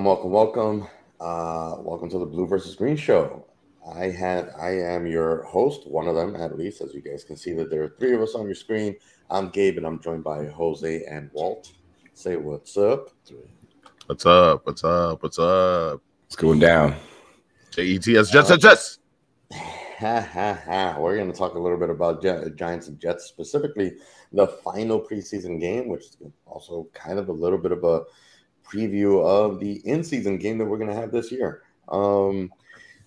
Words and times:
Welcome, 0.00 0.30
welcome, 0.30 0.80
welcome. 0.80 0.88
Uh, 1.20 1.76
welcome 1.82 2.08
to 2.08 2.18
the 2.18 2.24
Blue 2.24 2.46
versus 2.46 2.74
Green 2.74 2.96
show. 2.96 3.44
I 3.94 4.06
had 4.06 4.50
I 4.58 4.70
am 4.70 5.06
your 5.06 5.42
host, 5.42 5.86
one 5.86 6.08
of 6.08 6.14
them 6.14 6.34
at 6.36 6.56
least, 6.56 6.80
as 6.80 6.94
you 6.94 7.02
guys 7.02 7.22
can 7.22 7.36
see 7.36 7.52
that 7.52 7.68
there 7.68 7.82
are 7.82 7.94
three 7.98 8.14
of 8.14 8.22
us 8.22 8.34
on 8.34 8.46
your 8.46 8.54
screen. 8.54 8.96
I'm 9.28 9.50
Gabe 9.50 9.76
and 9.76 9.86
I'm 9.86 10.00
joined 10.00 10.24
by 10.24 10.46
Jose 10.46 11.04
and 11.04 11.28
Walt. 11.34 11.72
Say 12.14 12.36
what's 12.36 12.78
up. 12.78 13.10
What's 14.06 14.24
up? 14.24 14.64
What's 14.64 14.84
up? 14.84 15.22
What's 15.22 15.38
up? 15.38 16.00
It's 16.24 16.36
going 16.36 16.60
down. 16.60 16.94
JETS 17.72 18.06
Jets 18.06 18.30
Jets 18.30 18.56
Jets. 18.56 18.98
Ha 19.52 20.20
ha 20.32 20.58
ha. 20.64 20.96
We're 20.98 21.16
going 21.16 21.30
to 21.30 21.36
talk 21.36 21.56
a 21.56 21.58
little 21.58 21.76
bit 21.76 21.90
about 21.90 22.22
Gi- 22.22 22.52
Giants 22.56 22.88
and 22.88 22.98
Jets, 22.98 23.26
specifically 23.26 23.98
the 24.32 24.46
final 24.46 24.98
preseason 24.98 25.60
game, 25.60 25.88
which 25.88 26.04
is 26.04 26.16
also 26.46 26.88
kind 26.94 27.18
of 27.18 27.28
a 27.28 27.32
little 27.32 27.58
bit 27.58 27.72
of 27.72 27.84
a 27.84 28.04
preview 28.70 29.24
of 29.24 29.58
the 29.60 29.74
in-season 29.86 30.38
game 30.38 30.58
that 30.58 30.66
we're 30.66 30.78
going 30.78 30.90
to 30.90 30.96
have 30.96 31.10
this 31.10 31.32
year. 31.32 31.62
Um, 31.88 32.52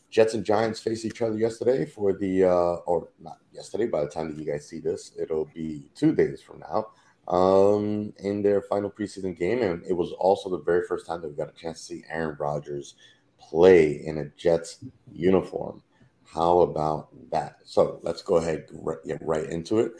Jets 0.09 0.33
and 0.33 0.45
Giants 0.45 0.79
faced 0.79 1.05
each 1.05 1.21
other 1.21 1.37
yesterday 1.37 1.85
for 1.85 2.13
the, 2.13 2.43
uh, 2.43 2.75
or 2.85 3.09
not 3.19 3.37
yesterday. 3.51 3.87
By 3.87 4.01
the 4.01 4.09
time 4.09 4.29
that 4.29 4.37
you 4.37 4.51
guys 4.51 4.67
see 4.67 4.79
this, 4.79 5.13
it'll 5.19 5.49
be 5.53 5.89
two 5.95 6.13
days 6.13 6.41
from 6.41 6.59
now. 6.59 6.87
Um, 7.25 8.13
in 8.19 8.41
their 8.41 8.61
final 8.61 8.91
preseason 8.91 9.37
game, 9.37 9.61
and 9.61 9.81
it 9.85 9.93
was 9.93 10.11
also 10.11 10.49
the 10.49 10.59
very 10.59 10.85
first 10.85 11.07
time 11.07 11.21
that 11.21 11.29
we 11.29 11.35
got 11.35 11.47
a 11.47 11.53
chance 11.53 11.79
to 11.79 11.85
see 11.85 12.03
Aaron 12.09 12.35
Rodgers 12.37 12.95
play 13.39 14.05
in 14.05 14.17
a 14.17 14.25
Jets 14.37 14.83
uniform. 15.09 15.81
How 16.25 16.59
about 16.59 17.07
that? 17.31 17.59
So 17.63 17.99
let's 18.03 18.21
go 18.21 18.35
ahead 18.37 18.67
get 19.05 19.21
right 19.21 19.45
into 19.45 19.79
it. 19.79 19.93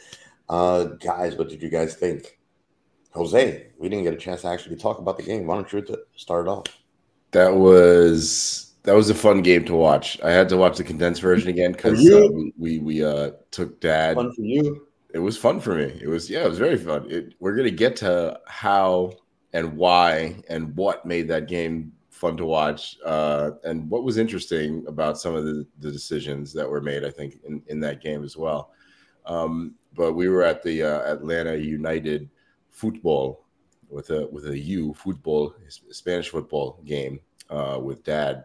Uh, 0.48 0.84
guys, 0.84 1.36
what 1.36 1.48
did 1.48 1.62
you 1.62 1.70
guys 1.70 1.94
think? 1.94 2.38
Jose, 3.14 3.66
we 3.78 3.88
didn't 3.88 4.04
get 4.04 4.14
a 4.14 4.18
chance 4.18 4.42
to 4.42 4.48
actually 4.48 4.76
talk 4.76 4.98
about 4.98 5.16
the 5.16 5.22
game. 5.22 5.46
Why 5.46 5.54
don't 5.54 5.72
you 5.72 5.84
start 6.16 6.48
off? 6.48 6.66
That 7.30 7.54
was 7.54 8.74
that 8.82 8.94
was 8.94 9.08
a 9.08 9.14
fun 9.14 9.42
game 9.42 9.64
to 9.66 9.74
watch. 9.74 10.20
I 10.22 10.30
had 10.30 10.48
to 10.50 10.56
watch 10.56 10.76
the 10.76 10.84
condensed 10.84 11.22
version 11.22 11.48
again 11.48 11.72
because 11.72 11.98
um, 12.12 12.52
we 12.58 12.78
we 12.78 13.04
uh, 13.04 13.32
took 13.50 13.80
dad. 13.80 14.16
Fun 14.16 14.32
for 14.32 14.42
you. 14.42 14.88
It 15.12 15.20
was 15.20 15.36
fun 15.36 15.60
for 15.60 15.74
me. 15.74 15.98
It 16.02 16.08
was 16.08 16.28
yeah, 16.28 16.44
it 16.44 16.48
was 16.48 16.58
very 16.58 16.76
fun. 16.76 17.10
It, 17.10 17.34
we're 17.38 17.56
gonna 17.56 17.70
get 17.70 17.96
to 17.96 18.38
how 18.46 19.12
and 19.52 19.76
why 19.76 20.36
and 20.48 20.74
what 20.76 21.06
made 21.06 21.28
that 21.28 21.46
game 21.46 21.92
fun 22.10 22.36
to 22.36 22.44
watch 22.44 22.96
uh, 23.04 23.52
and 23.62 23.88
what 23.88 24.02
was 24.02 24.18
interesting 24.18 24.84
about 24.88 25.18
some 25.18 25.34
of 25.34 25.44
the, 25.44 25.66
the 25.80 25.90
decisions 25.90 26.52
that 26.52 26.68
were 26.68 26.80
made. 26.80 27.04
I 27.04 27.10
think 27.10 27.38
in, 27.44 27.62
in 27.68 27.80
that 27.80 28.02
game 28.02 28.24
as 28.24 28.36
well. 28.36 28.72
Um, 29.24 29.76
but 29.94 30.12
we 30.14 30.28
were 30.28 30.42
at 30.42 30.62
the 30.62 30.82
uh, 30.82 31.12
Atlanta 31.12 31.54
United 31.56 32.28
football 32.74 33.46
with 33.88 34.10
a 34.10 34.26
with 34.26 34.46
a 34.48 34.58
U 34.58 34.92
football 34.94 35.54
Spanish 35.90 36.28
football 36.28 36.80
game 36.84 37.20
uh, 37.48 37.78
with 37.80 38.04
dad, 38.04 38.44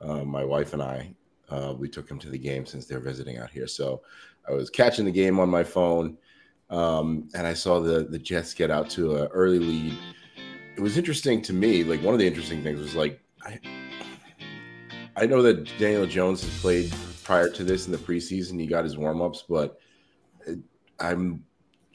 uh, 0.00 0.24
my 0.24 0.44
wife 0.44 0.72
and 0.72 0.82
I. 0.82 1.12
Uh, 1.48 1.74
we 1.76 1.88
took 1.88 2.10
him 2.10 2.18
to 2.20 2.30
the 2.30 2.38
game 2.38 2.64
since 2.64 2.86
they're 2.86 3.00
visiting 3.00 3.38
out 3.38 3.50
here. 3.50 3.66
So 3.66 4.02
I 4.48 4.52
was 4.52 4.70
catching 4.70 5.04
the 5.04 5.12
game 5.12 5.38
on 5.38 5.48
my 5.48 5.62
phone, 5.62 6.16
um, 6.70 7.28
and 7.34 7.46
I 7.46 7.54
saw 7.54 7.80
the 7.80 8.04
the 8.04 8.18
Jets 8.18 8.54
get 8.54 8.70
out 8.70 8.88
to 8.90 9.16
an 9.16 9.28
early 9.32 9.58
lead. 9.58 9.98
It 10.76 10.80
was 10.80 10.96
interesting 10.96 11.42
to 11.42 11.52
me. 11.52 11.84
Like 11.84 12.02
one 12.02 12.14
of 12.14 12.20
the 12.20 12.26
interesting 12.26 12.62
things 12.62 12.80
was 12.80 12.94
like 12.94 13.20
I 13.42 13.58
I 15.16 15.26
know 15.26 15.42
that 15.42 15.66
Daniel 15.78 16.06
Jones 16.06 16.42
has 16.42 16.60
played 16.60 16.94
prior 17.24 17.48
to 17.50 17.64
this 17.64 17.86
in 17.86 17.92
the 17.92 17.98
preseason. 17.98 18.60
He 18.60 18.66
got 18.66 18.84
his 18.84 18.96
warm 18.96 19.20
ups, 19.20 19.42
but 19.48 19.80
I'm 21.00 21.44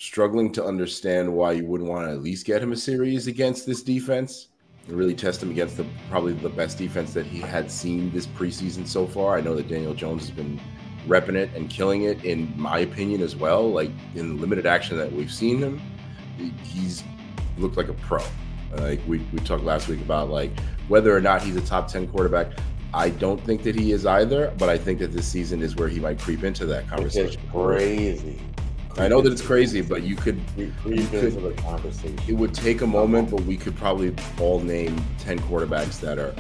struggling 0.02 0.52
to 0.52 0.66
understand 0.66 1.32
why 1.32 1.52
you 1.52 1.64
wouldn't 1.64 1.88
want 1.88 2.08
to 2.08 2.12
at 2.12 2.24
least 2.24 2.44
get 2.44 2.60
him 2.60 2.72
a 2.72 2.76
series 2.76 3.28
against 3.28 3.68
this 3.68 3.84
defense 3.84 4.48
and 4.88 4.98
really 4.98 5.14
test 5.14 5.44
him 5.44 5.52
against 5.52 5.78
the 5.78 5.86
probably 6.10 6.34
the 6.34 6.50
best 6.50 6.80
defense 6.80 7.14
that 7.14 7.24
he 7.24 7.38
had 7.38 7.70
seen 7.70 8.12
this 8.12 8.26
preseason 8.26 8.88
so 8.88 9.06
far. 9.06 9.38
I 9.38 9.42
know 9.42 9.54
that 9.54 9.68
Daniel 9.68 9.94
Jones 9.94 10.24
has 10.24 10.32
been 10.32 10.60
repping 11.08 11.36
it 11.36 11.52
and 11.54 11.70
killing 11.70 12.06
it 12.06 12.26
in 12.26 12.52
my 12.60 12.80
opinion 12.80 13.22
as 13.22 13.36
well. 13.36 13.72
Like 13.72 13.92
in 14.16 14.36
the 14.36 14.42
limited 14.42 14.66
action 14.66 14.98
that 14.98 15.12
we've 15.12 15.32
seen 15.32 15.60
him, 15.60 15.80
he's 16.64 17.04
looked 17.60 17.78
like 17.78 17.90
a 17.90 17.94
pro. 17.94 18.24
Like 18.78 19.02
we, 19.08 19.20
we 19.32 19.38
talked 19.42 19.64
last 19.64 19.88
week 19.88 20.02
about 20.02 20.32
like 20.32 20.50
whether 20.88 21.16
or 21.16 21.22
not 21.22 21.44
he's 21.44 21.56
a 21.56 21.62
top 21.62 21.88
10 21.88 22.08
quarterback. 22.08 22.54
I 22.92 23.12
don't 23.12 23.40
think 23.46 23.62
that 23.64 23.76
he 23.76 23.92
is 23.92 24.08
either, 24.08 24.52
but 24.58 24.68
I 24.68 24.80
think 24.80 24.98
that 24.98 25.12
this 25.12 25.28
season 25.28 25.62
is 25.62 25.76
where 25.76 25.88
he 25.88 26.00
might 26.00 26.18
creep 26.18 26.44
into 26.44 26.66
that 26.66 26.88
conversation. 26.88 27.28
It's 27.28 27.52
conversation. 27.52 28.18
crazy. 28.18 28.42
I 28.98 29.08
know 29.08 29.22
that 29.22 29.32
it's 29.32 29.42
crazy, 29.42 29.82
but 29.82 30.04
you 30.04 30.16
could 30.16 30.40
We 30.58 30.72
could- 30.84 30.94
into 31.00 31.40
the 31.40 31.52
conversation. 31.62 32.18
it 32.28 32.34
would 32.34 32.54
take 32.54 32.82
a 32.82 32.88
moment, 32.88 33.32
but 33.32 33.42
we 33.44 33.58
could 33.58 33.76
probably 33.76 34.14
all 34.40 34.60
name 34.60 35.02
10 35.20 35.40
quarterbacks 35.40 36.00
that 36.02 36.18
are 36.20 36.34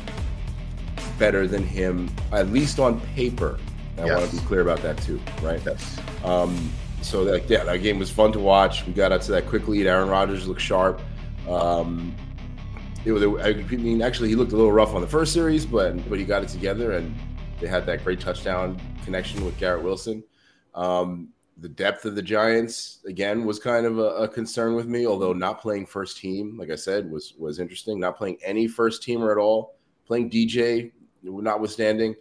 better 1.17 1.47
than 1.47 1.63
him, 1.63 2.09
at 2.31 2.49
least 2.51 2.79
on 2.79 2.99
paper. 3.15 3.57
I 3.97 4.05
want 4.05 4.29
to 4.29 4.35
be 4.35 4.41
clear 4.43 4.61
about 4.61 4.81
that 4.81 4.97
too, 5.01 5.19
right? 5.43 5.61
Yes. 5.65 5.97
Um, 6.23 6.71
so 7.01 7.23
that 7.25 7.49
yeah, 7.49 7.63
that 7.63 7.77
game 7.83 7.99
was 7.99 8.09
fun 8.09 8.31
to 8.33 8.39
watch. 8.39 8.85
We 8.87 8.93
got 8.93 9.11
out 9.11 9.21
to 9.23 9.31
that 9.33 9.47
quick 9.47 9.67
lead. 9.67 9.85
Aaron 9.85 10.09
Rodgers 10.09 10.47
looked 10.47 10.61
sharp. 10.61 10.99
Um, 11.47 12.15
it 13.05 13.11
was. 13.11 13.23
I 13.23 13.53
mean, 13.75 14.01
actually, 14.01 14.29
he 14.29 14.35
looked 14.35 14.51
a 14.53 14.55
little 14.55 14.71
rough 14.71 14.93
on 14.95 15.01
the 15.01 15.07
first 15.07 15.33
series, 15.33 15.65
but 15.65 16.07
but 16.09 16.17
he 16.19 16.25
got 16.25 16.41
it 16.43 16.49
together, 16.49 16.93
and 16.93 17.13
they 17.59 17.67
had 17.67 17.85
that 17.87 18.03
great 18.03 18.19
touchdown 18.19 18.79
connection 19.03 19.43
with 19.45 19.57
Garrett 19.59 19.83
Wilson. 19.83 20.23
Um, 20.73 21.29
the 21.61 21.69
depth 21.69 22.05
of 22.05 22.15
the 22.15 22.21
Giants 22.21 22.99
again 23.05 23.45
was 23.45 23.59
kind 23.59 23.85
of 23.85 23.99
a, 23.99 24.15
a 24.15 24.27
concern 24.27 24.73
with 24.73 24.87
me, 24.87 25.05
although 25.05 25.31
not 25.31 25.61
playing 25.61 25.85
first 25.85 26.17
team, 26.17 26.57
like 26.57 26.71
I 26.71 26.75
said, 26.75 27.09
was 27.09 27.35
was 27.37 27.59
interesting. 27.59 27.99
Not 27.99 28.17
playing 28.17 28.37
any 28.43 28.67
first 28.67 29.03
teamer 29.03 29.31
at 29.31 29.37
all. 29.37 29.75
Playing 30.05 30.29
DJ, 30.29 30.91
notwithstanding 31.23 32.15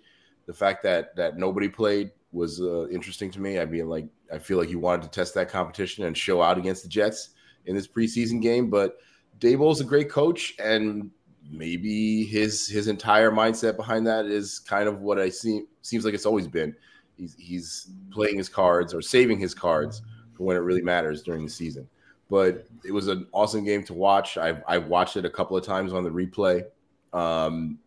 the 0.46 0.52
fact 0.52 0.82
that 0.82 1.16
that 1.16 1.38
nobody 1.38 1.68
played 1.68 2.10
was 2.32 2.60
uh, 2.60 2.88
interesting 2.88 3.30
to 3.32 3.40
me. 3.40 3.58
I 3.58 3.64
mean, 3.64 3.88
like 3.88 4.06
I 4.32 4.38
feel 4.38 4.58
like 4.58 4.68
he 4.68 4.76
wanted 4.76 5.02
to 5.02 5.08
test 5.08 5.34
that 5.34 5.48
competition 5.48 6.04
and 6.04 6.16
show 6.16 6.42
out 6.42 6.58
against 6.58 6.82
the 6.82 6.88
Jets 6.88 7.30
in 7.64 7.74
this 7.74 7.88
preseason 7.88 8.42
game. 8.42 8.68
But 8.68 8.98
Daboll's 9.38 9.80
a 9.80 9.84
great 9.84 10.10
coach, 10.10 10.54
and 10.58 11.10
maybe 11.50 12.24
his 12.24 12.68
his 12.68 12.88
entire 12.88 13.30
mindset 13.30 13.76
behind 13.76 14.06
that 14.06 14.26
is 14.26 14.58
kind 14.58 14.86
of 14.86 15.00
what 15.00 15.18
I 15.18 15.30
see. 15.30 15.62
Seems 15.80 16.04
like 16.04 16.14
it's 16.14 16.26
always 16.26 16.46
been. 16.46 16.76
He's 17.20 17.36
he's 17.38 17.90
playing 18.10 18.38
his 18.38 18.48
cards 18.48 18.94
or 18.94 19.02
saving 19.02 19.38
his 19.38 19.54
cards 19.54 20.00
for 20.32 20.44
when 20.44 20.56
it 20.56 20.60
really 20.60 20.80
matters 20.80 21.22
during 21.22 21.44
the 21.44 21.50
season. 21.50 21.86
But 22.30 22.66
it 22.84 22.92
was 22.92 23.08
an 23.08 23.26
awesome 23.32 23.64
game 23.64 23.84
to 23.84 23.94
watch. 23.94 24.38
I 24.38 24.60
I 24.66 24.78
watched 24.78 25.16
it 25.16 25.26
a 25.26 25.30
couple 25.30 25.56
of 25.56 25.64
times 25.64 25.92
on 25.92 26.02
the 26.02 26.10
replay, 26.10 26.64
um, 27.12 27.78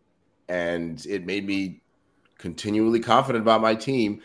and 0.48 1.04
it 1.06 1.26
made 1.26 1.46
me 1.46 1.80
continually 2.38 3.00
confident 3.00 3.42
about 3.42 3.60
my 3.60 3.74
team. 3.74 4.22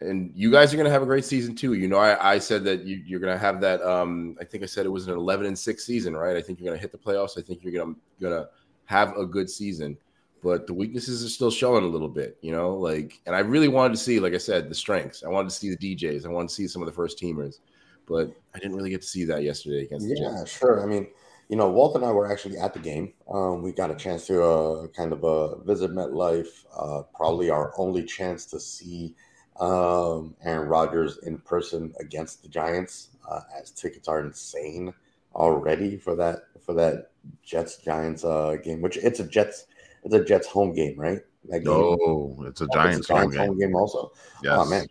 And 0.00 0.32
you 0.34 0.50
guys 0.50 0.74
are 0.74 0.76
going 0.76 0.86
to 0.86 0.90
have 0.90 1.02
a 1.02 1.06
great 1.06 1.24
season 1.24 1.54
too. 1.54 1.74
You 1.74 1.86
know, 1.86 1.98
I, 1.98 2.32
I 2.32 2.38
said 2.40 2.64
that 2.64 2.82
you, 2.82 3.00
you're 3.06 3.20
going 3.20 3.32
to 3.32 3.38
have 3.38 3.60
that. 3.60 3.80
Um, 3.82 4.36
I 4.40 4.44
think 4.44 4.64
I 4.64 4.66
said 4.66 4.84
it 4.84 4.88
was 4.88 5.06
an 5.06 5.14
11 5.14 5.46
and 5.46 5.56
six 5.56 5.84
season, 5.84 6.16
right? 6.16 6.36
I 6.36 6.42
think 6.42 6.58
you're 6.58 6.66
going 6.66 6.76
to 6.76 6.80
hit 6.80 6.90
the 6.90 6.98
playoffs. 6.98 7.38
I 7.38 7.42
think 7.42 7.62
you're 7.62 7.72
going 7.72 7.94
to 8.20 8.48
have 8.86 9.16
a 9.16 9.24
good 9.24 9.48
season. 9.48 9.96
But 10.42 10.66
the 10.66 10.74
weaknesses 10.74 11.24
are 11.24 11.28
still 11.28 11.50
showing 11.52 11.84
a 11.84 11.88
little 11.88 12.08
bit, 12.08 12.36
you 12.40 12.50
know. 12.50 12.74
Like, 12.74 13.20
and 13.26 13.36
I 13.36 13.40
really 13.40 13.68
wanted 13.68 13.94
to 13.94 14.02
see, 14.02 14.18
like 14.18 14.34
I 14.34 14.38
said, 14.38 14.68
the 14.68 14.74
strengths. 14.74 15.22
I 15.22 15.28
wanted 15.28 15.50
to 15.50 15.54
see 15.54 15.74
the 15.74 15.96
DJs. 15.96 16.26
I 16.26 16.30
wanted 16.30 16.48
to 16.48 16.54
see 16.54 16.66
some 16.66 16.82
of 16.82 16.86
the 16.86 16.92
first 16.92 17.18
teamers, 17.18 17.60
but 18.06 18.34
I 18.54 18.58
didn't 18.58 18.76
really 18.76 18.90
get 18.90 19.02
to 19.02 19.06
see 19.06 19.24
that 19.26 19.44
yesterday 19.44 19.84
against 19.84 20.08
the 20.08 20.16
Yeah, 20.20 20.38
Jets. 20.40 20.50
sure. 20.58 20.82
I 20.82 20.86
mean, 20.86 21.06
you 21.48 21.56
know, 21.56 21.70
Walt 21.70 21.94
and 21.94 22.04
I 22.04 22.10
were 22.10 22.30
actually 22.30 22.56
at 22.58 22.74
the 22.74 22.80
game. 22.80 23.12
Um, 23.30 23.62
we 23.62 23.72
got 23.72 23.90
a 23.90 23.94
chance 23.94 24.26
to 24.26 24.42
uh, 24.42 24.86
kind 24.88 25.12
of 25.12 25.24
uh, 25.24 25.58
visit 25.58 25.92
MetLife. 25.92 26.64
Uh, 26.76 27.02
probably 27.14 27.50
our 27.50 27.72
only 27.78 28.02
chance 28.04 28.46
to 28.46 28.58
see 28.58 29.14
um, 29.60 30.34
Aaron 30.42 30.68
Rodgers 30.68 31.18
in 31.18 31.38
person 31.38 31.94
against 32.00 32.42
the 32.42 32.48
Giants, 32.48 33.10
uh, 33.30 33.40
as 33.60 33.70
tickets 33.70 34.08
are 34.08 34.20
insane 34.20 34.92
already 35.34 35.96
for 35.96 36.14
that 36.16 36.44
for 36.64 36.74
that 36.74 37.10
Jets 37.44 37.76
Giants 37.76 38.24
uh, 38.24 38.56
game. 38.62 38.80
Which 38.80 38.96
it's 38.96 39.20
a 39.20 39.24
Jets 39.24 39.66
it's 40.04 40.14
a 40.14 40.24
Jets 40.24 40.46
home 40.48 40.74
game, 40.74 40.98
right? 40.98 41.20
That 41.48 41.60
game. 41.60 41.64
No, 41.72 42.44
it's 42.46 42.60
a 42.60 42.64
Oh, 42.64 42.68
Giants 42.74 43.00
it's 43.00 43.10
a 43.10 43.14
home 43.14 43.22
Giants 43.32 43.36
game. 43.36 43.46
home 43.48 43.58
game 43.58 43.74
also. 43.76 44.12
Yes. 44.42 44.52
Oh 44.58 44.64
man, 44.70 44.86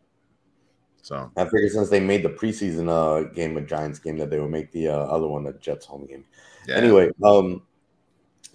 So 1.01 1.31
I 1.37 1.45
figured 1.45 1.71
since 1.71 1.89
they 1.89 1.99
made 1.99 2.23
the 2.23 2.29
preseason 2.29 2.89
uh, 2.89 3.29
game 3.33 3.57
a 3.57 3.61
Giants 3.61 3.99
game 3.99 4.17
that 4.17 4.29
they 4.29 4.39
would 4.39 4.51
make 4.51 4.71
the 4.71 4.89
uh, 4.89 4.97
other 4.97 5.27
one 5.27 5.47
a 5.47 5.53
Jets 5.53 5.85
home 5.85 6.05
game. 6.05 6.25
yeah. 6.67 6.75
Anyway, 6.75 7.09
um, 7.23 7.63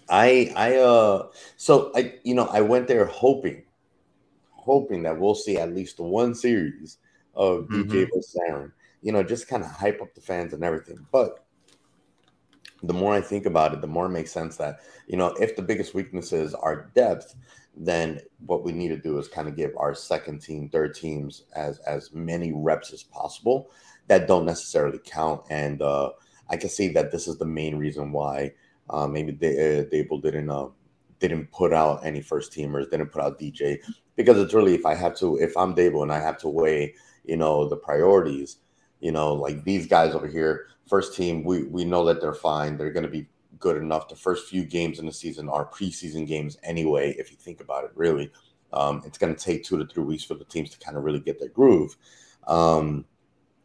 I 0.09 0.53
I 0.57 0.77
uh, 0.77 1.29
so 1.57 1.91
I 1.95 2.15
you 2.23 2.35
know 2.35 2.47
I 2.47 2.61
went 2.61 2.87
there 2.89 3.07
hoping, 3.07 3.65
hoping 4.51 5.03
that 5.05 5.19
we'll 5.19 5.35
see 5.35 5.57
at 5.59 5.75
least 5.75 5.99
one 5.99 6.35
series 6.35 6.99
of 7.35 7.67
DJ 7.69 8.07
versus 8.15 8.37
Aaron. 8.49 8.73
You 9.03 9.13
know, 9.13 9.23
just 9.23 9.49
kind 9.49 9.63
of 9.65 9.71
hype 9.71 10.01
up 10.03 10.15
the 10.15 10.21
fans 10.21 10.53
and 10.53 10.63
everything. 10.65 11.07
But 11.13 11.45
the 12.87 12.95
more 12.95 13.15
I 13.15 13.21
think 13.21 13.47
about 13.47 13.73
it, 13.75 13.81
the 13.81 13.87
more 13.87 14.07
it 14.07 14.11
makes 14.11 14.33
sense 14.33 14.57
that 14.57 14.81
you 15.07 15.17
know 15.17 15.29
if 15.41 15.57
the 15.57 15.63
biggest 15.63 15.95
weaknesses 15.95 16.55
are 16.55 16.91
depth, 16.95 17.35
then 17.77 18.21
what 18.47 18.65
we 18.65 18.73
need 18.73 18.89
to 18.89 18.97
do 18.97 19.19
is 19.19 19.29
kind 19.29 19.49
of 19.49 19.57
give 19.57 19.73
our 19.77 19.95
second 19.95 20.41
team, 20.41 20.69
third 20.69 20.95
teams 20.95 21.45
as 21.55 21.79
as 21.81 22.13
many 22.13 22.53
reps 22.53 22.93
as 22.93 23.03
possible 23.03 23.71
that 24.09 24.29
don't 24.29 24.47
necessarily 24.47 25.01
count. 25.05 25.43
And 25.51 25.83
uh, 25.83 26.11
I 26.49 26.57
can 26.57 26.71
see 26.71 26.89
that 26.89 27.11
this 27.11 27.29
is 27.29 27.39
the 27.39 27.47
main 27.47 27.77
reason 27.77 28.13
why 28.13 28.53
Uh, 28.89 29.07
maybe 29.09 29.33
they, 29.33 29.55
uh, 29.81 29.85
Daboll 29.91 30.23
didn't 30.23 30.51
uh, 30.51 30.69
didn't 31.19 31.51
put 31.51 31.73
out 31.73 32.05
any 32.07 32.23
first 32.23 32.53
teamers, 32.53 32.89
didn't 32.91 33.11
put 33.11 33.23
out 33.23 33.39
DJ 33.41 33.81
because 34.15 34.39
it's 34.39 34.55
really 34.55 34.75
if 34.75 34.87
I 34.87 34.95
have 34.95 35.15
to 35.17 35.37
if 35.39 35.57
I'm 35.57 35.75
Daboll 35.75 36.03
and 36.03 36.13
I 36.13 36.21
have 36.21 36.39
to 36.39 36.49
weigh 36.49 36.95
you 37.25 37.37
know 37.37 37.69
the 37.69 37.77
priorities, 37.77 38.59
you 39.01 39.13
know 39.13 39.35
like 39.35 39.65
these 39.65 39.87
guys 39.87 40.15
over 40.15 40.27
here, 40.27 40.69
first 40.89 41.15
team, 41.15 41.45
we 41.45 41.65
we 41.65 41.85
know 41.85 42.05
that 42.05 42.21
they're 42.21 42.35
fine, 42.35 42.77
they're 42.77 42.93
going 42.93 43.05
to 43.05 43.11
be 43.11 43.27
good 43.59 43.77
enough. 43.77 44.09
The 44.09 44.17
first 44.17 44.49
few 44.49 44.65
games 44.65 44.99
in 44.99 45.07
the 45.07 45.13
season 45.13 45.49
are 45.49 45.67
preseason 45.67 46.27
games 46.27 46.59
anyway. 46.63 47.15
If 47.19 47.31
you 47.31 47.37
think 47.37 47.61
about 47.61 47.85
it, 47.85 47.91
really, 47.95 48.31
um, 48.73 49.03
it's 49.05 49.19
going 49.19 49.35
to 49.35 49.45
take 49.45 49.65
two 49.65 49.79
to 49.79 49.87
three 49.87 50.05
weeks 50.05 50.25
for 50.25 50.35
the 50.35 50.45
teams 50.45 50.71
to 50.71 50.79
kind 50.79 50.97
of 50.97 51.05
really 51.05 51.21
get 51.21 51.39
their 51.39 51.49
groove. 51.49 51.97
Um, 52.47 53.05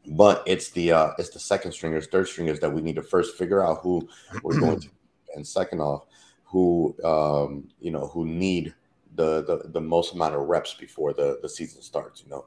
but 0.07 0.43
it's 0.47 0.71
the 0.71 0.91
uh, 0.91 1.11
it's 1.17 1.29
the 1.29 1.39
second 1.39 1.71
stringers, 1.73 2.07
third 2.07 2.27
stringers 2.27 2.59
that 2.59 2.71
we 2.71 2.81
need 2.81 2.95
to 2.95 3.03
first 3.03 3.37
figure 3.37 3.63
out 3.63 3.79
who 3.81 4.07
we're 4.43 4.59
going 4.59 4.79
to, 4.79 4.89
and 5.35 5.45
second 5.45 5.79
off, 5.79 6.05
who 6.43 6.95
um, 7.03 7.67
you 7.79 7.91
know 7.91 8.07
who 8.07 8.25
need 8.25 8.73
the, 9.15 9.43
the 9.43 9.69
the 9.69 9.81
most 9.81 10.13
amount 10.13 10.35
of 10.35 10.41
reps 10.41 10.73
before 10.73 11.13
the 11.13 11.39
the 11.41 11.49
season 11.49 11.81
starts. 11.81 12.23
You 12.23 12.29
know, 12.31 12.45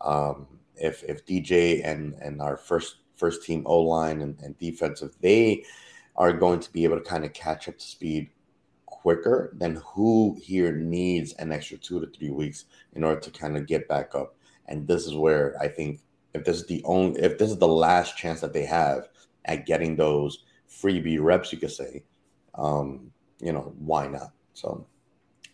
um, 0.00 0.46
if 0.76 1.02
if 1.04 1.26
DJ 1.26 1.84
and 1.84 2.14
and 2.14 2.40
our 2.40 2.56
first 2.56 2.96
first 3.14 3.44
team 3.44 3.62
O 3.66 3.80
line 3.80 4.20
and, 4.22 4.38
and 4.40 4.58
defensive 4.58 5.14
they 5.20 5.64
are 6.16 6.32
going 6.32 6.60
to 6.60 6.72
be 6.72 6.84
able 6.84 6.96
to 6.96 7.04
kind 7.04 7.24
of 7.24 7.32
catch 7.32 7.68
up 7.68 7.78
to 7.78 7.84
speed 7.84 8.30
quicker, 8.86 9.52
then 9.56 9.80
who 9.84 10.38
here 10.40 10.72
needs 10.72 11.32
an 11.34 11.50
extra 11.52 11.76
two 11.76 12.00
to 12.00 12.06
three 12.06 12.30
weeks 12.30 12.66
in 12.94 13.02
order 13.02 13.20
to 13.20 13.30
kind 13.30 13.56
of 13.56 13.66
get 13.66 13.88
back 13.88 14.14
up? 14.14 14.36
And 14.66 14.86
this 14.86 15.06
is 15.06 15.14
where 15.14 15.56
I 15.60 15.68
think 15.68 16.00
if 16.34 16.44
this 16.44 16.58
is 16.58 16.66
the 16.66 16.82
only 16.84 17.20
if 17.20 17.38
this 17.38 17.50
is 17.50 17.58
the 17.58 17.68
last 17.68 18.16
chance 18.16 18.40
that 18.40 18.52
they 18.52 18.64
have 18.64 19.08
at 19.44 19.66
getting 19.66 19.96
those 19.96 20.44
freebie 20.70 21.22
reps, 21.22 21.52
you 21.52 21.58
could 21.58 21.72
say, 21.72 22.04
um, 22.54 23.10
you 23.40 23.52
know, 23.52 23.74
why 23.78 24.06
not? 24.06 24.32
So 24.54 24.86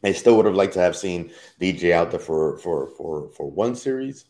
I 0.04 0.12
still 0.12 0.36
would 0.36 0.46
have 0.46 0.54
liked 0.54 0.74
to 0.74 0.80
have 0.80 0.96
seen 0.96 1.32
DJ 1.60 1.92
out 1.92 2.10
there 2.10 2.20
for 2.20 2.58
for 2.58 2.88
for 2.88 3.30
for 3.30 3.50
one 3.50 3.74
series, 3.74 4.26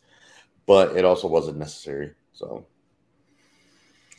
but 0.69 0.97
it 0.97 1.05
also 1.05 1.27
wasn't 1.27 1.57
necessary. 1.57 2.13
So 2.33 2.67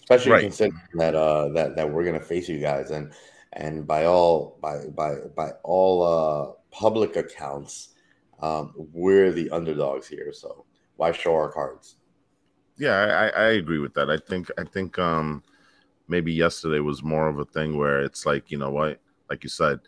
especially 0.01 0.31
right. 0.31 0.41
considering 0.41 0.81
that 0.95 1.15
uh 1.15 1.49
that 1.49 1.75
that 1.77 1.89
we're 1.89 2.03
gonna 2.03 2.19
face 2.19 2.49
you 2.49 2.59
guys 2.59 2.89
and 2.89 3.13
and 3.53 3.87
by 3.87 4.05
all 4.05 4.57
by 4.59 4.87
by 4.87 5.15
by 5.35 5.51
all 5.63 6.03
uh 6.03 6.51
public 6.71 7.15
accounts, 7.15 7.89
um, 8.41 8.73
we're 8.93 9.31
the 9.31 9.49
underdogs 9.51 10.07
here. 10.07 10.33
So 10.33 10.65
why 10.97 11.11
show 11.11 11.33
our 11.35 11.51
cards? 11.51 11.95
Yeah, 12.77 12.95
I, 12.95 13.27
I 13.27 13.47
agree 13.51 13.79
with 13.79 13.93
that. 13.93 14.09
I 14.09 14.17
think 14.17 14.49
I 14.57 14.63
think 14.63 14.97
um 14.97 15.43
maybe 16.07 16.33
yesterday 16.33 16.79
was 16.79 17.03
more 17.03 17.27
of 17.27 17.37
a 17.37 17.45
thing 17.45 17.77
where 17.77 18.01
it's 18.01 18.25
like 18.25 18.49
you 18.49 18.57
know 18.57 18.71
what, 18.71 18.99
like 19.29 19.43
you 19.43 19.49
said, 19.49 19.79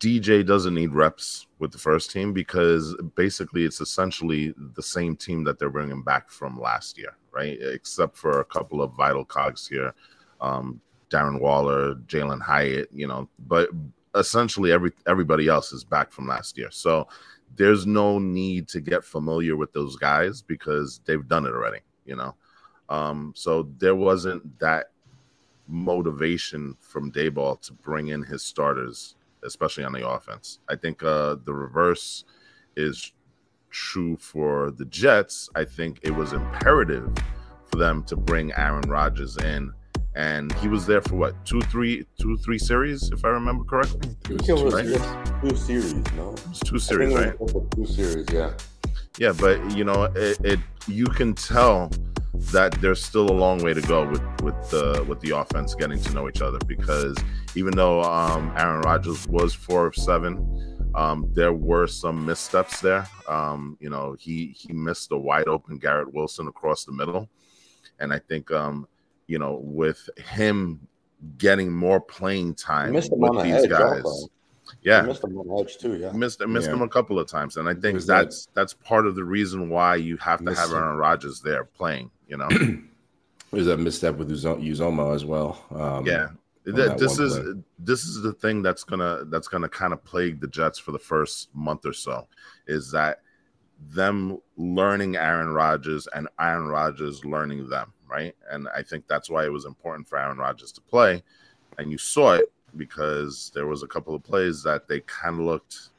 DJ 0.00 0.46
doesn't 0.46 0.74
need 0.74 0.92
reps 0.92 1.46
with 1.58 1.70
the 1.70 1.78
first 1.78 2.10
team 2.10 2.32
because 2.32 2.96
basically 3.14 3.64
it's 3.64 3.80
essentially 3.80 4.54
the 4.74 4.82
same 4.82 5.16
team 5.16 5.44
that 5.44 5.58
they're 5.58 5.68
bringing 5.68 6.02
back 6.02 6.30
from 6.30 6.58
last 6.58 6.96
year, 6.96 7.16
right? 7.30 7.58
Except 7.60 8.16
for 8.16 8.40
a 8.40 8.44
couple 8.44 8.80
of 8.80 8.94
vital 8.94 9.24
cogs 9.24 9.66
here, 9.66 9.92
um, 10.40 10.80
Darren 11.10 11.40
Waller, 11.40 11.94
Jalin 12.06 12.40
Hyatt, 12.40 12.88
you 12.92 13.06
know, 13.06 13.28
but 13.46 13.68
essentially 14.14 14.72
every 14.72 14.92
everybody 15.06 15.48
else 15.48 15.72
is 15.72 15.84
back 15.84 16.10
from 16.10 16.26
last 16.26 16.56
year. 16.56 16.70
So 16.70 17.06
there's 17.56 17.86
no 17.86 18.18
need 18.18 18.68
to 18.68 18.80
get 18.80 19.04
familiar 19.04 19.56
with 19.56 19.72
those 19.72 19.96
guys 19.96 20.42
because 20.42 21.00
they've 21.04 21.26
done 21.28 21.46
it 21.46 21.50
already, 21.50 21.80
you 22.04 22.16
know. 22.16 22.34
Um, 22.88 23.32
so 23.36 23.68
there 23.78 23.94
wasn't 23.94 24.58
that 24.58 24.90
motivation 25.68 26.76
from 26.80 27.10
Daboll 27.10 27.60
to 27.62 27.72
bring 27.72 28.08
in 28.08 28.22
his 28.22 28.42
starters, 28.42 29.16
especially 29.44 29.84
on 29.84 29.92
the 29.92 30.08
offense. 30.08 30.58
I 30.68 30.76
think 30.76 31.02
uh, 31.02 31.36
the 31.44 31.54
reverse 31.54 32.24
is 32.76 33.12
true 33.70 34.16
for 34.16 34.70
the 34.70 34.84
Jets. 34.86 35.48
I 35.54 35.64
think 35.64 36.00
it 36.02 36.10
was 36.10 36.32
imperative 36.32 37.12
for 37.70 37.78
them 37.78 38.04
to 38.04 38.16
bring 38.16 38.52
Aaron 38.54 38.88
Rodgers 38.88 39.36
in 39.38 39.72
and 40.16 40.52
he 40.54 40.68
was 40.68 40.86
there 40.86 41.00
for 41.00 41.16
what 41.16 41.44
two, 41.44 41.60
three, 41.62 42.06
two, 42.20 42.36
three 42.38 42.58
series, 42.58 43.10
if 43.10 43.24
I 43.24 43.28
remember 43.28 43.64
correctly. 43.64 44.16
It 44.30 44.32
was, 44.32 44.46
two, 44.46 44.68
right? 44.68 45.40
two 45.42 45.56
series, 45.56 45.94
no? 46.14 46.32
It 46.32 46.48
was 46.48 46.60
two 46.60 46.78
series, 46.78 47.14
right? 47.14 47.34
Two 47.74 47.86
series, 47.86 48.26
yeah. 48.32 48.52
Yeah, 49.18 49.32
but 49.32 49.76
you 49.76 49.84
know, 49.84 50.04
it, 50.14 50.38
it, 50.44 50.60
you 50.86 51.06
can 51.06 51.34
tell 51.34 51.90
that 52.52 52.72
there's 52.80 53.02
still 53.02 53.30
a 53.30 53.32
long 53.32 53.62
way 53.62 53.72
to 53.72 53.80
go 53.82 54.08
with 54.08 54.22
with 54.42 54.70
the 54.70 55.04
with 55.08 55.20
the 55.20 55.30
offense 55.30 55.74
getting 55.74 56.00
to 56.00 56.12
know 56.12 56.28
each 56.28 56.42
other 56.42 56.58
because 56.66 57.16
even 57.54 57.74
though 57.76 58.02
um, 58.02 58.52
Aaron 58.56 58.80
Rodgers 58.80 59.26
was 59.28 59.54
four 59.54 59.86
of 59.86 59.94
seven, 59.94 60.90
um, 60.94 61.30
there 61.32 61.52
were 61.52 61.86
some 61.86 62.26
missteps 62.26 62.80
there. 62.80 63.06
Um, 63.28 63.76
you 63.80 63.88
know, 63.88 64.16
he 64.18 64.54
he 64.56 64.72
missed 64.72 65.12
a 65.12 65.16
wide 65.16 65.48
open 65.48 65.78
Garrett 65.78 66.12
Wilson 66.12 66.48
across 66.48 66.84
the 66.84 66.92
middle, 66.92 67.28
and 68.00 68.12
I 68.12 68.18
think 68.18 68.50
um, 68.50 68.88
you 69.26 69.38
know, 69.38 69.60
with 69.62 70.08
him 70.18 70.80
getting 71.38 71.72
more 71.72 72.00
playing 72.00 72.54
time 72.54 72.92
with 72.92 73.10
these 73.42 73.66
guys. 73.66 74.02
Also. 74.04 74.28
Yeah, 74.82 75.02
missed 75.02 75.22
him 75.22 75.38
on 75.38 75.60
edge 75.60 75.78
too. 75.78 75.96
Yeah, 75.96 76.12
missed 76.12 76.40
missed 76.46 76.68
yeah. 76.68 76.74
him 76.74 76.82
a 76.82 76.88
couple 76.88 77.18
of 77.18 77.28
times, 77.28 77.58
and 77.58 77.68
I 77.68 77.74
think 77.74 78.00
that's 78.02 78.46
that, 78.46 78.54
that's 78.54 78.74
part 78.74 79.06
of 79.06 79.14
the 79.14 79.24
reason 79.24 79.68
why 79.68 79.96
you 79.96 80.16
have 80.18 80.44
to 80.44 80.54
have 80.54 80.72
Aaron 80.72 80.96
Rodgers 80.96 81.40
there 81.40 81.64
playing. 81.64 82.10
You 82.28 82.38
know, 82.38 82.48
there's 83.52 83.66
a 83.66 83.76
misstep 83.76 84.16
with 84.16 84.30
Uzomah 84.30 85.14
as 85.14 85.24
well. 85.24 85.64
Um, 85.70 86.06
yeah, 86.06 86.28
this 86.64 87.18
is 87.18 87.38
play. 87.38 87.62
this 87.78 88.04
is 88.04 88.22
the 88.22 88.32
thing 88.32 88.62
that's 88.62 88.84
gonna 88.84 89.24
that's 89.26 89.48
gonna 89.48 89.68
kind 89.68 89.92
of 89.92 90.04
plague 90.04 90.40
the 90.40 90.48
Jets 90.48 90.78
for 90.78 90.92
the 90.92 90.98
first 90.98 91.54
month 91.54 91.86
or 91.86 91.92
so, 91.92 92.26
is 92.66 92.90
that 92.92 93.20
them 93.90 94.38
learning 94.56 95.16
Aaron 95.16 95.48
Rodgers 95.48 96.08
and 96.14 96.28
Aaron 96.40 96.68
Rodgers 96.68 97.24
learning 97.24 97.68
them 97.68 97.92
right? 98.14 98.34
And 98.50 98.68
I 98.74 98.82
think 98.82 99.06
that's 99.06 99.30
why 99.30 99.44
it 99.44 99.52
was 99.52 99.64
important 99.64 100.08
for 100.08 100.18
Aaron 100.18 100.38
Rodgers 100.38 100.72
to 100.72 100.80
play. 100.80 101.22
And 101.78 101.90
you 101.90 101.98
saw 101.98 102.34
it 102.34 102.52
because 102.76 103.50
there 103.54 103.66
was 103.66 103.82
a 103.82 103.86
couple 103.86 104.14
of 104.14 104.22
plays 104.22 104.62
that 104.62 104.88
they 104.88 105.00
kind 105.00 105.40
of 105.40 105.46
looked 105.46 105.90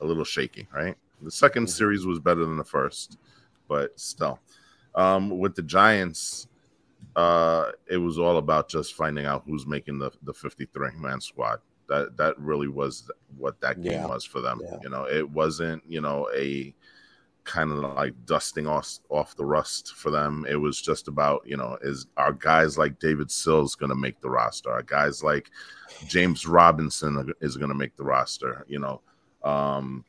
a 0.00 0.04
little 0.04 0.24
shaky, 0.24 0.68
right? 0.72 0.94
The 1.22 1.30
2nd 1.30 1.50
mm-hmm. 1.50 1.66
series 1.66 2.06
was 2.06 2.18
better 2.18 2.44
than 2.44 2.56
the 2.56 2.64
first, 2.64 3.18
but 3.68 3.98
still. 3.98 4.38
Um, 4.94 5.38
with 5.38 5.54
the 5.54 5.62
Giants, 5.62 6.48
uh, 7.16 7.70
it 7.88 7.96
was 7.96 8.18
all 8.18 8.38
about 8.38 8.68
just 8.68 8.94
finding 8.94 9.26
out 9.26 9.44
who's 9.46 9.66
making 9.66 9.98
the, 9.98 10.10
the 10.22 10.32
53 10.32 10.90
man 10.96 11.20
squad. 11.20 11.60
That 11.88 12.16
that 12.16 12.38
really 12.38 12.68
was 12.68 13.10
what 13.36 13.60
that 13.60 13.82
game 13.82 13.92
yeah. 13.92 14.06
was 14.06 14.24
for 14.24 14.40
them. 14.40 14.60
Yeah. 14.64 14.78
You 14.82 14.88
know, 14.88 15.04
it 15.04 15.28
wasn't, 15.28 15.82
you 15.86 16.00
know, 16.00 16.28
a 16.34 16.74
kind 17.44 17.70
of 17.70 17.78
like 17.94 18.14
dusting 18.24 18.66
off 18.66 18.98
off 19.10 19.36
the 19.36 19.44
rust 19.44 19.94
for 19.94 20.10
them. 20.10 20.46
It 20.48 20.56
was 20.56 20.80
just 20.80 21.08
about 21.08 21.42
you 21.44 21.56
know 21.56 21.78
is 21.82 22.06
are 22.16 22.32
guys 22.32 22.76
like 22.76 22.98
David 22.98 23.30
Sills 23.30 23.74
going 23.74 23.90
to 23.90 23.96
make 23.96 24.20
the 24.20 24.30
roster? 24.30 24.70
Are 24.70 24.82
guys 24.82 25.22
like 25.22 25.50
James 26.08 26.46
Robinson 26.46 27.32
is 27.40 27.56
going 27.56 27.68
to 27.68 27.74
make 27.74 27.96
the 27.96 28.04
roster? 28.04 28.64
You 28.66 28.80
know, 28.80 29.00
um, 29.42 30.04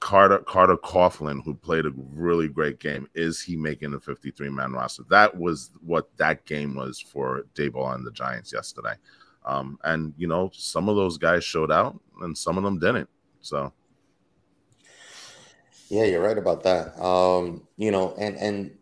Carter 0.00 0.38
Carter 0.38 0.76
Coughlin, 0.76 1.42
who 1.44 1.54
played 1.54 1.86
a 1.86 1.92
really 2.12 2.48
great 2.48 2.78
game, 2.80 3.08
is 3.14 3.40
he 3.40 3.56
making 3.56 3.90
the 3.90 4.00
53 4.00 4.50
man 4.50 4.72
roster? 4.72 5.04
That 5.08 5.36
was 5.36 5.70
what 5.84 6.14
that 6.18 6.44
game 6.44 6.74
was 6.74 7.00
for 7.00 7.46
Daboll 7.54 7.94
and 7.94 8.06
the 8.06 8.12
Giants 8.12 8.52
yesterday. 8.52 8.94
Um, 9.44 9.78
and 9.84 10.12
you 10.16 10.26
know, 10.26 10.50
some 10.52 10.88
of 10.88 10.96
those 10.96 11.18
guys 11.18 11.44
showed 11.44 11.70
out, 11.70 11.98
and 12.20 12.36
some 12.36 12.58
of 12.58 12.64
them 12.64 12.78
didn't. 12.78 13.08
So 13.40 13.72
yeah, 15.88 16.04
you're 16.04 16.22
right 16.22 16.38
about 16.38 16.62
that. 16.64 17.00
Um, 17.00 17.66
you 17.76 17.90
know, 17.90 18.14
and 18.18 18.36
and 18.36 18.76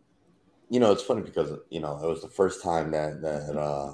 you 0.71 0.80
know, 0.80 0.90
it's 0.90 1.02
funny 1.02 1.23
because 1.23 1.52
you 1.71 1.80
know 1.80 2.00
it 2.02 2.06
was 2.06 2.23
the 2.23 2.28
first 2.28 2.62
time 2.62 2.90
that 2.92 3.21
that 3.21 3.56
uh, 3.59 3.92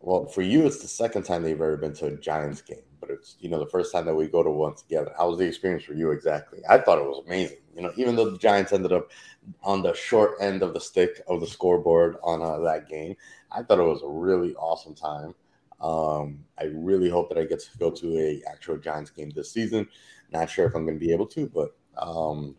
well, 0.00 0.26
for 0.26 0.42
you, 0.42 0.64
it's 0.66 0.80
the 0.80 0.88
second 0.88 1.24
time 1.24 1.42
they've 1.42 1.54
ever 1.54 1.76
been 1.76 1.92
to 1.94 2.06
a 2.06 2.16
Giants 2.16 2.62
game, 2.62 2.78
but 3.06 3.14
it's 3.14 3.36
you 3.40 3.48
know 3.48 3.58
the 3.58 3.70
first 3.70 3.92
time 3.92 4.04
that 4.06 4.14
we 4.14 4.26
go 4.26 4.42
to 4.42 4.50
one 4.50 4.74
together. 4.74 5.12
How 5.16 5.28
was 5.28 5.38
the 5.38 5.44
experience 5.44 5.84
for 5.84 5.94
you 5.94 6.10
exactly? 6.10 6.60
I 6.68 6.78
thought 6.78 6.98
it 6.98 7.04
was 7.04 7.22
amazing. 7.26 7.58
You 7.74 7.82
know, 7.82 7.92
even 7.96 8.16
though 8.16 8.30
the 8.30 8.38
Giants 8.38 8.72
ended 8.72 8.92
up 8.92 9.10
on 9.62 9.82
the 9.82 9.94
short 9.94 10.32
end 10.40 10.62
of 10.62 10.74
the 10.74 10.80
stick 10.80 11.20
of 11.28 11.40
the 11.40 11.46
scoreboard 11.46 12.16
on 12.22 12.42
uh, 12.42 12.58
that 12.60 12.88
game, 12.88 13.16
I 13.52 13.62
thought 13.62 13.78
it 13.78 13.82
was 13.82 14.02
a 14.02 14.08
really 14.08 14.54
awesome 14.54 14.94
time. 14.94 15.34
Um, 15.80 16.44
I 16.58 16.64
really 16.64 17.10
hope 17.10 17.28
that 17.28 17.38
I 17.38 17.44
get 17.44 17.60
to 17.60 17.78
go 17.78 17.90
to 17.90 18.18
a 18.18 18.42
actual 18.50 18.78
Giants 18.78 19.10
game 19.10 19.30
this 19.30 19.52
season. 19.52 19.86
Not 20.32 20.50
sure 20.50 20.66
if 20.66 20.74
I'm 20.74 20.86
going 20.86 20.98
to 20.98 21.04
be 21.04 21.12
able 21.12 21.26
to, 21.26 21.46
but 21.46 21.76
um, 21.98 22.56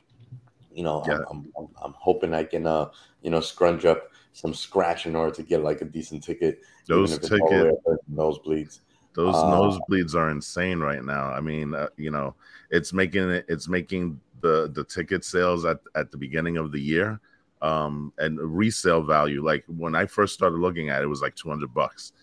you 0.72 0.84
know, 0.84 1.04
yeah. 1.08 1.20
I'm, 1.30 1.51
I'm, 1.58 1.68
I'm, 1.84 1.94
hoping 1.98 2.34
I 2.34 2.44
can, 2.44 2.68
uh, 2.68 2.89
you 3.24 3.32
know, 3.32 3.39
scrunch 3.39 3.86
up 3.86 4.12
some 4.34 4.54
scratch 4.54 5.08
in 5.08 5.16
order 5.16 5.34
to 5.34 5.42
get 5.42 5.63
like 5.63 5.82
a 5.82 5.86
decent 5.86 6.24
ticket. 6.24 6.62
Those 6.88 7.18
tickets, 7.18 7.82
nosebleeds. 8.13 8.82
Those 9.17 9.33
uh, 9.33 9.45
nosebleeds 9.45 10.13
are 10.13 10.29
insane 10.29 10.79
right 10.79 11.03
now. 11.03 11.31
I 11.31 11.41
mean, 11.41 11.74
uh, 11.74 11.88
you 11.97 12.12
know, 12.12 12.36
it's 12.69 12.93
making 12.93 13.31
it, 13.31 13.45
it's 13.50 13.67
making 13.67 14.21
the 14.41 14.69
the 14.75 14.83
ticket 14.83 15.25
sales 15.25 15.65
at 15.65 15.79
at 15.95 16.12
the 16.12 16.17
beginning 16.17 16.57
of 16.57 16.71
the 16.71 16.79
year 16.79 17.19
um 17.63 18.13
and 18.19 18.39
resale 18.39 19.01
value. 19.01 19.43
Like 19.43 19.65
when 19.65 19.95
i 19.95 20.05
first 20.05 20.36
started 20.36 20.57
looking 20.57 20.89
at 20.89 21.01
it, 21.01 21.05
it 21.05 21.07
was 21.07 21.24
like 21.24 21.36
200 21.36 21.74
bucks. 21.74 22.13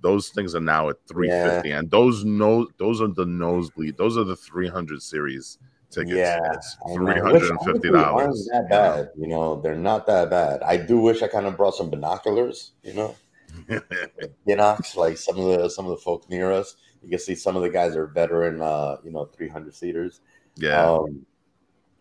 Those 0.00 0.30
things 0.30 0.56
are 0.56 0.60
now 0.60 0.88
at 0.88 0.96
350 1.06 1.68
yeah. 1.68 1.78
and 1.78 1.88
those 1.88 2.24
no 2.24 2.68
those 2.78 3.00
are 3.00 3.06
the 3.06 3.26
nosebleed 3.26 3.96
those 3.96 4.18
are 4.18 4.24
the 4.24 4.34
300 4.34 5.00
series 5.00 5.58
tickets. 5.88 6.16
Yeah 6.16 6.40
it's 6.52 6.76
350 6.92 7.90
dollars. 7.90 8.48
that 8.50 8.68
bad 8.68 9.10
you 9.16 9.28
know 9.28 9.60
they're 9.60 9.76
not 9.76 10.04
that 10.08 10.30
bad. 10.30 10.62
I 10.62 10.78
do 10.78 10.98
wish 10.98 11.22
i 11.22 11.28
kind 11.28 11.46
of 11.46 11.56
brought 11.56 11.76
some 11.76 11.90
binoculars 11.90 12.72
you 12.82 12.94
know 12.94 13.14
binocs 14.46 14.96
like 14.96 15.16
some 15.16 15.38
of 15.38 15.58
the 15.58 15.68
some 15.68 15.86
of 15.86 15.90
the 15.90 15.96
folks 15.96 16.28
near 16.28 16.52
us 16.52 16.76
you 17.02 17.08
can 17.08 17.18
see 17.18 17.34
some 17.34 17.56
of 17.56 17.62
the 17.62 17.70
guys 17.70 17.96
are 17.96 18.06
veteran 18.06 18.60
uh 18.60 18.96
you 19.04 19.10
know 19.10 19.24
300 19.24 19.74
seaters 19.74 20.20
yeah 20.56 20.90
um, 20.90 21.24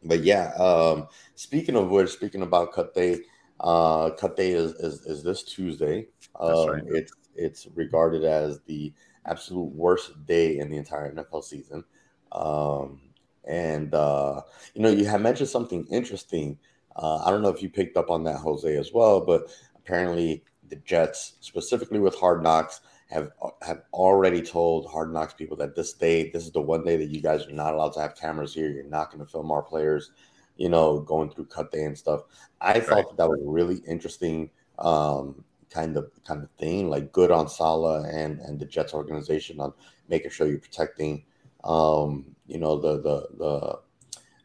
but 0.03 0.24
yeah 0.24 0.53
um 0.56 1.08
speaking 1.36 1.75
of 1.75 1.89
which 1.89 2.10
speaking 2.10 2.41
about 2.41 2.74
cut 2.74 2.94
day 2.94 3.20
uh 3.60 4.10
cut 4.12 4.36
day 4.36 4.51
is 4.51 4.74
is, 4.74 5.06
is 5.06 5.24
this 5.24 5.44
tuesday 5.44 6.06
um, 6.39 6.70
right. 6.70 6.84
it's 6.88 7.13
it's 7.36 7.68
regarded 7.75 8.24
as 8.24 8.60
the 8.65 8.94
absolute 9.25 9.74
worst 9.74 10.25
day 10.25 10.60
in 10.60 10.70
the 10.70 10.77
entire 10.77 11.13
NFL 11.13 11.44
season. 11.44 11.84
Um, 12.32 13.01
and 13.48 13.94
uh, 13.94 14.41
you 14.74 14.82
know, 14.82 14.89
you 14.89 15.06
have 15.06 15.22
mentioned 15.22 15.50
something 15.50 15.86
interesting. 15.89 16.58
Uh, 16.96 17.24
I 17.24 17.32
don't 17.32 17.41
know 17.41 17.50
if 17.50 17.62
you 17.63 17.70
picked 17.70 17.98
up 17.98 18.10
on 18.10 18.24
that, 18.25 18.38
Jose, 18.38 18.75
as 18.75 18.91
well, 18.94 19.22
but 19.22 19.50
apparently 19.77 20.44
the 20.70 20.78
Jets, 20.78 21.36
specifically 21.42 22.00
with 22.00 22.16
Hard 22.16 22.44
Knocks, 22.44 22.82
have 23.10 23.32
have 23.64 23.82
already 23.94 24.42
told 24.42 24.86
Hard 24.86 25.12
Knocks 25.12 25.34
people 25.34 25.58
that 25.58 25.76
this 25.76 25.94
day, 25.94 26.30
this 26.30 26.46
is 26.46 26.52
the 26.52 26.62
one 26.62 26.84
day 26.84 26.96
that 26.96 27.10
you 27.10 27.22
guys 27.22 27.48
are 27.48 27.52
not 27.52 27.74
allowed 27.74 27.94
to 27.94 28.02
have 28.02 28.16
cameras 28.16 28.54
here. 28.54 28.70
You're 28.70 28.84
not 28.84 29.12
going 29.12 29.26
to 29.26 29.32
film 29.32 29.52
our 29.52 29.64
players, 29.64 30.12
you 30.58 30.70
know, 30.70 31.00
going 31.00 31.32
through 31.32 31.46
cut 31.46 31.72
day 31.72 31.86
and 31.86 31.98
stuff. 31.98 32.22
I 32.62 32.74
right. 32.74 32.86
thought 32.86 33.10
that, 33.10 33.18
that 33.18 33.30
was 33.30 33.40
really 33.44 33.78
interesting 33.88 34.52
um, 34.78 35.44
kind 35.72 35.98
of 35.98 36.12
kind 36.24 36.44
of 36.44 36.52
thing, 36.60 36.90
like 36.90 37.12
good 37.12 37.32
on 37.32 37.50
Saleh 37.50 38.06
and 38.14 38.40
and 38.42 38.60
the 38.60 38.66
Jets 38.66 38.94
organization 38.94 39.60
on 39.60 39.74
making 40.08 40.32
sure 40.32 40.48
you're 40.48 40.60
protecting, 40.60 41.24
um, 41.64 42.36
you 42.46 42.60
know, 42.60 42.78
the 42.78 43.02
the 43.02 43.28
the, 43.38 43.80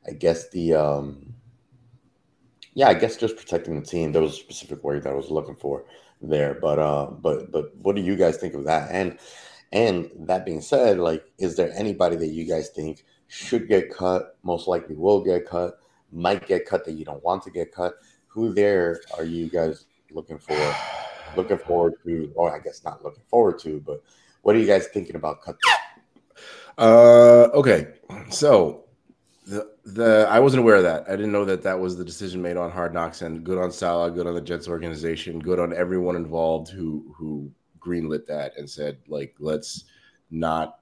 I 0.06 0.12
guess 0.12 0.48
the 0.48 0.72
um, 0.72 1.34
yeah, 2.72 2.88
I 2.88 2.94
guess 2.94 3.18
just 3.18 3.36
protecting 3.36 3.78
the 3.78 3.86
team. 3.86 4.10
There 4.10 4.22
was 4.22 4.32
a 4.32 4.36
specific 4.36 4.82
word 4.82 5.02
that 5.02 5.12
I 5.12 5.16
was 5.16 5.30
looking 5.30 5.56
for 5.56 5.84
there, 6.28 6.54
but 6.54 6.78
uh, 6.78 7.06
but 7.06 7.50
but 7.50 7.76
what 7.76 7.96
do 7.96 8.02
you 8.02 8.16
guys 8.16 8.36
think 8.36 8.54
of 8.54 8.64
that? 8.64 8.90
And 8.90 9.18
and 9.72 10.10
that 10.20 10.44
being 10.44 10.60
said, 10.60 10.98
like, 10.98 11.24
is 11.38 11.56
there 11.56 11.72
anybody 11.74 12.16
that 12.16 12.28
you 12.28 12.44
guys 12.44 12.70
think 12.70 13.04
should 13.28 13.68
get 13.68 13.94
cut? 13.94 14.36
Most 14.42 14.68
likely 14.68 14.94
will 14.94 15.22
get 15.22 15.46
cut. 15.46 15.78
Might 16.12 16.46
get 16.46 16.66
cut 16.66 16.84
that 16.84 16.92
you 16.92 17.04
don't 17.04 17.22
want 17.24 17.42
to 17.44 17.50
get 17.50 17.72
cut. 17.72 17.94
Who 18.28 18.52
there 18.52 19.00
are 19.16 19.24
you 19.24 19.48
guys 19.48 19.86
looking 20.10 20.38
for? 20.38 20.74
looking 21.36 21.58
forward 21.58 21.94
to, 22.04 22.32
or 22.34 22.54
I 22.54 22.58
guess 22.58 22.84
not 22.84 23.02
looking 23.02 23.22
forward 23.28 23.58
to, 23.60 23.80
but 23.80 24.02
what 24.42 24.54
are 24.54 24.58
you 24.58 24.66
guys 24.66 24.86
thinking 24.88 25.16
about 25.16 25.42
cut? 25.42 25.56
Uh, 26.76 27.48
okay, 27.54 27.88
so 28.30 28.83
the 29.46 29.70
the 29.84 30.26
I 30.30 30.40
wasn't 30.40 30.62
aware 30.62 30.76
of 30.76 30.82
that. 30.84 31.04
I 31.08 31.16
didn't 31.16 31.32
know 31.32 31.44
that 31.44 31.62
that 31.62 31.78
was 31.78 31.96
the 31.96 32.04
decision 32.04 32.40
made 32.40 32.56
on 32.56 32.70
Hard 32.70 32.94
Knocks, 32.94 33.22
and 33.22 33.44
good 33.44 33.58
on 33.58 33.70
Saleh, 33.70 34.14
good 34.14 34.26
on 34.26 34.34
the 34.34 34.40
Jets 34.40 34.68
organization, 34.68 35.38
good 35.38 35.58
on 35.58 35.74
everyone 35.74 36.16
involved 36.16 36.70
who 36.70 37.14
who 37.16 37.50
greenlit 37.78 38.26
that 38.26 38.56
and 38.56 38.68
said 38.68 38.98
like 39.08 39.34
let's 39.38 39.84
not 40.30 40.78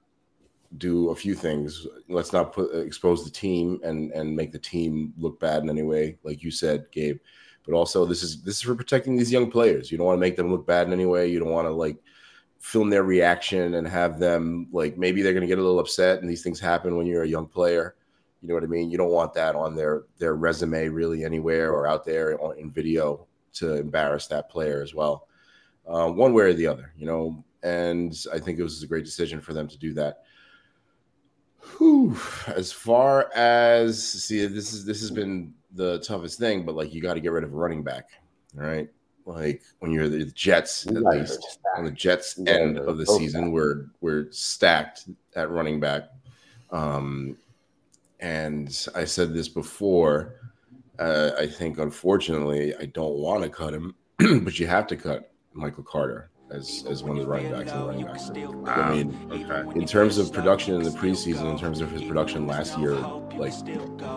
do 0.77 1.09
a 1.09 1.15
few 1.15 1.35
things. 1.35 1.85
Let's 2.07 2.33
not 2.33 2.53
put 2.53 2.73
expose 2.75 3.23
the 3.23 3.31
team 3.31 3.79
and 3.83 4.11
and 4.11 4.35
make 4.35 4.51
the 4.51 4.59
team 4.59 5.13
look 5.17 5.39
bad 5.39 5.63
in 5.63 5.69
any 5.69 5.83
way, 5.83 6.17
like 6.23 6.43
you 6.43 6.51
said, 6.51 6.85
Gabe 6.91 7.19
but 7.65 7.73
also 7.73 8.05
this 8.05 8.23
is 8.23 8.41
this 8.41 8.57
is 8.57 8.61
for 8.61 8.75
protecting 8.75 9.15
these 9.15 9.31
young 9.31 9.49
players. 9.49 9.91
You 9.91 9.97
don't 9.97 10.07
want 10.07 10.17
to 10.17 10.21
make 10.21 10.35
them 10.35 10.51
look 10.51 10.65
bad 10.65 10.87
in 10.87 10.93
any 10.93 11.05
way. 11.05 11.27
You 11.27 11.39
don't 11.39 11.49
want 11.49 11.67
to 11.67 11.73
like 11.73 11.97
film 12.59 12.89
their 12.89 13.03
reaction 13.03 13.75
and 13.75 13.87
have 13.87 14.19
them 14.19 14.67
like 14.71 14.97
maybe 14.97 15.21
they're 15.21 15.33
going 15.33 15.41
to 15.41 15.47
get 15.47 15.59
a 15.59 15.61
little 15.61 15.79
upset 15.79 16.21
and 16.21 16.29
these 16.29 16.43
things 16.43 16.59
happen 16.59 16.95
when 16.95 17.05
you're 17.05 17.23
a 17.23 17.27
young 17.27 17.47
player. 17.47 17.95
You 18.43 18.49
know 18.49 18.55
what 18.55 18.63
I 18.63 18.67
mean? 18.67 18.91
You 18.91 18.97
don't 18.97 19.09
want 19.11 19.33
that 19.35 19.55
on 19.55 19.73
their 19.73 20.03
their 20.17 20.35
resume 20.35 20.89
really 20.89 21.23
anywhere 21.23 21.71
or 21.71 21.87
out 21.87 22.03
there 22.03 22.37
in 22.57 22.69
video 22.71 23.25
to 23.53 23.75
embarrass 23.75 24.27
that 24.27 24.49
player 24.49 24.81
as 24.83 24.93
well, 24.93 25.27
uh, 25.87 26.09
one 26.09 26.33
way 26.33 26.43
or 26.43 26.53
the 26.53 26.67
other. 26.67 26.91
You 26.97 27.05
know, 27.05 27.43
and 27.63 28.13
I 28.33 28.39
think 28.39 28.59
it 28.59 28.63
was 28.63 28.83
a 28.83 28.87
great 28.87 29.05
decision 29.05 29.39
for 29.39 29.53
them 29.53 29.69
to 29.69 29.77
do 29.77 29.93
that. 29.93 30.23
Whew. 31.77 32.17
As 32.47 32.73
far 32.73 33.31
as 33.33 34.03
see, 34.03 34.45
this 34.45 34.73
is 34.73 34.83
this 34.83 34.99
has 34.99 35.09
been 35.09 35.53
the 35.71 35.99
toughest 35.99 36.37
thing, 36.37 36.65
but 36.65 36.75
like 36.75 36.93
you 36.93 37.01
got 37.01 37.13
to 37.13 37.21
get 37.21 37.31
rid 37.31 37.45
of 37.45 37.53
a 37.53 37.55
running 37.55 37.81
back, 37.81 38.09
right? 38.53 38.89
Like 39.25 39.61
when 39.79 39.91
you're 39.91 40.09
the 40.09 40.25
Jets, 40.25 40.85
at 40.85 40.95
least 40.95 41.59
on 41.77 41.85
the 41.85 41.91
Jets 41.91 42.37
end 42.45 42.77
of 42.77 42.97
the 42.97 43.05
season, 43.05 43.53
we're 43.53 43.85
we're 44.01 44.29
stacked 44.31 45.05
at 45.37 45.49
running 45.49 45.79
back. 45.79 46.09
Um, 46.71 47.37
and 48.23 48.87
I 48.95 49.03
said 49.03 49.33
this 49.33 49.49
before. 49.49 50.35
Uh, 50.97 51.31
I 51.37 51.45
think 51.45 51.77
unfortunately 51.77 52.73
I 52.75 52.85
don't 52.85 53.15
want 53.15 53.43
to 53.43 53.49
cut 53.49 53.73
him, 53.73 53.95
but 54.43 54.57
you 54.59 54.65
have 54.65 54.87
to 54.87 54.95
cut 54.95 55.33
Michael 55.53 55.83
Carter 55.83 56.29
as, 56.49 56.85
as 56.87 57.03
one 57.03 57.17
of 57.17 57.23
the 57.23 57.29
running 57.29 57.51
backs 57.51 57.71
in 57.71 57.79
the 57.79 57.85
running 57.85 58.05
backs. 58.05 58.29
I 58.29 58.95
mean, 58.95 59.29
okay. 59.29 59.77
in 59.77 59.85
terms 59.85 60.17
of 60.19 60.31
production 60.31 60.75
in 60.75 60.83
the 60.83 60.91
preseason, 60.91 61.51
in 61.51 61.59
terms 61.59 61.81
of 61.81 61.91
his 61.91 62.03
production 62.03 62.47
last 62.47 62.77
year, 62.77 62.95
like 63.35 63.53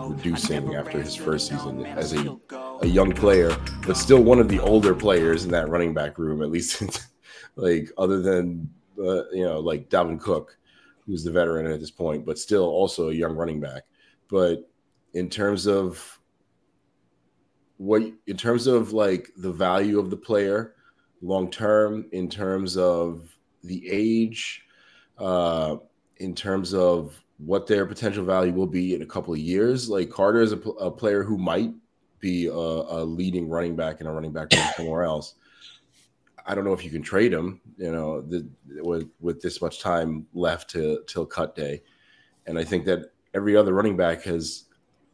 reducing 0.07 0.75
after 0.75 1.01
his 1.01 1.15
first 1.15 1.49
season 1.49 1.85
as 1.85 2.13
a, 2.13 2.37
a 2.81 2.87
young 2.87 3.11
player, 3.11 3.57
but 3.85 3.97
still 3.97 4.23
one 4.23 4.39
of 4.39 4.47
the 4.47 4.59
older 4.59 4.95
players 4.95 5.43
in 5.43 5.51
that 5.51 5.67
running 5.67 5.93
back 5.93 6.17
room, 6.17 6.41
at 6.41 6.49
least 6.49 6.81
like 7.57 7.91
other 7.97 8.21
than 8.21 8.69
uh, 8.99 9.27
you 9.31 9.43
know 9.43 9.59
like 9.59 9.89
Dalvin 9.89 10.19
Cook, 10.19 10.57
who's 11.05 11.25
the 11.25 11.31
veteran 11.31 11.65
at 11.65 11.81
this 11.81 11.91
point, 11.91 12.25
but 12.25 12.39
still 12.39 12.65
also 12.65 13.09
a 13.09 13.13
young 13.13 13.35
running 13.35 13.59
back. 13.59 13.83
But 14.29 14.69
in 15.13 15.29
terms 15.29 15.67
of 15.67 16.19
what, 17.77 18.03
in 18.25 18.37
terms 18.37 18.67
of 18.67 18.93
like 18.93 19.29
the 19.37 19.51
value 19.51 19.99
of 19.99 20.09
the 20.09 20.17
player 20.17 20.75
long 21.21 21.49
term 21.49 22.05
in 22.11 22.29
terms 22.29 22.77
of 22.77 23.35
the 23.63 23.87
age, 23.89 24.63
uh, 25.17 25.77
in 26.17 26.35
terms 26.35 26.73
of 26.73 27.23
what 27.37 27.67
their 27.67 27.85
potential 27.85 28.23
value 28.23 28.53
will 28.53 28.67
be 28.67 28.95
in 28.95 29.01
a 29.01 29.05
couple 29.05 29.33
of 29.33 29.39
years. 29.39 29.89
Like 29.89 30.09
Carter 30.09 30.41
is 30.41 30.53
a, 30.53 30.57
a 30.57 30.91
player 30.91 31.23
who 31.23 31.37
might 31.37 31.71
be 32.19 32.47
a, 32.47 32.51
a, 32.51 33.05
leading 33.05 33.47
running 33.47 33.75
back 33.75 34.01
in 34.01 34.07
a 34.07 34.11
running 34.11 34.33
back 34.33 34.51
somewhere 34.75 35.03
else. 35.03 35.35
I 36.45 36.55
don't 36.55 36.63
know 36.63 36.73
if 36.73 36.83
you 36.83 36.89
can 36.89 37.01
trade 37.01 37.33
him, 37.33 37.61
you 37.77 37.91
know, 37.91 38.21
the, 38.21 38.47
with 38.67 39.09
with 39.19 39.41
this 39.41 39.61
much 39.61 39.81
time 39.81 40.25
left 40.33 40.69
to 40.71 41.03
till 41.05 41.25
cut 41.25 41.55
day, 41.55 41.83
and 42.45 42.57
I 42.57 42.63
think 42.63 42.85
that 42.85 43.11
every 43.33 43.55
other 43.55 43.73
running 43.73 43.97
back 43.97 44.23
has 44.23 44.65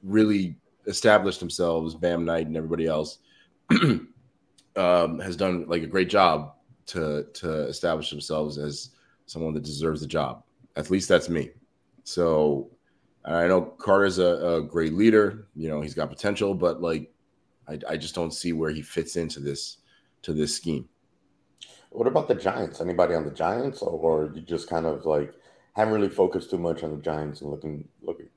really 0.03 0.55
established 0.87 1.39
themselves, 1.39 1.95
Bam 1.95 2.25
Knight 2.25 2.47
and 2.47 2.57
everybody 2.57 2.87
else, 2.87 3.19
um, 3.71 5.19
has 5.19 5.35
done 5.35 5.65
like 5.67 5.83
a 5.83 5.87
great 5.87 6.09
job 6.09 6.53
to 6.85 7.25
to 7.33 7.63
establish 7.63 8.09
themselves 8.09 8.57
as 8.57 8.89
someone 9.25 9.53
that 9.53 9.63
deserves 9.63 10.01
the 10.01 10.07
job. 10.07 10.43
At 10.75 10.89
least 10.89 11.07
that's 11.07 11.29
me. 11.29 11.51
So 12.03 12.69
I 13.25 13.47
know 13.47 13.61
Carter's 13.61 14.19
a, 14.19 14.57
a 14.57 14.61
great 14.61 14.93
leader. 14.93 15.47
You 15.55 15.69
know, 15.69 15.81
he's 15.81 15.93
got 15.93 16.09
potential, 16.09 16.53
but 16.53 16.81
like 16.81 17.11
I, 17.67 17.79
I 17.89 17.97
just 17.97 18.15
don't 18.15 18.33
see 18.33 18.53
where 18.53 18.71
he 18.71 18.81
fits 18.81 19.15
into 19.15 19.39
this 19.39 19.77
to 20.23 20.33
this 20.33 20.55
scheme. 20.55 20.87
What 21.91 22.07
about 22.07 22.27
the 22.27 22.35
Giants? 22.35 22.81
Anybody 22.81 23.13
on 23.13 23.23
the 23.23 23.31
Giants, 23.31 23.81
or, 23.81 23.91
or 23.91 24.31
you 24.33 24.41
just 24.41 24.67
kind 24.67 24.85
of 24.85 25.05
like 25.05 25.33
haven't 25.75 25.93
really 25.93 26.09
focused 26.09 26.49
too 26.49 26.57
much 26.57 26.83
on 26.83 26.91
the 26.95 27.01
Giants 27.01 27.41
and 27.41 27.51
looking 27.51 27.87
looking 28.01 28.29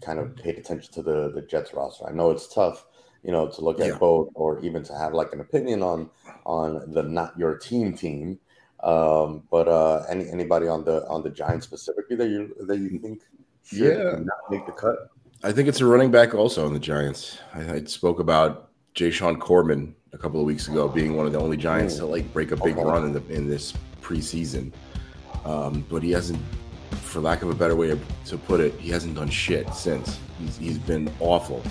kind 0.00 0.18
of 0.18 0.34
paid 0.36 0.58
attention 0.58 0.92
to 0.94 1.02
the 1.02 1.30
the 1.32 1.42
Jets 1.42 1.72
roster? 1.74 2.06
I 2.08 2.12
know 2.12 2.30
it's 2.30 2.52
tough 2.52 2.86
you 3.22 3.30
know, 3.30 3.48
to 3.48 3.60
look 3.60 3.80
at 3.80 3.86
yeah. 3.86 3.98
both 3.98 4.30
or 4.34 4.58
even 4.60 4.82
to 4.84 4.96
have 4.96 5.14
like 5.14 5.32
an 5.32 5.40
opinion 5.40 5.82
on 5.82 6.10
on 6.44 6.92
the 6.92 7.02
not 7.02 7.38
your 7.38 7.56
team 7.56 7.96
team. 7.96 8.38
Um, 8.82 9.44
but 9.50 9.68
uh, 9.68 10.04
any 10.08 10.28
anybody 10.28 10.66
on 10.66 10.84
the 10.84 11.06
on 11.08 11.22
the 11.22 11.30
Giants 11.30 11.64
specifically 11.66 12.16
that 12.16 12.28
you 12.28 12.54
that 12.66 12.78
you 12.78 12.98
think 12.98 13.22
should 13.64 13.78
yeah. 13.78 14.16
not 14.18 14.50
make 14.50 14.66
the 14.66 14.72
cut? 14.72 15.10
I 15.44 15.52
think 15.52 15.68
it's 15.68 15.80
a 15.80 15.86
running 15.86 16.10
back 16.10 16.34
also 16.34 16.66
on 16.66 16.72
the 16.72 16.80
Giants. 16.80 17.38
I, 17.54 17.74
I 17.74 17.84
spoke 17.84 18.18
about 18.18 18.70
Jashaun 18.94 19.38
Corbin 19.38 19.94
a 20.12 20.18
couple 20.18 20.40
of 20.40 20.46
weeks 20.46 20.68
ago 20.68 20.88
being 20.88 21.16
one 21.16 21.26
of 21.26 21.32
the 21.32 21.40
only 21.40 21.56
Giants 21.56 21.96
to 21.96 22.06
like 22.06 22.30
break 22.32 22.50
a 22.50 22.56
big 22.56 22.76
okay. 22.76 22.84
run 22.84 23.04
in 23.04 23.12
the 23.12 23.22
in 23.32 23.48
this 23.48 23.72
preseason. 24.00 24.72
Um, 25.44 25.84
but 25.88 26.04
he 26.04 26.12
hasn't, 26.12 26.40
for 27.12 27.20
lack 27.20 27.42
of 27.42 27.50
a 27.50 27.54
better 27.54 27.76
way 27.76 27.96
to 28.24 28.38
put 28.38 28.60
it, 28.60 28.74
he 28.80 28.90
hasn't 28.90 29.14
done 29.14 29.28
shit 29.28 29.72
since. 29.74 30.18
He's, 30.38 30.56
he's 30.56 30.78
been 30.78 31.12
awful 31.20 31.62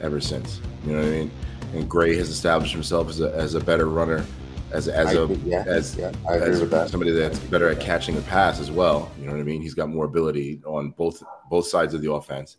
ever 0.00 0.20
since. 0.20 0.60
You 0.84 0.92
know 0.92 0.98
what 0.98 1.08
I 1.08 1.10
mean? 1.10 1.30
And 1.74 1.88
Gray 1.88 2.16
has 2.16 2.28
established 2.28 2.72
himself 2.72 3.08
as 3.08 3.20
a, 3.20 3.32
as 3.32 3.54
a 3.54 3.60
better 3.60 3.88
runner, 3.88 4.24
as 4.72 4.88
as 4.88 5.14
a 5.14 5.26
yeah, 5.44 5.64
as, 5.66 5.96
yeah, 5.96 6.12
as 6.24 6.68
that. 6.68 6.90
somebody 6.90 7.12
that's 7.12 7.38
better 7.38 7.68
at 7.68 7.80
catching 7.80 8.16
the 8.16 8.22
pass 8.22 8.58
as 8.58 8.70
well. 8.70 9.10
You 9.18 9.26
know 9.26 9.32
what 9.32 9.40
I 9.40 9.44
mean? 9.44 9.62
He's 9.62 9.74
got 9.74 9.88
more 9.88 10.04
ability 10.06 10.60
on 10.66 10.90
both 10.90 11.22
both 11.48 11.66
sides 11.66 11.94
of 11.94 12.02
the 12.02 12.10
offense. 12.10 12.56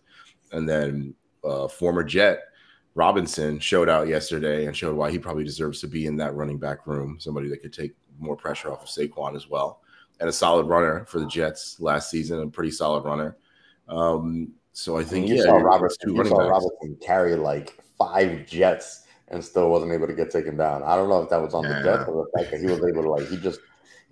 And 0.54 0.68
then 0.68 1.14
uh, 1.44 1.68
former 1.68 2.04
Jet 2.04 2.40
Robinson 2.96 3.60
showed 3.60 3.90
out 3.90 4.08
yesterday 4.08 4.66
and 4.66 4.76
showed 4.76 4.96
why 4.96 5.12
he 5.12 5.20
probably 5.20 5.44
deserves 5.44 5.82
to 5.82 5.88
be 5.88 6.06
in 6.06 6.16
that 6.18 6.36
running 6.36 6.58
back 6.58 6.88
room. 6.88 7.18
Somebody 7.20 7.50
that 7.50 7.62
could 7.62 7.74
take 7.74 7.94
more 8.20 8.36
pressure 8.38 8.72
off 8.72 8.84
of 8.84 8.90
Saquon 8.90 9.36
as 9.36 9.50
well, 9.50 9.82
and 10.22 10.30
a 10.30 10.32
solid 10.32 10.68
runner 10.68 11.04
for 11.06 11.20
the 11.20 11.26
Jets 11.26 11.80
last 11.80 12.10
season, 12.10 12.40
a 12.40 12.48
pretty 12.48 12.72
solid 12.72 13.04
runner. 13.04 13.36
Um, 13.90 14.54
so 14.72 14.98
I 14.98 15.04
think 15.04 15.28
you 15.28 15.36
yeah, 15.36 15.44
saw 15.44 15.58
Robertson, 15.58 16.16
you 16.16 16.24
saw 16.26 16.48
Robertson 16.48 16.96
carry 17.02 17.36
like 17.36 17.78
five 17.98 18.46
Jets 18.46 19.06
and 19.30 19.44
still 19.44 19.70
wasn't 19.70 19.92
able 19.92 20.08
to 20.08 20.14
get 20.14 20.30
taken 20.30 20.56
down. 20.56 20.84
I 20.84 20.96
don't 20.96 21.10
know 21.10 21.22
if 21.24 21.30
that 21.30 21.42
was 21.42 21.54
on 21.54 21.64
yeah. 21.64 21.80
the 21.80 21.84
Jets 21.84 22.08
or 22.08 22.26
the 22.26 22.40
fact 22.40 22.52
that 22.52 22.60
he 22.62 22.68
was 22.68 22.86
able 22.88 23.04
to 23.04 23.10
like 23.10 23.28
he 23.28 23.38
just 23.38 23.60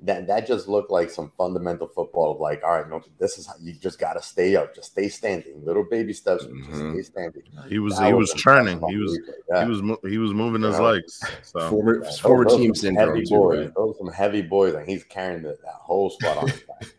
that 0.04 0.28
that 0.28 0.48
just 0.48 0.68
looked 0.68 0.92
like 0.92 1.10
some 1.10 1.32
fundamental 1.38 1.88
football 1.88 2.32
of 2.32 2.40
like, 2.40 2.64
all 2.64 2.78
right, 2.78 2.90
no, 2.90 3.02
this 3.20 3.38
is 3.38 3.48
how 3.48 3.54
you 3.60 3.74
just 3.74 4.00
got 4.00 4.14
to 4.14 4.22
stay 4.22 4.56
up, 4.56 4.74
just 4.74 4.92
stay 4.92 5.10
standing, 5.10 5.64
little 5.66 5.84
baby 5.84 6.14
steps, 6.14 6.46
mm-hmm. 6.46 6.96
just 6.96 7.12
stay 7.12 7.20
standing. 7.22 7.44
He 7.68 7.80
was 7.80 7.98
that 7.98 8.08
he 8.08 8.14
was, 8.14 8.32
was 8.34 8.42
churning, 8.42 8.82
he 8.90 8.98
was 8.98 9.20
yeah. 9.50 9.64
he 9.64 9.70
was 9.70 9.98
he 10.10 10.18
was 10.18 10.34
moving 10.34 10.62
you 10.62 10.68
his 10.68 10.78
know? 10.78 10.86
legs. 10.86 11.22
So 11.44 11.70
former 11.70 12.04
yeah, 12.04 12.12
former 12.22 12.46
those, 12.46 12.58
team 12.58 12.76
syndrome, 12.76 13.16
heavy 13.16 13.30
boys, 13.30 13.60
right? 13.60 13.76
those 13.76 13.98
some 13.98 14.12
heavy 14.12 14.42
boys, 14.42 14.74
and 14.76 14.88
he's 14.88 15.04
carrying 15.04 15.44
the, 15.44 15.58
that 15.64 15.74
whole 15.74 16.10
squad 16.10 16.38
on 16.38 16.48
his 16.48 16.62
back. 16.62 16.88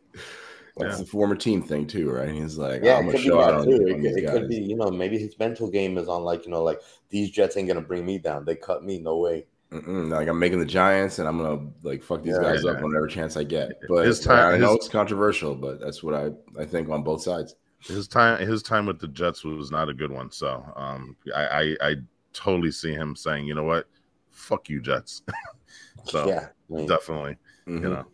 That's 0.77 0.99
yeah. 0.99 1.03
a 1.03 1.07
former 1.07 1.37
team 1.37 1.63
thing 1.63 1.87
too, 1.87 2.11
right? 2.11 2.31
He's 2.31 2.57
like, 2.57 2.83
yeah, 2.83 2.97
I'm 2.97 3.07
gonna 3.07 3.19
show 3.19 3.41
out 3.41 3.65
too. 3.65 3.73
On, 3.73 4.05
it, 4.05 4.19
it 4.19 4.31
could 4.31 4.49
be, 4.49 4.57
you 4.57 4.77
know, 4.77 4.91
maybe 4.91 5.19
his 5.19 5.39
mental 5.39 5.69
game 5.71 5.99
is 5.99 6.09
on 6.09 6.23
like, 6.23 6.45
you 6.45 6.51
know, 6.51 6.63
like 6.63 6.81
these 7.11 7.31
Jets 7.31 7.57
ain't 7.57 7.69
gonna 7.69 7.81
bring 7.81 8.07
me 8.07 8.19
down. 8.19 8.45
They 8.45 8.57
cut 8.57 8.85
me, 8.85 8.99
no 8.99 9.19
way. 9.19 9.47
Mm-mm, 9.73 10.11
like 10.11 10.27
I'm 10.27 10.39
making 10.39 10.59
the 10.59 10.67
Giants, 10.67 11.21
and 11.21 11.29
I'm 11.29 11.39
gonna 11.39 11.71
like 11.83 12.03
fuck 12.03 12.23
these 12.23 12.35
yeah, 12.35 12.43
guys 12.43 12.65
yeah. 12.65 12.73
up 12.73 12.83
whenever 12.83 13.07
chance 13.07 13.37
I 13.37 13.45
get. 13.45 13.71
But 13.89 14.05
his 14.05 14.19
time, 14.19 14.55
I 14.55 14.59
know 14.59 14.71
his, 14.71 14.79
it's 14.79 14.89
controversial, 14.89 15.55
but 15.55 15.79
that's 15.79 16.03
what 16.03 16.15
I 16.15 16.31
I 16.61 16.65
think 16.65 16.89
on 16.89 17.05
both 17.05 17.23
sides. 17.23 17.55
His 17.79 18.09
time, 18.09 18.45
his 18.45 18.65
time 18.65 18.85
with 18.87 18.99
the 18.99 19.07
Jets 19.07 19.45
was 19.45 19.71
not 19.71 19.89
a 19.89 19.95
good 19.95 20.11
one. 20.11 20.33
So, 20.33 20.65
um, 20.75 21.17
I 21.35 21.47
I, 21.47 21.77
I 21.81 21.95
totally 22.33 22.73
see 22.73 22.93
him 22.93 23.15
saying, 23.15 23.47
you 23.47 23.55
know 23.55 23.63
what, 23.63 23.87
fuck 24.31 24.69
you, 24.69 24.81
Jets. 24.81 25.23
so 26.05 26.27
yeah, 26.27 26.49
I 26.69 26.75
mean, 26.75 26.87
definitely, 26.87 27.37
mm-hmm. 27.69 27.85
you 27.85 27.91
know, 27.91 28.07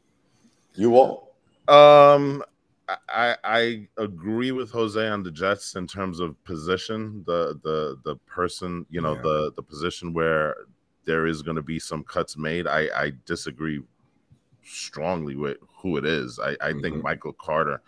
you 0.74 0.90
won't. 0.90 1.20
Um, 1.68 2.44
I 3.08 3.36
I 3.44 3.88
agree 3.96 4.52
with 4.52 4.70
Jose 4.70 5.08
on 5.08 5.22
the 5.22 5.30
Jets 5.30 5.74
in 5.74 5.86
terms 5.86 6.20
of 6.20 6.42
position. 6.44 7.24
The 7.26 7.58
the 7.62 7.98
the 8.04 8.16
person, 8.26 8.84
you 8.90 9.00
know, 9.00 9.14
yeah. 9.14 9.22
the 9.22 9.52
the 9.56 9.62
position 9.62 10.12
where 10.12 10.54
there 11.06 11.26
is 11.26 11.42
going 11.42 11.56
to 11.56 11.62
be 11.62 11.78
some 11.78 12.04
cuts 12.04 12.36
made. 12.36 12.66
I 12.66 12.88
I 12.94 13.12
disagree 13.24 13.80
strongly 14.62 15.36
with 15.36 15.58
who 15.80 15.96
it 15.96 16.04
is. 16.04 16.38
I 16.38 16.50
I 16.50 16.54
mm-hmm. 16.54 16.80
think 16.80 17.02
Michael 17.02 17.32
Carter 17.32 17.80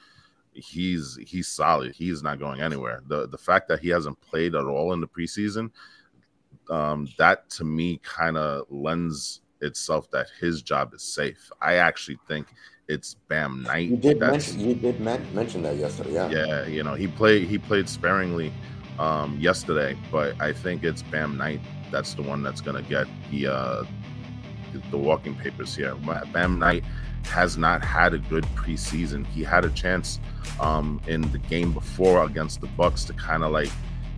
he's 0.55 1.19
he's 1.25 1.49
solid. 1.49 1.95
He's 1.95 2.23
not 2.23 2.39
going 2.39 2.61
anywhere. 2.61 3.03
The 3.07 3.29
the 3.29 3.39
fact 3.39 3.69
that 3.69 3.81
he 3.81 3.89
hasn't 3.89 4.21
played 4.21 4.55
at 4.55 4.65
all 4.65 4.93
in 4.93 5.01
the 5.01 5.09
preseason 5.09 5.71
um 6.71 7.09
that 7.17 7.49
to 7.49 7.65
me 7.65 7.99
kind 8.03 8.37
of 8.37 8.67
lends 8.69 9.41
itself 9.61 10.11
that 10.11 10.29
his 10.41 10.63
job 10.63 10.95
is 10.95 11.03
safe. 11.03 11.51
I 11.61 11.75
actually 11.75 12.19
think 12.29 12.49
it's 12.89 13.15
Bam 13.29 13.63
Knight. 13.63 13.89
You 13.89 13.97
did 13.97 14.21
mention 14.21 14.61
you 14.61 14.75
did 14.75 15.01
mention 15.01 15.63
that 15.63 15.77
yesterday. 15.77 16.15
Yeah. 16.15 16.29
Yeah, 16.31 16.67
you 16.67 16.83
know 16.83 16.95
he 16.95 17.07
played 17.09 17.49
he 17.49 17.59
played 17.59 17.89
sparingly 17.89 18.53
um, 18.99 19.39
yesterday, 19.39 19.97
but 20.11 20.41
I 20.41 20.53
think 20.53 20.85
it's 20.85 21.03
Bam 21.03 21.37
Knight 21.37 21.61
that's 21.91 22.15
the 22.15 22.23
one 22.23 22.43
that's 22.43 22.61
gonna 22.61 22.83
get 22.83 23.07
the 23.31 23.49
uh, 23.49 23.85
the 24.91 24.99
walking 24.99 25.35
papers 25.35 25.75
here. 25.75 25.95
Bam 26.33 26.59
Knight 26.59 26.85
has 27.25 27.57
not 27.57 27.85
had 27.85 28.15
a 28.15 28.19
good 28.19 28.45
preseason. 28.55 29.27
He 29.27 29.43
had 29.43 29.65
a 29.65 29.71
chance 29.71 30.21
um, 30.61 31.01
in 31.07 31.23
the 31.33 31.39
game 31.39 31.73
before 31.73 32.25
against 32.25 32.61
the 32.61 32.67
Bucks 32.69 33.05
to 33.05 33.13
kind 33.13 33.43
of 33.43 33.53
like 33.53 33.71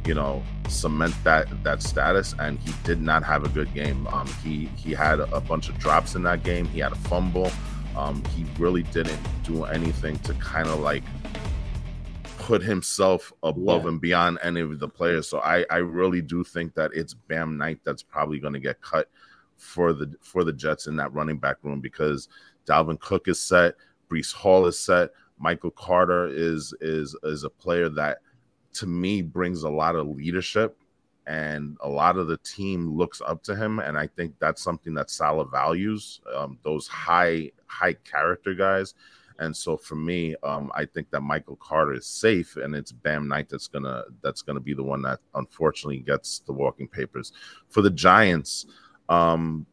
you 0.06 0.14
know 0.14 0.42
cement 0.68 1.14
that 1.24 1.46
that 1.62 1.83
status 1.83 2.35
and 2.38 2.59
he 2.61 2.72
did 2.85 3.02
not 3.02 3.22
have 3.22 3.44
a 3.44 3.48
good 3.50 3.72
game 3.74 4.06
um, 4.09 4.26
he 4.42 4.66
he 4.76 4.92
had 4.92 5.20
a 5.20 5.40
bunch 5.42 5.68
of 5.68 5.78
drops 5.78 6.14
in 6.14 6.22
that 6.22 6.42
game 6.42 6.64
he 6.66 6.78
had 6.78 6.92
a 6.92 6.96
fumble 6.96 7.52
um, 7.96 8.22
he 8.35 8.46
really 8.59 8.83
didn't 8.85 9.20
do 9.42 9.64
anything 9.64 10.18
to 10.20 10.33
kind 10.35 10.68
of 10.68 10.80
like 10.80 11.02
put 12.50 12.62
himself 12.62 13.32
above 13.44 13.82
yeah. 13.82 13.88
and 13.88 14.00
beyond 14.00 14.38
any 14.42 14.60
of 14.60 14.80
the 14.80 14.88
players. 14.88 15.28
So 15.28 15.38
I, 15.38 15.64
I 15.70 15.76
really 15.76 16.20
do 16.20 16.42
think 16.42 16.74
that 16.74 16.90
it's 16.92 17.14
Bam 17.14 17.56
Knight 17.56 17.78
that's 17.84 18.02
probably 18.02 18.40
going 18.40 18.54
to 18.54 18.60
get 18.60 18.80
cut 18.80 19.08
for 19.56 19.92
the 19.92 20.12
for 20.20 20.42
the 20.42 20.52
Jets 20.52 20.88
in 20.88 20.96
that 20.96 21.12
running 21.12 21.38
back 21.38 21.58
room 21.62 21.80
because 21.80 22.28
Dalvin 22.66 22.98
Cook 22.98 23.28
is 23.28 23.38
set, 23.38 23.76
Breece 24.10 24.32
Hall 24.32 24.66
is 24.66 24.76
set, 24.76 25.10
Michael 25.38 25.70
Carter 25.70 26.26
is 26.26 26.74
is 26.80 27.16
is 27.22 27.44
a 27.44 27.50
player 27.50 27.88
that 27.90 28.18
to 28.72 28.86
me 28.86 29.22
brings 29.22 29.62
a 29.62 29.70
lot 29.70 29.94
of 29.94 30.08
leadership 30.08 30.76
and 31.26 31.76
a 31.82 31.88
lot 31.88 32.16
of 32.16 32.26
the 32.26 32.38
team 32.38 32.96
looks 32.96 33.20
up 33.20 33.42
to 33.42 33.54
him 33.54 33.78
and 33.78 33.98
i 33.98 34.06
think 34.06 34.32
that's 34.38 34.62
something 34.62 34.94
that 34.94 35.10
Saleh 35.10 35.50
values 35.50 36.20
um, 36.34 36.56
those 36.62 36.88
high 36.88 37.50
high 37.66 37.92
character 37.92 38.54
guys 38.54 38.94
and 39.40 39.57
so 39.57 39.76
for 39.76 39.96
me 39.96 40.37
um, 40.42 40.70
i 40.74 40.85
think 40.85 41.11
that 41.11 41.20
michael 41.20 41.57
carter 41.57 41.94
is 41.94 42.07
safe 42.07 42.57
and 42.57 42.74
it's 42.74 42.92
bam 42.92 43.26
knight 43.26 43.48
that's 43.48 43.66
gonna 43.66 44.05
that's 44.22 44.42
gonna 44.42 44.61
be 44.61 44.74
the 44.74 44.83
one 44.83 45.03
that 45.03 45.18
unfortunately 45.35 45.98
gets 45.98 46.40
the 46.40 46.53
walking 46.53 46.87
papers. 46.87 47.33
For 47.68 47.83
the 47.83 47.90
giants 47.90 48.66
um, 49.09 49.66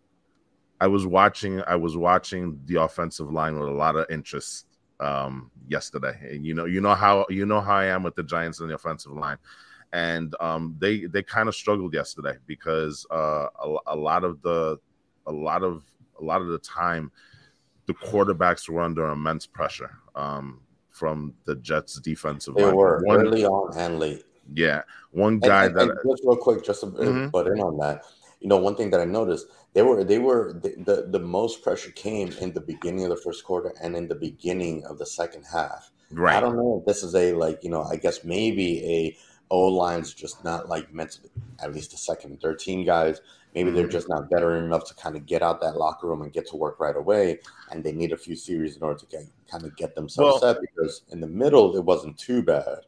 i 0.81 0.87
was 0.87 1.05
watching 1.05 1.61
i 1.67 1.75
was 1.75 1.95
watching 1.95 2.59
the 2.65 2.81
offensive 2.81 3.31
line 3.31 3.59
with 3.59 3.69
a 3.69 3.73
lot 3.73 3.95
of 3.95 4.05
interest 4.09 4.67
um, 4.99 5.51
yesterday. 5.67 6.17
And 6.31 6.45
you 6.45 6.53
know 6.53 6.65
you 6.65 6.81
know 6.81 6.95
how 6.95 7.25
you 7.29 7.45
know 7.45 7.61
how 7.61 7.75
i 7.75 7.85
am 7.85 8.03
with 8.03 8.15
the 8.15 8.23
giants 8.23 8.59
and 8.59 8.69
the 8.69 8.75
offensive 8.75 9.11
line. 9.11 9.37
And 9.93 10.35
um, 10.41 10.75
they 10.79 11.05
they 11.05 11.23
kind 11.23 11.47
of 11.47 11.55
struggled 11.55 11.93
yesterday 11.93 12.37
because 12.45 13.05
uh, 13.09 13.47
a, 13.63 13.75
a, 13.87 13.95
lot 13.95 14.25
of 14.25 14.41
the 14.41 14.77
a 15.25 15.31
lot 15.31 15.63
of 15.63 15.85
a 16.19 16.23
lot 16.23 16.41
of 16.41 16.47
the 16.47 16.57
time 16.57 17.09
the 17.87 17.93
quarterbacks 17.93 18.69
were 18.69 18.81
under 18.81 19.07
immense 19.07 19.47
pressure 19.47 19.97
um, 20.15 20.61
from 20.91 21.33
the 21.45 21.55
Jets 21.55 21.99
defensive 21.99 22.55
they 22.55 22.63
line. 22.63 22.75
were 22.75 23.01
one, 23.05 23.21
early 23.21 23.45
on 23.45 23.77
and 23.77 23.99
late. 23.99 24.23
Yeah, 24.53 24.83
one 25.11 25.39
guy 25.39 25.65
and, 25.65 25.77
and, 25.77 25.89
that 25.89 25.97
and 25.97 26.11
just 26.11 26.23
real 26.23 26.37
quick, 26.37 26.63
just 26.63 26.81
to 26.81 26.87
mm-hmm. 26.87 27.29
butt 27.29 27.47
in 27.47 27.59
on 27.59 27.77
that. 27.79 28.03
You 28.39 28.49
know, 28.49 28.57
one 28.57 28.75
thing 28.75 28.91
that 28.91 28.99
I 28.99 29.05
noticed 29.05 29.47
they 29.73 29.81
were 29.81 30.03
they 30.03 30.19
were 30.19 30.53
the, 30.53 30.75
the 30.85 31.07
the 31.09 31.19
most 31.19 31.63
pressure 31.63 31.91
came 31.91 32.31
in 32.39 32.53
the 32.53 32.61
beginning 32.61 33.03
of 33.03 33.09
the 33.09 33.17
first 33.17 33.43
quarter 33.43 33.73
and 33.81 33.95
in 33.95 34.07
the 34.07 34.15
beginning 34.15 34.85
of 34.85 34.99
the 34.99 35.05
second 35.05 35.45
half. 35.51 35.91
Right. 36.11 36.35
I 36.35 36.39
don't 36.39 36.55
know 36.55 36.79
if 36.79 36.85
this 36.85 37.03
is 37.03 37.15
a 37.15 37.33
like 37.33 37.63
you 37.63 37.69
know 37.69 37.83
I 37.83 37.95
guess 37.95 38.23
maybe 38.23 38.83
a 38.85 39.17
O 39.49 39.67
line's 39.67 40.13
just 40.13 40.43
not 40.43 40.67
like 40.67 40.93
meant 40.93 41.11
to, 41.11 41.29
at 41.63 41.73
least 41.73 41.91
the 41.91 41.97
second 41.97 42.31
and 42.31 42.41
third 42.41 42.59
team 42.59 42.85
guys. 42.85 43.21
Maybe 43.57 43.71
they're 43.71 43.85
mm-hmm. 43.85 43.91
just 43.91 44.07
not 44.07 44.29
veteran 44.29 44.65
enough 44.65 44.85
to 44.85 44.93
kind 44.93 45.15
of 45.15 45.25
get 45.25 45.41
out 45.41 45.59
that 45.61 45.77
locker 45.77 46.05
room 46.05 46.21
and 46.21 46.31
get 46.31 46.47
to 46.49 46.55
work 46.55 46.79
right 46.79 46.95
away. 46.95 47.39
And 47.71 47.83
they 47.83 47.91
need 47.91 48.11
a 48.11 48.17
few 48.17 48.35
series 48.35 48.77
in 48.77 48.83
order 48.83 48.99
to 48.99 49.05
get, 49.07 49.23
kind 49.49 49.65
of 49.65 49.75
get 49.75 49.95
themselves 49.95 50.43
well, 50.43 50.53
set 50.53 50.61
because 50.61 51.01
in 51.09 51.19
the 51.19 51.27
middle, 51.27 51.75
it 51.75 51.83
wasn't 51.83 52.19
too 52.19 52.43
bad. 52.43 52.85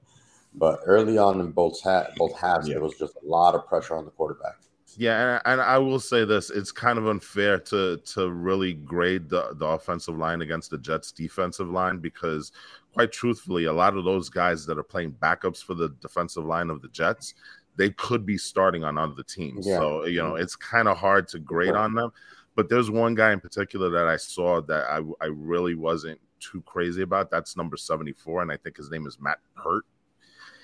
But 0.54 0.82
early 0.86 1.18
on 1.18 1.40
in 1.40 1.54
both, 1.54 1.82
ha- 1.82 2.10
both 2.18 2.38
halves, 2.38 2.68
yeah. 2.68 2.76
there 2.76 2.84
was 2.84 2.94
just 3.00 3.16
a 3.16 3.26
lot 3.26 3.56
of 3.56 3.66
pressure 3.66 3.96
on 3.96 4.06
the 4.06 4.12
quarterback. 4.12 4.58
Yeah, 4.96 5.40
and, 5.46 5.62
I 5.62 5.78
will 5.78 6.00
say 6.00 6.26
this: 6.26 6.50
it's 6.50 6.72
kind 6.72 6.98
of 6.98 7.08
unfair 7.08 7.60
to 7.60 7.98
to 7.98 8.32
really 8.32 8.74
grade 8.74 9.30
the 9.30 9.54
the 9.54 9.66
offensive 9.66 10.18
line 10.18 10.42
against 10.42 10.72
the 10.72 10.80
Jets' 10.80 11.12
defensive 11.12 11.70
line 11.70 12.00
because 12.00 12.52
quite 12.94 13.12
truthfully, 13.12 13.66
a 13.66 13.74
lot 13.74 13.96
of 13.96 14.04
those 14.04 14.30
guys 14.30 14.66
that 14.66 14.78
are 14.78 14.84
playing 14.84 15.12
backups 15.22 15.64
for 15.64 15.74
the 15.74 15.90
defensive 16.02 16.44
line 16.44 16.70
of 16.70 16.82
the 16.82 16.90
Jets, 16.90 17.36
they 17.80 17.90
could 17.92 18.26
be 18.26 18.38
starting 18.38 18.84
on 18.84 18.98
other 18.98 19.24
teams. 19.24 19.66
Yeah. 19.66 19.78
So, 19.78 20.06
you 20.06 20.22
know, 20.22 20.36
it's 20.36 20.54
kind 20.54 20.90
of 20.90 20.98
hard 20.98 21.30
to 21.30 21.40
grade 21.40 21.76
on 21.76 21.96
them. 21.96 22.12
But 22.54 22.68
there's 22.68 22.92
one 22.92 23.16
guy 23.16 23.32
in 23.32 23.40
particular 23.40 23.90
that 23.92 24.06
I 24.06 24.18
saw 24.18 24.60
that 24.64 24.84
I, 24.90 25.00
I 25.22 25.28
really 25.28 25.76
wasn't 25.76 26.20
too 26.42 26.62
crazy 26.64 27.04
about. 27.04 27.32
That's 27.32 27.56
number 27.56 27.78
74, 27.78 28.42
and 28.42 28.52
I 28.52 28.58
think 28.58 28.76
his 28.76 28.92
name 28.92 29.08
is 29.08 29.18
Matt 29.22 29.40
Peart. 29.56 29.86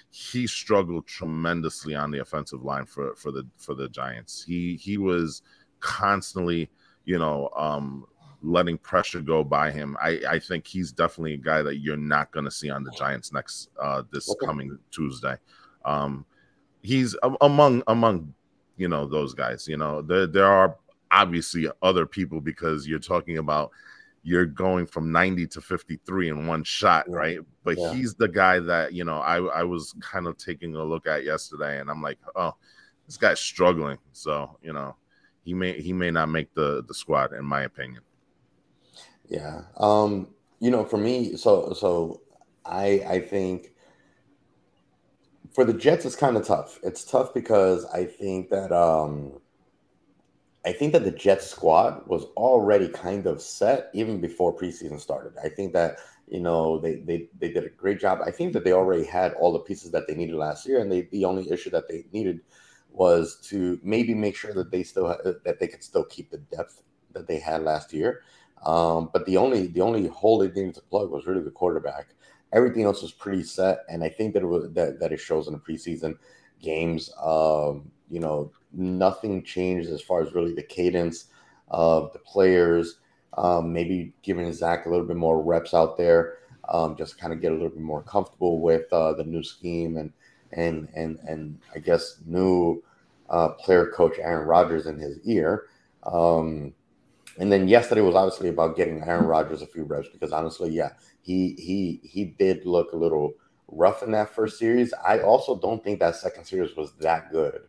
He 0.09 0.45
struggled 0.45 1.07
tremendously 1.07 1.95
on 1.95 2.11
the 2.11 2.19
offensive 2.19 2.63
line 2.63 2.85
for 2.85 3.15
for 3.15 3.31
the 3.31 3.47
for 3.55 3.75
the 3.75 3.87
Giants. 3.87 4.43
He 4.45 4.75
he 4.75 4.97
was 4.97 5.41
constantly, 5.79 6.69
you 7.05 7.17
know, 7.17 7.49
um, 7.55 8.05
letting 8.41 8.77
pressure 8.77 9.21
go 9.21 9.41
by 9.41 9.71
him. 9.71 9.95
I, 10.01 10.19
I 10.29 10.39
think 10.39 10.67
he's 10.67 10.91
definitely 10.91 11.35
a 11.35 11.37
guy 11.37 11.61
that 11.61 11.77
you're 11.77 11.95
not 11.95 12.33
going 12.33 12.45
to 12.45 12.51
see 12.51 12.69
on 12.69 12.83
the 12.83 12.91
Giants 12.91 13.31
next 13.31 13.69
uh, 13.81 14.03
this 14.11 14.29
okay. 14.29 14.45
coming 14.45 14.77
Tuesday. 14.91 15.37
Um, 15.85 16.25
he's 16.85 17.15
among 17.41 17.83
among 17.87 18.33
you 18.77 18.87
know 18.87 19.07
those 19.07 19.33
guys. 19.33 19.67
You 19.67 19.77
know 19.77 20.01
there 20.01 20.27
there 20.27 20.45
are 20.45 20.77
obviously 21.11 21.67
other 21.81 22.05
people 22.05 22.41
because 22.41 22.87
you're 22.87 22.99
talking 22.99 23.37
about 23.37 23.71
you're 24.23 24.45
going 24.45 24.87
from 24.87 25.11
90 25.11 25.45
to 25.45 25.61
53 25.61 26.29
in 26.29 26.47
one 26.47 26.63
shot, 26.63 27.07
right? 27.07 27.37
But 27.63 27.77
yeah. 27.77 27.93
he's 27.93 28.15
the 28.15 28.27
guy 28.27 28.59
that 28.59 28.93
you 28.93 29.03
know 29.03 29.19
I 29.19 29.37
I 29.37 29.63
was 29.63 29.93
kind 29.99 30.27
of 30.27 30.37
taking 30.37 30.75
a 30.75 30.83
look 30.83 31.07
at 31.07 31.23
yesterday, 31.23 31.79
and 31.79 31.89
I'm 31.89 32.01
like, 32.01 32.19
oh, 32.35 32.53
this 33.05 33.17
guy's 33.17 33.39
struggling. 33.39 33.97
So 34.13 34.57
you 34.61 34.73
know 34.73 34.95
he 35.43 35.53
may 35.53 35.79
he 35.79 35.93
may 35.93 36.11
not 36.11 36.29
make 36.29 36.53
the 36.53 36.83
the 36.87 36.93
squad 36.93 37.33
in 37.33 37.45
my 37.45 37.63
opinion. 37.63 38.01
Yeah. 39.27 39.61
Um, 39.77 40.27
you 40.59 40.71
know, 40.71 40.83
for 40.83 40.97
me, 40.97 41.35
so 41.37 41.73
so 41.73 42.21
I 42.65 43.03
I 43.07 43.19
think 43.19 43.74
for 45.55 45.63
the 45.63 45.73
Jets 45.73 46.05
it's 46.05 46.17
kind 46.17 46.35
of 46.35 46.45
tough. 46.45 46.79
It's 46.83 47.05
tough 47.05 47.33
because 47.33 47.85
I 47.85 48.03
think 48.03 48.49
that 48.49 48.73
um 48.73 49.39
I 50.65 50.73
think 50.73 50.91
that 50.93 51.05
the 51.05 51.11
Jets 51.11 51.49
squad 51.49 52.05
was 52.07 52.25
already 52.35 52.89
kind 52.89 53.25
of 53.25 53.41
set 53.41 53.89
even 53.93 54.19
before 54.19 54.53
preseason 54.53 54.99
started. 54.99 55.33
I 55.41 55.47
think 55.47 55.71
that 55.73 55.99
you 56.27 56.41
know 56.41 56.79
they 56.79 56.95
they 56.95 57.29
they 57.39 57.53
did 57.53 57.63
a 57.63 57.69
great 57.69 58.01
job. 58.01 58.19
I 58.25 58.31
think 58.31 58.51
that 58.51 58.65
they 58.65 58.73
already 58.73 59.05
had 59.05 59.33
all 59.35 59.53
the 59.53 59.59
pieces 59.59 59.91
that 59.91 60.07
they 60.07 60.15
needed 60.15 60.35
last 60.35 60.67
year, 60.67 60.79
and 60.79 60.91
they 60.91 61.03
the 61.03 61.23
only 61.23 61.49
issue 61.49 61.69
that 61.69 61.87
they 61.87 62.05
needed 62.11 62.41
was 62.91 63.39
to 63.49 63.79
maybe 63.81 64.13
make 64.13 64.35
sure 64.35 64.53
that 64.53 64.71
they 64.71 64.83
still 64.83 65.07
that 65.23 65.57
they 65.59 65.67
could 65.67 65.83
still 65.83 66.03
keep 66.03 66.31
the 66.31 66.37
depth 66.37 66.81
that 67.13 67.27
they 67.27 67.39
had 67.39 67.63
last 67.63 67.93
year. 67.93 68.23
Um, 68.65 69.09
but 69.13 69.25
the 69.25 69.37
only 69.37 69.67
the 69.67 69.81
only 69.81 70.07
hole 70.07 70.37
they 70.39 70.47
needed 70.47 70.75
to 70.75 70.81
plug 70.81 71.11
was 71.11 71.25
really 71.25 71.43
the 71.43 71.51
quarterback. 71.51 72.07
Everything 72.53 72.83
else 72.83 73.01
was 73.01 73.11
pretty 73.11 73.43
set, 73.43 73.79
and 73.89 74.03
I 74.03 74.09
think 74.09 74.33
that 74.33 74.43
it 74.43 74.47
was 74.47 74.71
that, 74.73 74.99
that 74.99 75.11
it 75.11 75.19
shows 75.19 75.47
in 75.47 75.53
the 75.53 75.59
preseason 75.59 76.17
games. 76.61 77.11
Um, 77.21 77.91
you 78.09 78.19
know, 78.19 78.51
nothing 78.71 79.43
changed 79.43 79.89
as 79.89 80.01
far 80.01 80.21
as 80.21 80.33
really 80.33 80.53
the 80.53 80.63
cadence 80.63 81.25
of 81.69 82.13
the 82.13 82.19
players. 82.19 82.99
Um, 83.37 83.73
maybe 83.73 84.13
giving 84.21 84.51
Zach 84.53 84.85
a 84.85 84.89
little 84.89 85.05
bit 85.05 85.17
more 85.17 85.41
reps 85.41 85.73
out 85.73 85.97
there, 85.97 86.37
um, 86.69 86.95
just 86.95 87.19
kind 87.19 87.33
of 87.33 87.41
get 87.41 87.51
a 87.51 87.55
little 87.55 87.69
bit 87.69 87.81
more 87.81 88.01
comfortable 88.03 88.61
with 88.61 88.91
uh, 88.93 89.13
the 89.13 89.25
new 89.25 89.43
scheme 89.43 89.97
and 89.97 90.13
and 90.53 90.87
and 90.95 91.19
and 91.27 91.59
I 91.75 91.79
guess 91.79 92.19
new 92.25 92.81
uh, 93.29 93.49
player 93.49 93.87
coach 93.87 94.17
Aaron 94.19 94.47
Rodgers 94.47 94.85
in 94.85 94.97
his 94.97 95.19
ear. 95.25 95.65
Um, 96.03 96.73
and 97.37 97.51
then 97.51 97.67
yesterday 97.67 98.01
was 98.01 98.15
obviously 98.15 98.49
about 98.49 98.77
getting 98.77 99.03
Aaron 99.03 99.25
Rodgers 99.25 99.61
a 99.61 99.67
few 99.67 99.83
reps 99.83 100.07
because 100.07 100.31
honestly, 100.31 100.69
yeah, 100.71 100.91
he 101.25 101.55
he 101.57 101.99
he 102.07 102.25
did 102.25 102.65
look 102.65 102.93
a 102.93 102.95
little 102.95 103.33
rough 103.67 104.03
in 104.03 104.11
that 104.11 104.29
first 104.29 104.59
series. 104.59 104.93
I 105.05 105.19
also 105.19 105.57
don't 105.57 105.83
think 105.83 105.99
that 105.99 106.15
second 106.15 106.45
series 106.45 106.75
was 106.75 106.93
that 106.99 107.31
good. 107.31 107.63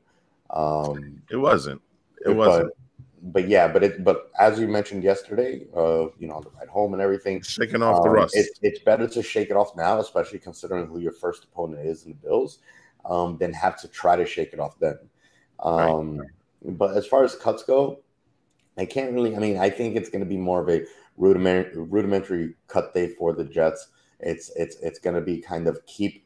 Um, 0.50 1.22
it 1.30 1.36
wasn't. 1.36 1.80
It 2.26 2.36
wasn't. 2.36 2.68
But, 3.22 3.32
but 3.32 3.48
yeah, 3.48 3.66
but 3.66 3.82
it 3.82 4.04
but 4.04 4.30
as 4.38 4.60
you 4.60 4.68
mentioned 4.68 5.02
yesterday, 5.02 5.66
uh, 5.74 6.08
you 6.18 6.28
know, 6.28 6.34
on 6.34 6.42
the 6.42 6.50
ride 6.50 6.68
home 6.68 6.92
and 6.92 7.00
everything, 7.00 7.40
shaking 7.40 7.82
off 7.82 7.96
um, 7.96 8.02
the 8.02 8.10
rust. 8.10 8.36
It, 8.36 8.46
it's 8.60 8.80
better 8.80 9.08
to 9.08 9.22
shake 9.22 9.48
it 9.48 9.56
off 9.56 9.74
now, 9.74 10.00
especially 10.00 10.38
considering 10.38 10.86
who 10.86 10.98
your 10.98 11.12
first 11.12 11.44
opponent 11.44 11.86
is 11.86 12.04
in 12.04 12.10
the 12.10 12.16
Bills, 12.16 12.58
um, 13.06 13.38
than 13.38 13.54
have 13.54 13.80
to 13.80 13.88
try 13.88 14.16
to 14.16 14.26
shake 14.26 14.52
it 14.52 14.60
off 14.60 14.78
then. 14.78 14.98
Um, 15.60 16.18
right. 16.18 16.28
But 16.62 16.94
as 16.94 17.06
far 17.06 17.24
as 17.24 17.34
cuts 17.34 17.62
go, 17.62 18.00
I 18.78 18.84
can't 18.84 19.12
really. 19.12 19.34
I 19.36 19.38
mean, 19.38 19.58
I 19.58 19.70
think 19.70 19.96
it's 19.96 20.10
going 20.10 20.24
to 20.24 20.28
be 20.28 20.36
more 20.36 20.60
of 20.60 20.68
a 20.68 20.84
rudimentary, 21.16 21.82
rudimentary 21.82 22.54
cut 22.68 22.92
day 22.94 23.08
for 23.08 23.32
the 23.32 23.44
Jets. 23.44 23.88
It's 24.20 24.50
it's 24.56 24.76
it's 24.80 24.98
going 24.98 25.16
to 25.16 25.22
be 25.22 25.38
kind 25.38 25.66
of 25.66 25.84
keep 25.86 26.24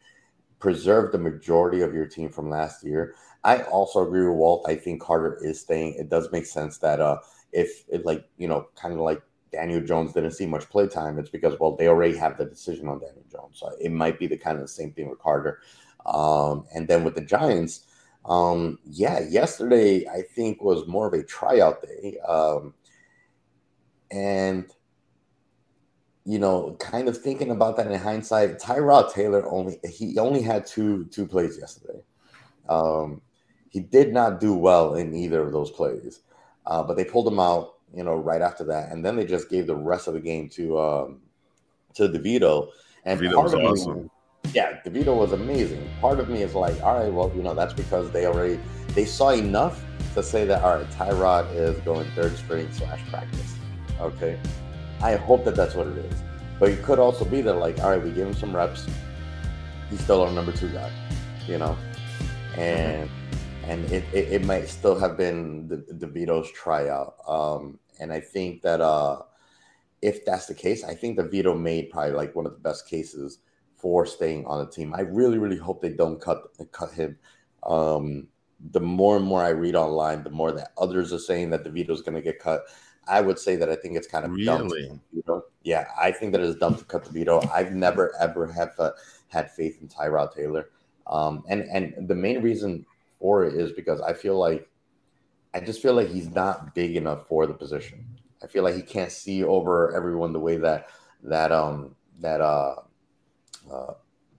preserve 0.58 1.10
the 1.12 1.18
majority 1.18 1.80
of 1.80 1.94
your 1.94 2.06
team 2.06 2.30
from 2.30 2.50
last 2.50 2.84
year. 2.84 3.14
I 3.44 3.62
also 3.62 4.06
agree 4.06 4.26
with 4.26 4.36
Walt. 4.36 4.66
I 4.68 4.74
think 4.76 5.00
Carter 5.00 5.38
is 5.42 5.60
staying. 5.60 5.94
It 5.94 6.10
does 6.10 6.30
make 6.32 6.46
sense 6.46 6.78
that 6.78 7.00
uh, 7.00 7.18
if 7.52 7.84
it 7.88 8.04
like 8.04 8.28
you 8.36 8.48
know, 8.48 8.68
kind 8.76 8.94
of 8.94 9.00
like 9.00 9.22
Daniel 9.52 9.80
Jones 9.80 10.12
didn't 10.12 10.32
see 10.32 10.46
much 10.46 10.68
play 10.68 10.86
time, 10.88 11.18
it's 11.18 11.30
because 11.30 11.58
well 11.60 11.76
they 11.76 11.88
already 11.88 12.16
have 12.16 12.36
the 12.36 12.44
decision 12.44 12.88
on 12.88 13.00
Daniel 13.00 13.24
Jones. 13.30 13.58
So 13.58 13.70
it 13.80 13.92
might 13.92 14.18
be 14.18 14.26
the 14.26 14.36
kind 14.36 14.56
of 14.56 14.62
the 14.62 14.68
same 14.68 14.92
thing 14.92 15.08
with 15.08 15.18
Carter. 15.18 15.60
Um, 16.06 16.64
and 16.74 16.88
then 16.88 17.04
with 17.04 17.14
the 17.14 17.20
Giants, 17.20 17.86
um, 18.24 18.78
yeah, 18.84 19.20
yesterday 19.20 20.06
I 20.06 20.22
think 20.22 20.62
was 20.62 20.86
more 20.86 21.06
of 21.06 21.14
a 21.14 21.22
tryout 21.22 21.82
day. 21.82 22.18
Um, 22.26 22.74
and 24.10 24.70
you 26.24 26.38
know, 26.38 26.76
kind 26.78 27.08
of 27.08 27.16
thinking 27.16 27.50
about 27.50 27.76
that 27.76 27.90
in 27.90 27.98
hindsight, 27.98 28.58
Tyrod 28.58 29.12
Taylor 29.12 29.48
only 29.50 29.78
he 29.88 30.18
only 30.18 30.42
had 30.42 30.66
two 30.66 31.06
two 31.06 31.26
plays 31.26 31.58
yesterday. 31.58 32.00
Um, 32.68 33.22
he 33.70 33.80
did 33.80 34.12
not 34.12 34.38
do 34.38 34.54
well 34.54 34.94
in 34.94 35.14
either 35.14 35.40
of 35.40 35.52
those 35.52 35.70
plays, 35.70 36.20
uh, 36.66 36.82
but 36.82 36.96
they 36.96 37.04
pulled 37.04 37.26
him 37.26 37.40
out, 37.40 37.74
you 37.94 38.04
know, 38.04 38.16
right 38.16 38.42
after 38.42 38.64
that, 38.64 38.92
and 38.92 39.04
then 39.04 39.16
they 39.16 39.24
just 39.24 39.48
gave 39.48 39.66
the 39.66 39.74
rest 39.74 40.08
of 40.08 40.14
the 40.14 40.20
game 40.20 40.48
to 40.50 40.78
um, 40.78 41.20
to 41.94 42.08
DeVito. 42.08 42.68
And 43.04 43.18
DeVito 43.18 43.42
was 43.42 43.54
awesome. 43.54 44.10
Yeah, 44.52 44.80
DeVito 44.84 45.16
was 45.16 45.32
amazing. 45.32 45.88
Part 46.00 46.18
of 46.18 46.28
me 46.28 46.42
is 46.42 46.54
like, 46.54 46.82
all 46.82 46.98
right, 46.98 47.12
well, 47.12 47.32
you 47.36 47.42
know, 47.42 47.54
that's 47.54 47.74
because 47.74 48.10
they 48.10 48.26
already 48.26 48.58
they 48.94 49.04
saw 49.04 49.30
enough 49.30 49.84
to 50.14 50.22
say 50.22 50.44
that 50.44 50.62
all 50.62 50.78
right, 50.78 50.90
Tyrod 50.90 51.54
is 51.54 51.78
going 51.80 52.10
third 52.12 52.36
string 52.36 52.68
slash 52.72 53.00
practice. 53.10 53.54
Okay, 54.00 54.40
I 55.02 55.16
hope 55.16 55.44
that 55.44 55.54
that's 55.54 55.74
what 55.74 55.86
it 55.86 55.98
is. 55.98 56.22
But 56.58 56.70
it 56.70 56.82
could 56.82 56.98
also 56.98 57.24
be 57.24 57.40
that, 57.42 57.54
like, 57.54 57.78
all 57.80 57.90
right, 57.90 58.02
we 58.02 58.10
give 58.10 58.26
him 58.26 58.34
some 58.34 58.54
reps. 58.54 58.86
He's 59.88 60.00
still 60.00 60.22
our 60.22 60.30
number 60.30 60.52
two 60.52 60.68
guy, 60.68 60.92
you 61.46 61.58
know? 61.58 61.76
And 62.56 63.08
and 63.64 63.84
it, 63.92 64.04
it, 64.12 64.32
it, 64.32 64.44
might 64.44 64.68
still 64.68 64.98
have 64.98 65.16
been 65.16 65.68
the 65.68 65.76
DeVito's 66.06 66.50
tryout. 66.52 67.14
Um, 67.26 67.78
and 68.00 68.12
I 68.12 68.20
think 68.20 68.62
that 68.62 68.80
uh, 68.80 69.22
if 70.02 70.24
that's 70.24 70.46
the 70.46 70.54
case, 70.54 70.82
I 70.82 70.94
think 70.94 71.18
DeVito 71.18 71.58
made 71.58 71.90
probably 71.90 72.12
like 72.12 72.34
one 72.34 72.46
of 72.46 72.52
the 72.52 72.58
best 72.58 72.88
cases 72.88 73.38
for 73.80 74.06
staying 74.06 74.46
on 74.46 74.64
the 74.64 74.70
team. 74.70 74.94
I 74.94 75.00
really, 75.00 75.38
really 75.38 75.56
hope 75.56 75.80
they 75.80 75.90
don't 75.90 76.20
cut 76.20 76.42
cut 76.72 76.92
him. 76.92 77.18
Um, 77.62 78.28
the 78.72 78.80
more 78.80 79.16
and 79.16 79.24
more 79.24 79.42
I 79.42 79.50
read 79.50 79.74
online, 79.74 80.22
the 80.22 80.30
more 80.30 80.52
that 80.52 80.72
others 80.78 81.12
are 81.12 81.18
saying 81.18 81.50
that 81.50 81.64
DeVito's 81.64 82.02
going 82.02 82.14
to 82.14 82.22
get 82.22 82.38
cut. 82.38 82.64
I 83.08 83.20
would 83.20 83.38
say 83.38 83.56
that 83.56 83.70
I 83.70 83.76
think 83.76 83.96
it's 83.96 84.06
kind 84.06 84.24
of 84.24 84.32
really, 84.32 84.44
dumb 84.44 84.68
To, 84.68 85.00
you 85.12 85.22
know? 85.26 85.44
yeah, 85.62 85.86
I 86.00 86.12
think 86.12 86.32
that 86.32 86.40
it's 86.40 86.58
dumb 86.58 86.76
to 86.76 86.84
cut 86.84 87.04
DeVito. 87.04 87.48
I've 87.50 87.72
never 87.72 88.12
ever 88.20 88.46
have 88.52 88.72
uh, 88.78 88.92
had 89.28 89.50
faith 89.50 89.80
in 89.80 89.88
Tyrod 89.88 90.34
Taylor, 90.34 90.68
um, 91.06 91.44
and 91.48 91.62
and 91.62 92.08
the 92.08 92.14
main 92.14 92.42
reason 92.42 92.86
for 93.18 93.44
it 93.44 93.54
is 93.54 93.72
because 93.72 94.00
I 94.00 94.12
feel 94.12 94.38
like 94.38 94.68
I 95.54 95.60
just 95.60 95.82
feel 95.82 95.94
like 95.94 96.08
he's 96.08 96.28
not 96.28 96.74
big 96.74 96.96
enough 96.96 97.26
for 97.28 97.46
the 97.46 97.54
position. 97.54 98.04
I 98.42 98.46
feel 98.46 98.62
like 98.62 98.74
he 98.76 98.82
can't 98.82 99.12
see 99.12 99.42
over 99.44 99.94
everyone 99.94 100.32
the 100.32 100.40
way 100.40 100.56
that 100.58 100.88
that 101.24 101.52
um 101.52 101.96
that 102.20 102.40
uh, 102.40 102.76
uh 103.70 103.94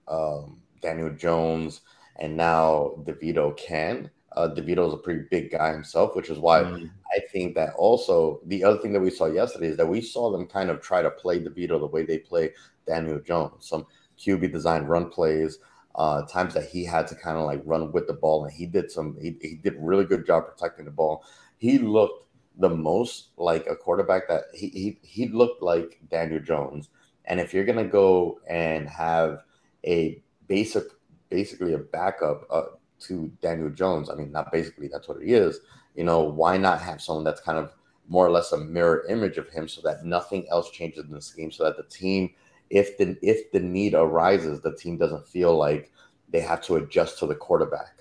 um 0.08 0.60
Daniel 0.80 1.10
Jones 1.10 1.80
and 2.20 2.36
now 2.36 2.94
DeVito 3.04 3.56
can. 3.56 4.10
Uh, 4.34 4.48
DeVito 4.48 4.86
is 4.88 4.94
a 4.94 4.98
pretty 4.98 5.24
big 5.30 5.50
guy 5.50 5.72
himself, 5.72 6.16
which 6.16 6.30
is 6.30 6.38
why 6.38 6.62
mm. 6.62 6.90
I 7.14 7.20
think 7.32 7.54
that 7.54 7.74
also 7.74 8.40
the 8.46 8.64
other 8.64 8.78
thing 8.78 8.92
that 8.92 9.00
we 9.00 9.10
saw 9.10 9.26
yesterday 9.26 9.68
is 9.68 9.76
that 9.76 9.88
we 9.88 10.00
saw 10.00 10.30
them 10.30 10.46
kind 10.46 10.70
of 10.70 10.80
try 10.80 11.02
to 11.02 11.10
play 11.10 11.38
DeVito 11.38 11.78
the 11.78 11.86
way 11.86 12.04
they 12.04 12.18
play 12.18 12.52
Daniel 12.86 13.20
Jones. 13.20 13.66
Some 13.68 13.86
QB 14.18 14.52
design 14.52 14.84
run 14.84 15.10
plays, 15.10 15.58
uh, 15.94 16.22
times 16.22 16.54
that 16.54 16.68
he 16.68 16.84
had 16.84 17.06
to 17.08 17.14
kind 17.14 17.36
of 17.36 17.44
like 17.44 17.60
run 17.64 17.92
with 17.92 18.06
the 18.06 18.14
ball, 18.14 18.44
and 18.44 18.52
he 18.52 18.66
did 18.66 18.90
some. 18.90 19.16
He, 19.20 19.36
he 19.40 19.56
did 19.56 19.74
really 19.78 20.04
good 20.04 20.26
job 20.26 20.46
protecting 20.46 20.86
the 20.86 20.90
ball. 20.90 21.24
He 21.58 21.78
looked 21.78 22.26
the 22.58 22.70
most 22.70 23.28
like 23.36 23.66
a 23.66 23.76
quarterback 23.76 24.28
that 24.28 24.44
he 24.54 24.68
he 24.68 24.98
he 25.02 25.28
looked 25.28 25.62
like 25.62 26.00
Daniel 26.10 26.40
Jones. 26.40 26.88
And 27.24 27.40
if 27.40 27.54
you're 27.54 27.64
gonna 27.64 27.84
go 27.84 28.40
and 28.48 28.88
have 28.88 29.44
a 29.86 30.22
basic, 30.48 30.84
basically 31.30 31.74
a 31.74 31.78
backup, 31.78 32.46
uh, 32.50 32.62
to 33.02 33.32
Daniel 33.40 33.70
Jones. 33.70 34.10
I 34.10 34.14
mean, 34.14 34.32
not 34.32 34.52
basically 34.52 34.88
that's 34.88 35.08
what 35.08 35.20
he 35.20 35.34
is. 35.34 35.60
You 35.94 36.04
know, 36.04 36.20
why 36.20 36.56
not 36.56 36.80
have 36.80 37.02
someone 37.02 37.24
that's 37.24 37.40
kind 37.40 37.58
of 37.58 37.72
more 38.08 38.26
or 38.26 38.30
less 38.30 38.52
a 38.52 38.58
mirror 38.58 39.04
image 39.08 39.38
of 39.38 39.48
him 39.48 39.68
so 39.68 39.80
that 39.82 40.04
nothing 40.04 40.46
else 40.50 40.70
changes 40.70 41.04
in 41.04 41.12
the 41.12 41.22
scheme 41.22 41.50
so 41.50 41.64
that 41.64 41.76
the 41.76 41.84
team 41.84 42.30
if 42.70 42.98
the 42.98 43.16
if 43.22 43.50
the 43.52 43.60
need 43.60 43.94
arises 43.94 44.60
the 44.60 44.74
team 44.74 44.98
doesn't 44.98 45.26
feel 45.26 45.56
like 45.56 45.92
they 46.28 46.40
have 46.40 46.60
to 46.62 46.76
adjust 46.76 47.18
to 47.18 47.26
the 47.26 47.34
quarterback 47.34 47.98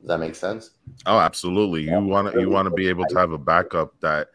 does 0.00 0.08
that 0.08 0.18
make 0.18 0.34
sense 0.34 0.70
oh 1.06 1.18
absolutely 1.18 1.82
yeah. 1.82 1.98
you 1.98 2.06
want 2.06 2.32
to 2.32 2.40
you 2.40 2.48
want 2.48 2.66
to 2.66 2.70
be 2.70 2.88
able 2.88 3.04
to 3.04 3.18
have 3.18 3.32
a 3.32 3.38
backup 3.38 3.92
that 4.00 4.28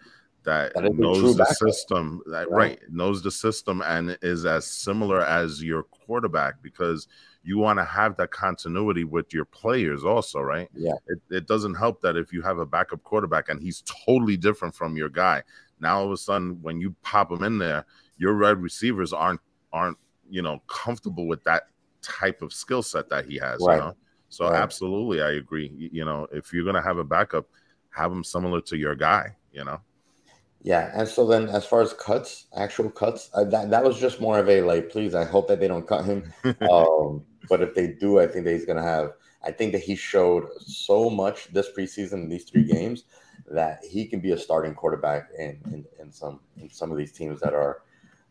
that, 0.48 0.74
that 0.76 0.96
knows 0.96 1.36
the 1.36 1.44
backup. 1.44 1.58
system 1.58 2.22
that 2.28 2.50
right. 2.50 2.80
right 2.80 2.80
knows 2.90 3.22
the 3.22 3.30
system 3.30 3.84
and 3.86 4.18
is 4.22 4.46
as 4.46 4.66
similar 4.66 5.22
as 5.22 5.62
your 5.62 5.84
quarterback 5.84 6.64
because 6.64 7.10
you 7.44 7.58
want 7.58 7.80
to 7.80 7.84
have 7.84 8.16
that 8.16 8.32
continuity 8.32 9.04
with 9.04 9.34
your 9.34 9.44
players 9.44 10.06
also, 10.06 10.40
right? 10.40 10.70
Yeah. 10.74 10.94
It, 11.08 11.20
it 11.30 11.48
doesn't 11.48 11.76
help 11.76 12.00
that 12.02 12.16
if 12.16 12.32
you 12.32 12.42
have 12.44 12.60
a 12.60 12.66
backup 12.66 13.04
quarterback 13.04 13.50
and 13.50 13.62
he's 13.62 13.84
totally 14.06 14.38
different 14.38 14.74
from 14.74 14.96
your 14.96 15.10
guy. 15.10 15.44
Now 15.82 16.00
all 16.00 16.06
of 16.06 16.12
a 16.12 16.18
sudden, 16.18 16.60
when 16.62 16.80
you 16.80 16.96
pop 17.04 17.30
him 17.30 17.44
in 17.44 17.58
there, 17.58 17.86
your 18.18 18.34
red 18.34 18.62
receivers 18.62 19.12
aren't 19.12 19.42
aren't 19.74 19.98
you 20.30 20.42
know 20.42 20.60
comfortable 20.68 21.28
with 21.28 21.44
that 21.44 21.64
type 22.02 22.42
of 22.42 22.54
skill 22.54 22.84
set 22.84 23.10
that 23.10 23.26
he 23.26 23.38
has. 23.38 23.60
Right. 23.62 23.76
You 23.76 23.82
know? 23.82 23.98
So 24.30 24.46
right. 24.46 24.62
absolutely, 24.62 25.22
I 25.22 25.32
agree. 25.32 25.74
You 25.76 26.06
know, 26.06 26.26
if 26.32 26.54
you're 26.54 26.66
gonna 26.66 26.82
have 26.82 27.00
a 27.00 27.04
backup, 27.04 27.48
have 27.90 28.14
him 28.14 28.24
similar 28.24 28.62
to 28.62 28.78
your 28.78 28.96
guy. 28.96 29.36
You 29.52 29.66
know. 29.66 29.82
Yeah, 30.67 30.91
and 30.93 31.08
so 31.08 31.25
then 31.25 31.47
as 31.47 31.65
far 31.65 31.82
as 31.82 31.93
cuts, 31.93 32.47
actual 32.53 32.89
cuts, 32.89 33.30
uh, 33.34 33.45
that 33.45 33.69
that 33.69 33.86
was 33.86 33.97
just 33.97 34.19
more 34.19 34.38
of 34.38 34.49
a 34.49 34.60
like, 34.63 34.89
please, 34.89 35.15
I 35.15 35.23
hope 35.23 35.47
that 35.47 35.62
they 35.62 35.67
don't 35.69 35.88
cut 35.88 36.03
him. 36.03 36.34
um, 36.69 37.23
but 37.47 37.62
if 37.62 37.73
they 37.73 37.88
do, 37.88 38.19
I 38.19 38.27
think 38.27 38.43
that 38.43 38.51
he's 38.51 38.65
going 38.65 38.75
to 38.75 38.84
have. 38.84 39.13
I 39.41 39.51
think 39.51 39.71
that 39.71 39.82
he 39.82 39.95
showed 39.95 40.49
so 40.60 41.10
much 41.10 41.53
this 41.53 41.69
preseason 41.71 42.23
in 42.23 42.27
these 42.27 42.43
three 42.43 42.65
games 42.65 43.06
that 43.49 43.80
he 43.89 44.06
can 44.08 44.19
be 44.19 44.34
a 44.34 44.38
starting 44.38 44.75
quarterback 44.75 45.30
in, 45.39 45.58
in, 45.71 45.86
in 46.01 46.12
some 46.12 46.41
in 46.58 46.69
some 46.69 46.91
of 46.91 46.97
these 46.97 47.13
teams 47.13 47.39
that 47.39 47.53
are 47.53 47.84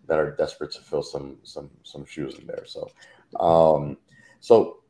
that 0.06 0.18
are 0.18 0.36
desperate 0.36 0.72
to 0.72 0.82
fill 0.82 1.02
some 1.02 1.38
some 1.42 1.70
some 1.84 2.04
shoes 2.04 2.38
in 2.38 2.46
there. 2.46 2.66
So, 2.66 2.90
um, 3.40 3.96
so 4.40 4.80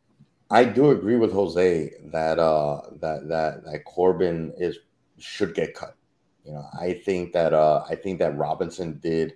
I 0.50 0.64
do 0.64 0.90
agree 0.90 1.14
with 1.14 1.32
Jose 1.32 1.92
that 2.06 2.40
uh 2.40 2.80
that 3.00 3.28
that 3.28 3.64
that 3.66 3.84
Corbin 3.84 4.52
is 4.58 4.78
should 5.16 5.54
get 5.54 5.74
cut. 5.74 5.94
You 6.46 6.52
know, 6.52 6.66
I 6.78 6.92
think 6.92 7.32
that 7.32 7.52
uh, 7.52 7.84
I 7.88 7.96
think 7.96 8.20
that 8.20 8.36
Robinson 8.36 9.00
did, 9.02 9.34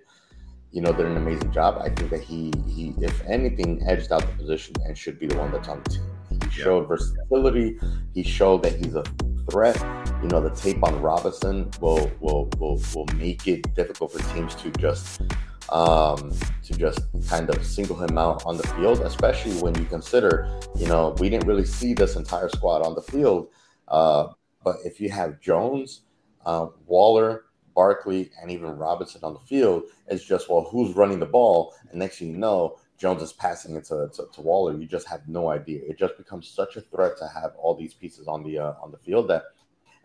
you 0.71 0.81
know, 0.81 0.93
did 0.93 1.05
an 1.05 1.17
amazing 1.17 1.51
job. 1.51 1.77
I 1.81 1.89
think 1.89 2.09
that 2.09 2.21
he 2.21 2.53
he, 2.67 2.93
if 3.01 3.21
anything, 3.27 3.83
edged 3.85 4.11
out 4.13 4.21
the 4.21 4.33
position 4.37 4.75
and 4.85 4.97
should 4.97 5.19
be 5.19 5.27
the 5.27 5.37
one 5.37 5.51
that's 5.51 5.67
on 5.67 5.83
the 5.83 5.89
team. 5.89 6.07
He 6.29 6.37
yeah. 6.37 6.63
showed 6.63 6.87
versatility. 6.87 7.77
He 8.13 8.23
showed 8.23 8.63
that 8.63 8.75
he's 8.75 8.95
a 8.95 9.03
threat. 9.49 9.77
You 10.23 10.29
know, 10.29 10.39
the 10.39 10.51
tape 10.51 10.81
on 10.83 11.01
Robinson 11.01 11.69
will 11.81 12.09
will 12.21 12.49
will 12.57 12.81
will 12.95 13.07
make 13.17 13.45
it 13.45 13.75
difficult 13.75 14.13
for 14.13 14.33
teams 14.33 14.55
to 14.55 14.71
just 14.71 15.21
um, 15.71 16.31
to 16.63 16.73
just 16.73 16.99
kind 17.27 17.49
of 17.49 17.65
single 17.65 17.97
him 17.97 18.17
out 18.17 18.45
on 18.45 18.55
the 18.55 18.67
field, 18.69 19.01
especially 19.01 19.53
when 19.61 19.75
you 19.75 19.85
consider, 19.85 20.47
you 20.75 20.87
know, 20.87 21.15
we 21.19 21.29
didn't 21.29 21.47
really 21.47 21.65
see 21.65 21.93
this 21.93 22.15
entire 22.15 22.49
squad 22.49 22.81
on 22.81 22.95
the 22.95 23.01
field. 23.01 23.49
Uh, 23.87 24.27
but 24.63 24.77
if 24.85 24.99
you 24.99 25.09
have 25.09 25.39
Jones, 25.39 26.01
uh, 26.45 26.67
Waller, 26.87 27.45
Barkley, 27.75 28.31
and 28.41 28.51
even 28.51 28.77
Robinson 28.77 29.21
on 29.23 29.33
the 29.33 29.39
field, 29.39 29.83
it's 30.07 30.23
just, 30.23 30.49
well, 30.49 30.67
who's 30.69 30.95
running 30.95 31.19
the 31.19 31.25
ball? 31.25 31.73
And 31.89 31.99
next 31.99 32.19
thing 32.19 32.31
you 32.31 32.37
know, 32.37 32.77
Jones 32.97 33.21
is 33.21 33.33
passing 33.33 33.75
it 33.75 33.85
to, 33.85 34.09
to, 34.15 34.27
to, 34.33 34.41
Waller. 34.41 34.77
You 34.77 34.85
just 34.85 35.07
have 35.07 35.27
no 35.27 35.49
idea. 35.49 35.81
It 35.87 35.97
just 35.97 36.17
becomes 36.17 36.47
such 36.47 36.75
a 36.75 36.81
threat 36.81 37.17
to 37.17 37.27
have 37.27 37.53
all 37.57 37.75
these 37.75 37.93
pieces 37.93 38.27
on 38.27 38.43
the 38.43 38.59
uh, 38.59 38.73
on 38.81 38.91
the 38.91 38.99
field 38.99 39.27
that 39.29 39.43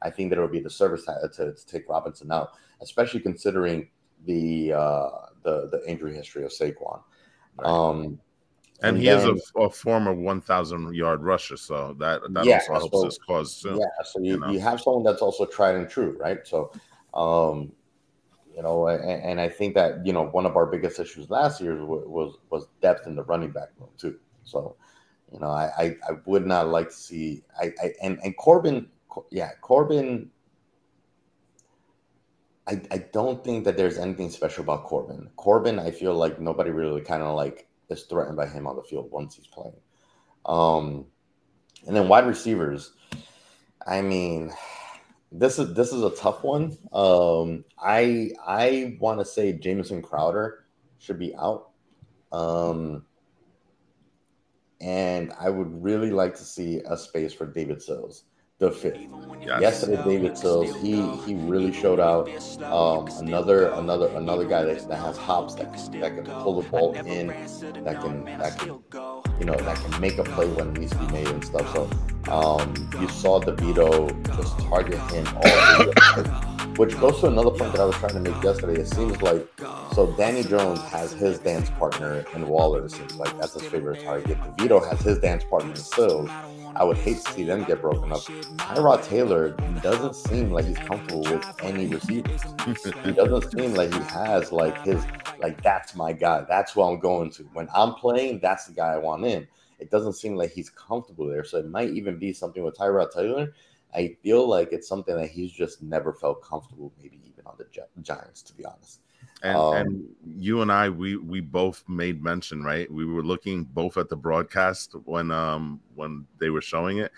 I 0.00 0.10
think 0.10 0.30
that 0.30 0.38
it 0.38 0.40
would 0.40 0.52
be 0.52 0.60
the 0.60 0.70
service 0.70 1.04
to, 1.04 1.28
to, 1.34 1.52
to 1.52 1.66
take 1.66 1.88
Robinson 1.90 2.32
out, 2.32 2.52
especially 2.80 3.20
considering 3.20 3.88
the 4.24 4.72
uh, 4.72 5.08
the 5.42 5.68
the 5.70 5.82
injury 5.86 6.14
history 6.14 6.44
of 6.44 6.50
Saquon. 6.50 7.02
Right. 7.58 7.68
Um, 7.68 8.18
and, 8.82 8.96
and 8.96 8.98
he 8.98 9.04
then, 9.06 9.36
is 9.36 9.52
a, 9.56 9.60
a, 9.60 9.70
former 9.70 10.12
1,000 10.12 10.94
yard 10.94 11.22
rusher, 11.22 11.56
so 11.56 11.96
that 11.98 12.20
that 12.30 12.44
yeah, 12.44 12.60
also 12.68 12.72
helps 12.72 12.98
so, 12.98 13.04
his 13.04 13.18
cause 13.18 13.60
too. 13.60 13.78
Yeah, 13.80 14.04
so 14.04 14.20
you, 14.20 14.32
you, 14.32 14.40
know? 14.40 14.50
you, 14.50 14.60
have 14.60 14.80
someone 14.80 15.02
that's 15.02 15.22
also 15.22 15.46
tried 15.46 15.76
and 15.76 15.88
true, 15.88 16.16
right? 16.20 16.46
So, 16.46 16.72
um, 17.14 17.72
you 18.54 18.62
know, 18.62 18.88
and, 18.88 19.22
and, 19.22 19.40
I 19.40 19.48
think 19.48 19.74
that 19.74 20.04
you 20.04 20.12
know 20.12 20.26
one 20.26 20.46
of 20.46 20.56
our 20.56 20.66
biggest 20.66 20.98
issues 20.98 21.30
last 21.30 21.60
year 21.60 21.84
was 21.84 22.04
was, 22.06 22.38
was 22.50 22.68
depth 22.80 23.06
in 23.06 23.16
the 23.16 23.24
running 23.24 23.50
back 23.50 23.68
room 23.78 23.90
too. 23.98 24.18
So, 24.44 24.76
you 25.32 25.40
know, 25.40 25.48
I, 25.48 25.70
I, 25.78 25.84
I 26.08 26.12
would 26.24 26.46
not 26.46 26.68
like 26.68 26.88
to 26.88 26.94
see 26.94 27.42
I, 27.60 27.72
I 27.82 27.92
and 28.02 28.18
and 28.22 28.36
Corbin, 28.36 28.88
yeah, 29.30 29.50
Corbin 29.60 30.30
I, 32.66 32.80
I 32.90 32.98
don't 32.98 33.44
think 33.44 33.64
that 33.64 33.76
there's 33.76 33.96
anything 33.96 34.30
special 34.30 34.64
about 34.64 34.84
Corbin. 34.84 35.30
Corbin, 35.36 35.78
I 35.78 35.92
feel 35.92 36.14
like 36.14 36.40
nobody 36.40 36.70
really 36.70 37.00
kind 37.00 37.22
of 37.22 37.36
like 37.36 37.65
is 37.88 38.04
threatened 38.04 38.36
by 38.36 38.46
him 38.46 38.66
on 38.66 38.76
the 38.76 38.82
field 38.82 39.10
once 39.10 39.36
he's 39.36 39.46
playing. 39.46 39.76
Um, 40.44 41.06
and 41.86 41.94
then 41.94 42.08
wide 42.08 42.26
receivers. 42.26 42.92
I 43.86 44.02
mean, 44.02 44.52
this 45.30 45.58
is 45.58 45.74
this 45.74 45.92
is 45.92 46.02
a 46.02 46.10
tough 46.10 46.42
one. 46.42 46.76
Um, 46.92 47.64
I 47.78 48.30
I 48.44 48.96
want 49.00 49.20
to 49.20 49.24
say 49.24 49.52
Jamison 49.52 50.02
Crowder 50.02 50.64
should 50.98 51.18
be 51.18 51.34
out. 51.36 51.70
Um, 52.32 53.04
and 54.80 55.32
I 55.38 55.48
would 55.48 55.82
really 55.82 56.10
like 56.10 56.34
to 56.36 56.44
see 56.44 56.82
a 56.86 56.96
space 56.96 57.32
for 57.32 57.46
David 57.46 57.80
Sills 57.80 58.24
the 58.58 58.70
fifth. 58.70 58.98
Yes. 59.40 59.60
Yesterday, 59.60 60.02
David 60.02 60.36
Sills, 60.36 60.74
he 60.76 61.00
he 61.18 61.34
really 61.34 61.72
showed 61.72 62.00
out. 62.00 62.28
Um, 62.64 63.06
another 63.20 63.68
another 63.70 64.08
another 64.16 64.44
guy 64.44 64.64
that, 64.64 64.88
that 64.88 64.96
has 64.96 65.16
hops 65.16 65.54
that 65.54 65.72
can, 65.72 66.00
that 66.00 66.14
can 66.16 66.24
pull 66.24 66.60
the 66.60 66.68
ball 66.68 66.94
in, 66.94 67.28
that 67.28 68.00
can 68.00 68.24
that 68.24 68.58
can 68.58 68.80
you 69.38 69.44
know 69.44 69.54
that 69.54 69.76
can 69.76 70.00
make 70.00 70.18
a 70.18 70.24
play 70.24 70.48
when 70.48 70.68
it 70.70 70.78
needs 70.80 70.92
to 70.92 70.98
be 70.98 71.12
made 71.12 71.28
and 71.28 71.44
stuff. 71.44 71.72
So 71.72 72.32
um, 72.32 72.74
you 73.00 73.08
saw 73.08 73.40
DeVito 73.40 74.36
just 74.36 74.58
target 74.60 74.98
him 75.12 75.26
all 75.36 76.56
which 76.76 76.98
goes 77.00 77.20
to 77.20 77.26
another 77.26 77.50
point 77.50 77.72
that 77.72 77.80
I 77.80 77.84
was 77.84 77.96
trying 77.96 78.12
to 78.12 78.20
make 78.20 78.42
yesterday. 78.42 78.80
It 78.80 78.88
seems 78.88 79.20
like 79.22 79.48
so 79.92 80.12
Danny 80.16 80.42
Jones 80.42 80.80
has 80.82 81.12
his 81.12 81.38
dance 81.38 81.70
partner 81.70 82.24
in 82.34 82.46
Waller. 82.48 82.84
It 82.84 82.92
seems 82.92 83.14
like 83.16 83.36
that's 83.38 83.54
his 83.54 83.62
favorite 83.62 84.02
target. 84.02 84.38
DeVito 84.56 84.86
has 84.88 85.00
his 85.00 85.18
dance 85.18 85.44
partner 85.44 85.70
in 85.70 85.76
Sills. 85.76 86.30
I 86.78 86.84
would 86.84 86.96
hate 86.98 87.18
to 87.24 87.32
see 87.32 87.44
them 87.44 87.64
get 87.64 87.80
broken 87.80 88.12
up. 88.12 88.20
Tyrod 88.20 89.04
Taylor 89.04 89.50
doesn't 89.82 90.14
seem 90.14 90.50
like 90.50 90.66
he's 90.66 90.78
comfortable 90.78 91.22
with 91.22 91.44
any 91.62 91.86
receivers. 91.86 92.42
he 93.04 93.12
doesn't 93.12 93.50
seem 93.50 93.74
like 93.74 93.92
he 93.92 94.00
has 94.00 94.52
like 94.52 94.80
his 94.84 95.04
like 95.38 95.62
that's 95.62 95.94
my 95.94 96.12
guy. 96.12 96.44
That's 96.48 96.72
who 96.72 96.82
I'm 96.82 96.98
going 96.98 97.30
to. 97.32 97.42
When 97.52 97.68
I'm 97.74 97.94
playing, 97.94 98.40
that's 98.40 98.66
the 98.66 98.74
guy 98.74 98.94
I 98.94 98.98
want 98.98 99.24
in. 99.24 99.46
It 99.78 99.90
doesn't 99.90 100.14
seem 100.14 100.36
like 100.36 100.52
he's 100.52 100.70
comfortable 100.70 101.26
there. 101.26 101.44
So 101.44 101.58
it 101.58 101.68
might 101.68 101.90
even 101.90 102.18
be 102.18 102.32
something 102.32 102.62
with 102.62 102.76
Tyrod 102.76 103.12
Taylor 103.12 103.52
I 103.96 104.14
feel 104.22 104.46
like 104.46 104.72
it's 104.72 104.86
something 104.86 105.16
that 105.16 105.30
he's 105.30 105.52
just 105.52 105.82
never 105.82 106.12
felt 106.12 106.42
comfortable, 106.42 106.92
maybe 107.00 107.18
even 107.24 107.46
on 107.46 107.56
the 107.56 107.66
Giants, 108.02 108.42
to 108.42 108.52
be 108.54 108.64
honest. 108.64 109.00
And, 109.42 109.56
um, 109.56 109.74
and, 109.74 110.08
you 110.38 110.62
and 110.62 110.72
I, 110.72 110.88
we 110.88 111.16
we 111.16 111.40
both 111.40 111.84
made 111.88 112.22
mention, 112.22 112.62
right? 112.62 112.90
We 112.90 113.04
were 113.04 113.22
looking 113.22 113.64
both 113.64 113.96
at 113.96 114.08
the 114.08 114.16
broadcast 114.16 114.94
when 115.04 115.30
um 115.30 115.80
when 115.94 116.26
they 116.38 116.50
were 116.50 116.62
showing 116.62 116.98
it. 116.98 117.12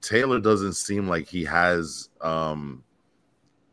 Taylor 0.00 0.40
doesn't 0.40 0.74
seem 0.74 1.08
like 1.08 1.28
he 1.28 1.44
has 1.44 2.08
um 2.20 2.82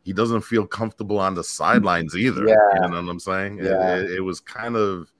he 0.02 0.12
doesn't 0.12 0.42
feel 0.42 0.66
comfortable 0.66 1.18
on 1.18 1.34
the 1.34 1.44
sidelines 1.44 2.16
either. 2.16 2.46
Yeah. 2.46 2.56
You 2.74 2.80
know 2.88 3.02
what 3.02 3.10
I'm 3.10 3.20
saying? 3.20 3.58
Yeah. 3.58 3.96
It, 3.96 4.04
it, 4.04 4.10
it 4.16 4.20
was 4.20 4.40
kind 4.40 4.76
of 4.76 5.12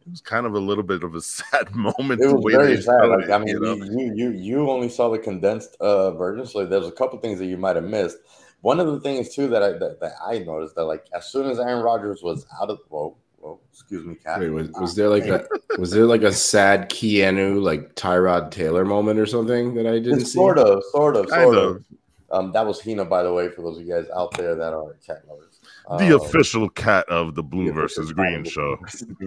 it 0.00 0.10
was 0.10 0.20
kind 0.20 0.46
of 0.46 0.54
a 0.54 0.58
little 0.58 0.82
bit 0.82 1.04
of 1.04 1.14
a 1.14 1.20
sad 1.20 1.74
moment. 1.74 2.20
It 2.20 2.28
was 2.28 2.52
very 2.52 2.80
sad. 2.80 3.04
Like, 3.06 3.30
I 3.30 3.38
mean, 3.38 3.48
you, 3.48 3.60
know? 3.60 3.74
you, 3.74 4.12
you 4.14 4.30
you 4.30 4.70
only 4.70 4.88
saw 4.88 5.10
the 5.10 5.18
condensed 5.18 5.76
uh, 5.80 6.12
version, 6.12 6.46
so 6.46 6.66
there's 6.66 6.86
a 6.86 6.92
couple 6.92 7.18
things 7.18 7.38
that 7.38 7.46
you 7.46 7.56
might 7.56 7.76
have 7.76 7.84
missed. 7.84 8.18
One 8.62 8.80
of 8.80 8.86
the 8.86 9.00
things 9.00 9.34
too 9.34 9.48
that 9.48 9.62
I 9.62 9.72
that, 9.72 10.00
that 10.00 10.14
I 10.24 10.38
noticed 10.38 10.74
that 10.76 10.84
like 10.84 11.06
as 11.14 11.30
soon 11.30 11.50
as 11.50 11.58
Aaron 11.58 11.82
Rodgers 11.82 12.22
was 12.22 12.46
out 12.60 12.70
of 12.70 12.80
whoa, 12.88 13.16
well 13.38 13.60
excuse 13.70 14.04
me, 14.04 14.14
Cat. 14.14 14.40
Wait, 14.40 14.50
was, 14.50 14.70
was 14.80 14.94
there 14.94 15.08
like 15.08 15.26
a 15.26 15.46
was 15.78 15.90
there 15.90 16.06
like 16.06 16.22
a 16.22 16.32
sad 16.32 16.90
Keanu 16.90 17.62
like 17.62 17.94
Tyrod 17.94 18.50
Taylor 18.50 18.84
moment 18.84 19.18
or 19.18 19.26
something 19.26 19.74
that 19.74 19.86
I 19.86 19.98
didn't 19.98 20.20
see? 20.20 20.32
Sort 20.32 20.58
of, 20.58 20.82
sort 20.90 21.16
of, 21.16 21.28
sort 21.28 21.56
of. 21.56 21.76
of. 21.76 21.84
Um, 22.30 22.50
that 22.52 22.64
was 22.64 22.80
Hina, 22.80 23.04
by 23.04 23.22
the 23.22 23.30
way, 23.30 23.50
for 23.50 23.60
those 23.60 23.76
of 23.76 23.86
you 23.86 23.92
guys 23.92 24.06
out 24.16 24.34
there 24.38 24.54
that 24.54 24.72
are 24.72 24.96
cat 25.06 25.22
lovers 25.28 25.52
the 25.98 26.14
um, 26.14 26.20
official 26.20 26.68
cat 26.70 27.08
of 27.08 27.34
the 27.34 27.42
blue 27.42 27.72
versus 27.72 28.12
green 28.12 28.44
show. 28.44 28.78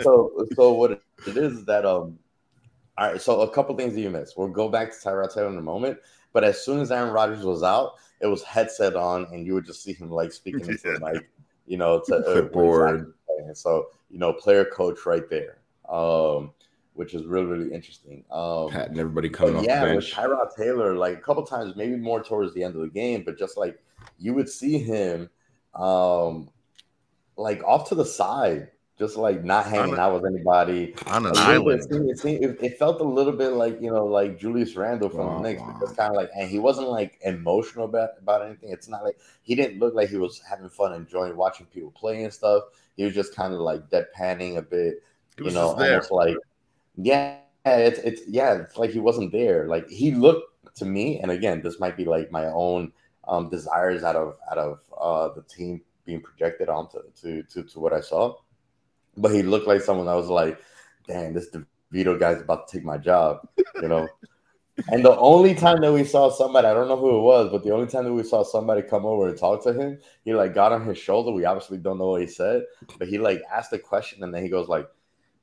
so, 0.00 0.46
so 0.54 0.72
what 0.72 0.92
it 0.92 1.36
is 1.36 1.64
that 1.64 1.84
um, 1.84 2.18
all 2.98 3.12
right. 3.12 3.20
So 3.20 3.40
a 3.40 3.50
couple 3.50 3.76
things 3.76 3.94
that 3.94 4.00
you 4.00 4.10
missed. 4.10 4.36
We'll 4.36 4.48
go 4.48 4.68
back 4.68 4.92
to 4.92 4.96
Tyrod 4.96 5.34
Taylor 5.34 5.48
in 5.48 5.58
a 5.58 5.62
moment, 5.62 5.98
but 6.32 6.44
as 6.44 6.64
soon 6.64 6.80
as 6.80 6.90
Aaron 6.90 7.12
Rodgers 7.12 7.44
was 7.44 7.62
out, 7.62 7.94
it 8.20 8.26
was 8.26 8.42
headset 8.42 8.96
on, 8.96 9.26
and 9.32 9.46
you 9.46 9.54
would 9.54 9.64
just 9.64 9.82
see 9.82 9.92
him 9.92 10.10
like 10.10 10.32
speaking 10.32 10.60
into 10.60 10.80
yeah. 10.92 10.98
like 11.00 11.30
you 11.66 11.76
know 11.76 12.02
to 12.06 12.16
uh, 12.16 12.22
clipboard. 12.22 13.14
So 13.54 13.86
you 14.10 14.18
know, 14.18 14.32
player 14.32 14.64
coach 14.64 15.06
right 15.06 15.28
there. 15.28 15.58
Um, 15.88 16.52
which 16.94 17.14
is 17.14 17.24
really 17.24 17.46
really 17.46 17.72
interesting. 17.72 18.24
Um, 18.30 18.68
Pat 18.70 18.90
and 18.90 18.98
everybody 18.98 19.28
coming 19.28 19.56
off 19.56 19.64
yeah, 19.64 19.80
the 19.80 19.92
bench. 19.92 20.04
with 20.04 20.14
Tyrod 20.14 20.54
Taylor, 20.56 20.94
like 20.94 21.16
a 21.16 21.20
couple 21.20 21.44
times, 21.44 21.74
maybe 21.76 21.96
more 21.96 22.22
towards 22.22 22.52
the 22.52 22.62
end 22.62 22.74
of 22.74 22.82
the 22.82 22.88
game, 22.88 23.22
but 23.24 23.38
just 23.38 23.56
like 23.56 23.82
you 24.18 24.34
would 24.34 24.48
see 24.48 24.78
him 24.78 25.30
um, 25.74 26.50
like 27.36 27.62
off 27.64 27.88
to 27.88 27.94
the 27.94 28.04
side, 28.04 28.68
just 29.00 29.16
like 29.16 29.42
not 29.42 29.64
hanging 29.64 29.96
a, 29.96 29.98
out 29.98 30.14
with 30.14 30.30
anybody 30.30 30.94
on 31.06 31.24
an 31.24 31.32
island. 31.34 31.80
It, 32.10 32.18
seemed, 32.18 32.44
it, 32.44 32.58
it, 32.62 32.78
felt 32.78 33.00
a 33.00 33.04
little 33.04 33.32
bit 33.32 33.54
like 33.54 33.80
you 33.80 33.90
know, 33.90 34.04
like 34.04 34.38
Julius 34.38 34.76
Randle 34.76 35.08
from 35.08 35.20
oh, 35.20 35.36
the 35.36 35.40
Knicks, 35.40 35.62
wow. 35.62 35.72
because 35.72 35.96
kind 35.96 36.10
of 36.10 36.16
like, 36.16 36.28
and 36.36 36.50
he 36.50 36.58
wasn't 36.58 36.90
like 36.90 37.18
emotional 37.22 37.86
about 37.86 38.10
about 38.20 38.44
anything. 38.44 38.68
It's 38.70 38.88
not 38.88 39.02
like 39.02 39.16
he 39.42 39.54
didn't 39.54 39.78
look 39.78 39.94
like 39.94 40.10
he 40.10 40.18
was 40.18 40.42
having 40.48 40.68
fun, 40.68 40.92
enjoying 40.92 41.34
watching 41.34 41.64
people 41.66 41.90
play 41.92 42.24
and 42.24 42.32
stuff. 42.32 42.64
He 42.98 43.04
was 43.04 43.14
just 43.14 43.34
kind 43.34 43.54
of 43.54 43.60
like 43.60 43.88
deadpanning 43.88 44.58
a 44.58 44.62
bit, 44.62 45.02
you 45.38 45.50
know, 45.50 45.68
almost 45.68 46.10
like 46.10 46.36
yeah, 46.96 47.38
it's 47.64 47.98
it's 48.00 48.22
yeah, 48.28 48.52
it's 48.52 48.76
like 48.76 48.90
he 48.90 49.00
wasn't 49.00 49.32
there. 49.32 49.66
Like 49.66 49.88
he 49.88 50.10
looked 50.10 50.76
to 50.76 50.84
me, 50.84 51.20
and 51.20 51.30
again, 51.30 51.62
this 51.62 51.80
might 51.80 51.96
be 51.96 52.04
like 52.04 52.30
my 52.30 52.44
own 52.46 52.92
um, 53.26 53.48
desires 53.48 54.04
out 54.04 54.16
of 54.16 54.36
out 54.50 54.58
of 54.58 54.78
uh, 55.00 55.34
the 55.34 55.42
team 55.42 55.80
being 56.04 56.20
projected 56.20 56.68
onto 56.68 56.98
to, 57.22 57.42
to 57.44 57.62
to 57.62 57.80
what 57.80 57.94
I 57.94 58.00
saw. 58.00 58.36
But 59.16 59.32
he 59.32 59.42
looked 59.42 59.66
like 59.66 59.82
someone 59.82 60.06
that 60.06 60.14
was 60.14 60.28
like, 60.28 60.60
"Damn, 61.06 61.34
this 61.34 61.50
DeVito 61.50 62.18
guy's 62.18 62.40
about 62.40 62.68
to 62.68 62.76
take 62.76 62.84
my 62.84 62.98
job," 62.98 63.46
you 63.80 63.88
know. 63.88 64.08
and 64.88 65.04
the 65.04 65.16
only 65.18 65.54
time 65.54 65.80
that 65.80 65.92
we 65.92 66.04
saw 66.04 66.30
somebody, 66.30 66.66
I 66.66 66.74
don't 66.74 66.88
know 66.88 66.96
who 66.96 67.18
it 67.18 67.22
was, 67.22 67.50
but 67.50 67.64
the 67.64 67.72
only 67.72 67.86
time 67.86 68.04
that 68.04 68.12
we 68.12 68.22
saw 68.22 68.42
somebody 68.42 68.82
come 68.82 69.04
over 69.04 69.28
and 69.28 69.36
talk 69.36 69.62
to 69.64 69.72
him, 69.72 69.98
he 70.24 70.32
like 70.32 70.54
got 70.54 70.72
on 70.72 70.86
his 70.86 70.98
shoulder. 70.98 71.32
We 71.32 71.44
obviously 71.44 71.78
don't 71.78 71.98
know 71.98 72.08
what 72.08 72.22
he 72.22 72.26
said, 72.26 72.64
but 72.98 73.08
he 73.08 73.18
like 73.18 73.42
asked 73.52 73.72
a 73.72 73.78
question 73.78 74.22
and 74.22 74.32
then 74.32 74.42
he 74.42 74.48
goes 74.48 74.68
like, 74.68 74.88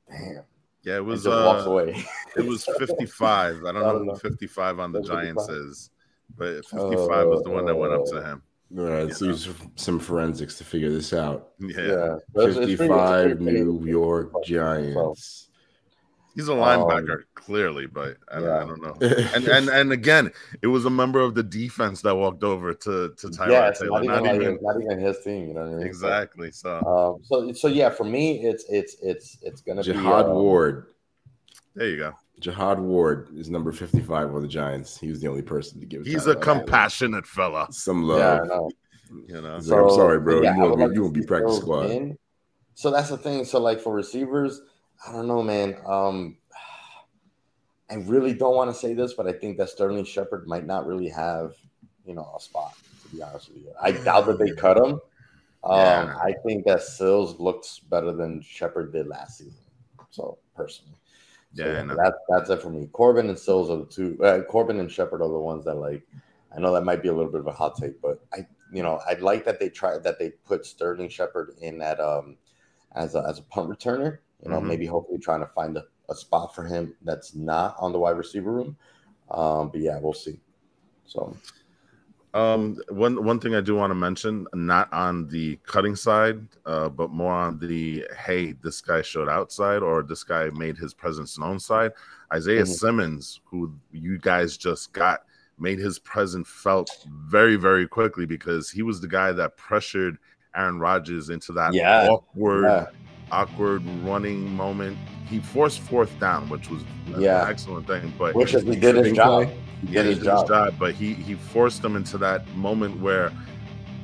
"Damn." 0.08 0.44
Yeah, 0.82 0.96
it 0.96 1.04
was. 1.04 1.26
Uh, 1.26 1.42
walks 1.44 1.66
away. 1.66 2.04
it 2.36 2.46
was 2.46 2.64
fifty-five. 2.78 3.64
I 3.64 3.72
don't, 3.72 3.76
I 3.84 3.92
don't 3.92 4.06
know, 4.06 4.12
know. 4.12 4.18
Fifty-five 4.18 4.78
on 4.78 4.92
the 4.92 5.02
Giants 5.02 5.48
is 5.48 5.90
but 6.36 6.64
55 6.66 6.80
uh, 6.80 7.28
was 7.28 7.42
the 7.42 7.50
one 7.50 7.64
that 7.66 7.76
went 7.76 7.92
up 7.92 8.04
to 8.06 8.22
him. 8.22 8.42
All 8.76 8.84
right, 8.84 9.06
let's 9.06 9.20
use 9.20 9.48
some 9.76 9.98
forensics 9.98 10.58
to 10.58 10.64
figure 10.64 10.90
this 10.90 11.14
out. 11.14 11.52
Yeah, 11.58 12.18
yeah. 12.36 12.44
55 12.44 13.40
New 13.40 13.86
York 13.86 14.32
Giants. 14.44 15.48
He's 16.34 16.48
a 16.48 16.52
linebacker, 16.52 17.14
um, 17.14 17.24
clearly, 17.34 17.86
but 17.86 18.18
I, 18.30 18.40
yeah. 18.40 18.58
I, 18.58 18.60
don't 18.60 18.80
know. 18.80 18.96
And, 19.34 19.48
and 19.48 19.68
and 19.68 19.92
again, 19.92 20.30
it 20.62 20.68
was 20.68 20.84
a 20.84 20.90
member 20.90 21.18
of 21.18 21.34
the 21.34 21.42
defense 21.42 22.02
that 22.02 22.14
walked 22.14 22.44
over 22.44 22.74
to 22.74 23.12
to 23.16 23.26
Tyrod 23.26 23.50
yeah, 23.50 23.70
Taylor. 23.72 24.04
Not, 24.04 24.22
not, 24.22 24.34
even, 24.36 24.58
not 24.62 24.80
even 24.80 25.00
his 25.00 25.18
team. 25.24 25.48
You 25.48 25.54
know 25.54 25.62
what 25.62 25.70
I 25.70 25.76
mean? 25.78 25.86
Exactly. 25.86 26.52
So, 26.52 26.76
um, 26.86 27.24
so 27.24 27.52
so 27.52 27.66
yeah, 27.66 27.90
for 27.90 28.04
me, 28.04 28.44
it's 28.44 28.64
it's 28.68 28.96
it's 29.02 29.38
it's 29.42 29.62
gonna 29.62 29.82
Jihad 29.82 29.96
be 29.96 30.02
Jihad 30.04 30.26
um, 30.26 30.34
Ward. 30.34 30.86
There 31.74 31.88
you 31.88 31.96
go. 31.96 32.12
Jihad 32.40 32.78
Ward 32.78 33.28
is 33.36 33.50
number 33.50 33.72
55 33.72 34.34
on 34.34 34.42
the 34.42 34.48
Giants. 34.48 34.98
He 34.98 35.08
was 35.08 35.20
the 35.20 35.28
only 35.28 35.42
person 35.42 35.80
to 35.80 35.86
give. 35.86 36.06
He's 36.06 36.26
a 36.26 36.36
compassionate 36.36 37.26
fella. 37.26 37.68
Some 37.70 38.04
love. 38.04 38.18
Yeah, 38.18 38.48
know. 38.48 38.70
You 39.26 39.40
know. 39.40 39.60
So, 39.60 39.76
like, 39.76 39.84
I'm 39.84 39.90
sorry, 39.96 40.20
bro. 40.20 40.42
Yeah, 40.42 40.54
you 40.54 40.60
won't, 40.60 40.78
like 40.78 40.94
you 40.94 41.02
won't 41.02 41.14
be 41.14 41.22
practice 41.22 41.58
squad. 41.58 41.90
In. 41.90 42.18
So 42.74 42.90
that's 42.90 43.08
the 43.08 43.18
thing. 43.18 43.44
So 43.44 43.58
like 43.58 43.80
for 43.80 43.92
receivers, 43.92 44.62
I 45.06 45.12
don't 45.12 45.26
know, 45.26 45.42
man. 45.42 45.76
Um, 45.86 46.36
I 47.90 47.94
really 47.94 48.34
don't 48.34 48.54
want 48.54 48.70
to 48.70 48.78
say 48.78 48.94
this, 48.94 49.14
but 49.14 49.26
I 49.26 49.32
think 49.32 49.56
that 49.58 49.70
Sterling 49.70 50.04
Shepard 50.04 50.46
might 50.46 50.66
not 50.66 50.86
really 50.86 51.08
have, 51.08 51.54
you 52.04 52.14
know, 52.14 52.30
a 52.36 52.40
spot. 52.40 52.74
To 53.02 53.16
be 53.16 53.22
honest 53.22 53.48
with 53.48 53.58
you, 53.58 53.72
I 53.80 53.92
doubt 53.92 54.26
that 54.26 54.38
they 54.38 54.50
cut 54.52 54.76
him. 54.76 55.00
Um, 55.64 55.78
yeah. 55.78 56.14
I 56.22 56.34
think 56.46 56.66
that 56.66 56.82
Sills 56.82 57.40
looks 57.40 57.78
better 57.78 58.12
than 58.12 58.42
Shepard 58.42 58.92
did 58.92 59.08
last 59.08 59.38
season. 59.38 59.54
So 60.10 60.38
personally, 60.54 60.98
so 61.54 61.64
yeah, 61.64 61.94
that's 61.96 62.18
that's 62.28 62.50
it 62.50 62.62
for 62.62 62.70
me. 62.70 62.88
Corbin 62.92 63.28
and 63.28 63.38
Sills 63.38 63.70
are 63.70 63.78
the 63.78 63.86
two. 63.86 64.22
Uh, 64.22 64.42
Corbin 64.42 64.80
and 64.80 64.90
Shepard 64.90 65.22
are 65.22 65.28
the 65.28 65.38
ones 65.38 65.64
that 65.64 65.74
like. 65.74 66.06
I 66.54 66.60
know 66.60 66.72
that 66.72 66.84
might 66.84 67.02
be 67.02 67.08
a 67.08 67.14
little 67.14 67.30
bit 67.30 67.40
of 67.40 67.46
a 67.46 67.52
hot 67.52 67.76
take, 67.76 68.00
but 68.00 68.24
I, 68.32 68.46
you 68.72 68.82
know, 68.82 69.00
I'd 69.06 69.20
like 69.20 69.44
that 69.44 69.60
they 69.60 69.68
try 69.68 69.98
that 69.98 70.18
they 70.18 70.30
put 70.30 70.64
Sterling 70.64 71.10
Shepard 71.10 71.54
in 71.60 71.78
that 71.78 72.00
um 72.00 72.36
as 72.94 73.14
a 73.14 73.24
as 73.28 73.38
a 73.38 73.42
punt 73.42 73.68
returner. 73.68 74.18
You 74.42 74.50
know, 74.50 74.58
mm-hmm. 74.58 74.68
maybe 74.68 74.86
hopefully 74.86 75.18
trying 75.18 75.40
to 75.40 75.46
find 75.46 75.76
a 75.76 75.84
a 76.08 76.14
spot 76.14 76.54
for 76.54 76.64
him 76.64 76.94
that's 77.02 77.34
not 77.34 77.76
on 77.78 77.92
the 77.92 77.98
wide 77.98 78.16
receiver 78.16 78.50
room. 78.50 78.76
Um, 79.30 79.70
but 79.70 79.80
yeah, 79.80 79.98
we'll 80.00 80.14
see. 80.14 80.40
So, 81.06 81.36
um, 82.34 82.76
one 82.88 83.24
one 83.24 83.40
thing 83.40 83.54
I 83.54 83.60
do 83.60 83.74
want 83.74 83.90
to 83.90 83.94
mention, 83.94 84.46
not 84.54 84.92
on 84.92 85.28
the 85.28 85.58
cutting 85.64 85.96
side, 85.96 86.40
uh, 86.66 86.88
but 86.88 87.10
more 87.10 87.32
on 87.32 87.58
the 87.58 88.06
hey, 88.18 88.52
this 88.62 88.80
guy 88.80 89.02
showed 89.02 89.28
outside 89.28 89.82
or 89.82 90.02
this 90.02 90.24
guy 90.24 90.50
made 90.50 90.76
his 90.76 90.92
presence 90.92 91.38
known 91.38 91.58
side. 91.58 91.92
Isaiah 92.32 92.62
mm-hmm. 92.62 92.72
Simmons, 92.72 93.40
who 93.44 93.72
you 93.92 94.18
guys 94.18 94.56
just 94.56 94.92
got, 94.92 95.24
made 95.58 95.78
his 95.78 95.98
presence 95.98 96.48
felt 96.48 96.90
very 97.08 97.56
very 97.56 97.88
quickly 97.88 98.26
because 98.26 98.70
he 98.70 98.82
was 98.82 99.00
the 99.00 99.08
guy 99.08 99.32
that 99.32 99.56
pressured 99.56 100.18
Aaron 100.54 100.78
Rodgers 100.78 101.30
into 101.30 101.52
that 101.52 101.72
yeah. 101.72 102.08
awkward. 102.08 102.64
Yeah 102.64 102.86
awkward 103.30 103.84
running 104.02 104.50
moment. 104.56 104.96
He 105.28 105.40
forced 105.40 105.80
fourth 105.80 106.18
down, 106.18 106.48
which 106.48 106.70
was 106.70 106.82
yeah. 107.18 107.44
an 107.44 107.50
excellent 107.50 107.86
thing. 107.86 108.12
But 108.18 108.34
which 108.34 108.54
is 108.54 108.62
he 108.62 108.76
did 108.76 108.96
his 108.96 109.12
job. 109.12 109.48
He 109.80 109.92
did, 109.92 110.06
his, 110.06 110.18
job. 110.18 110.40
his 110.40 110.48
job. 110.48 110.74
But 110.78 110.94
he 110.94 111.14
he 111.14 111.34
forced 111.34 111.82
them 111.82 111.96
into 111.96 112.18
that 112.18 112.48
moment 112.54 113.00
where 113.00 113.32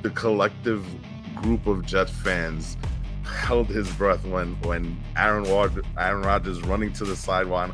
the 0.01 0.09
collective 0.11 0.85
group 1.35 1.67
of 1.67 1.85
Jet 1.85 2.09
fans 2.09 2.77
held 3.23 3.67
his 3.67 3.91
breath 3.93 4.25
when 4.25 4.55
when 4.63 4.97
Aaron 5.17 5.43
Ward, 5.49 5.85
Aaron 5.97 6.21
Rodgers 6.21 6.61
running 6.61 6.93
to 6.93 7.05
the 7.05 7.15
sideline 7.15 7.73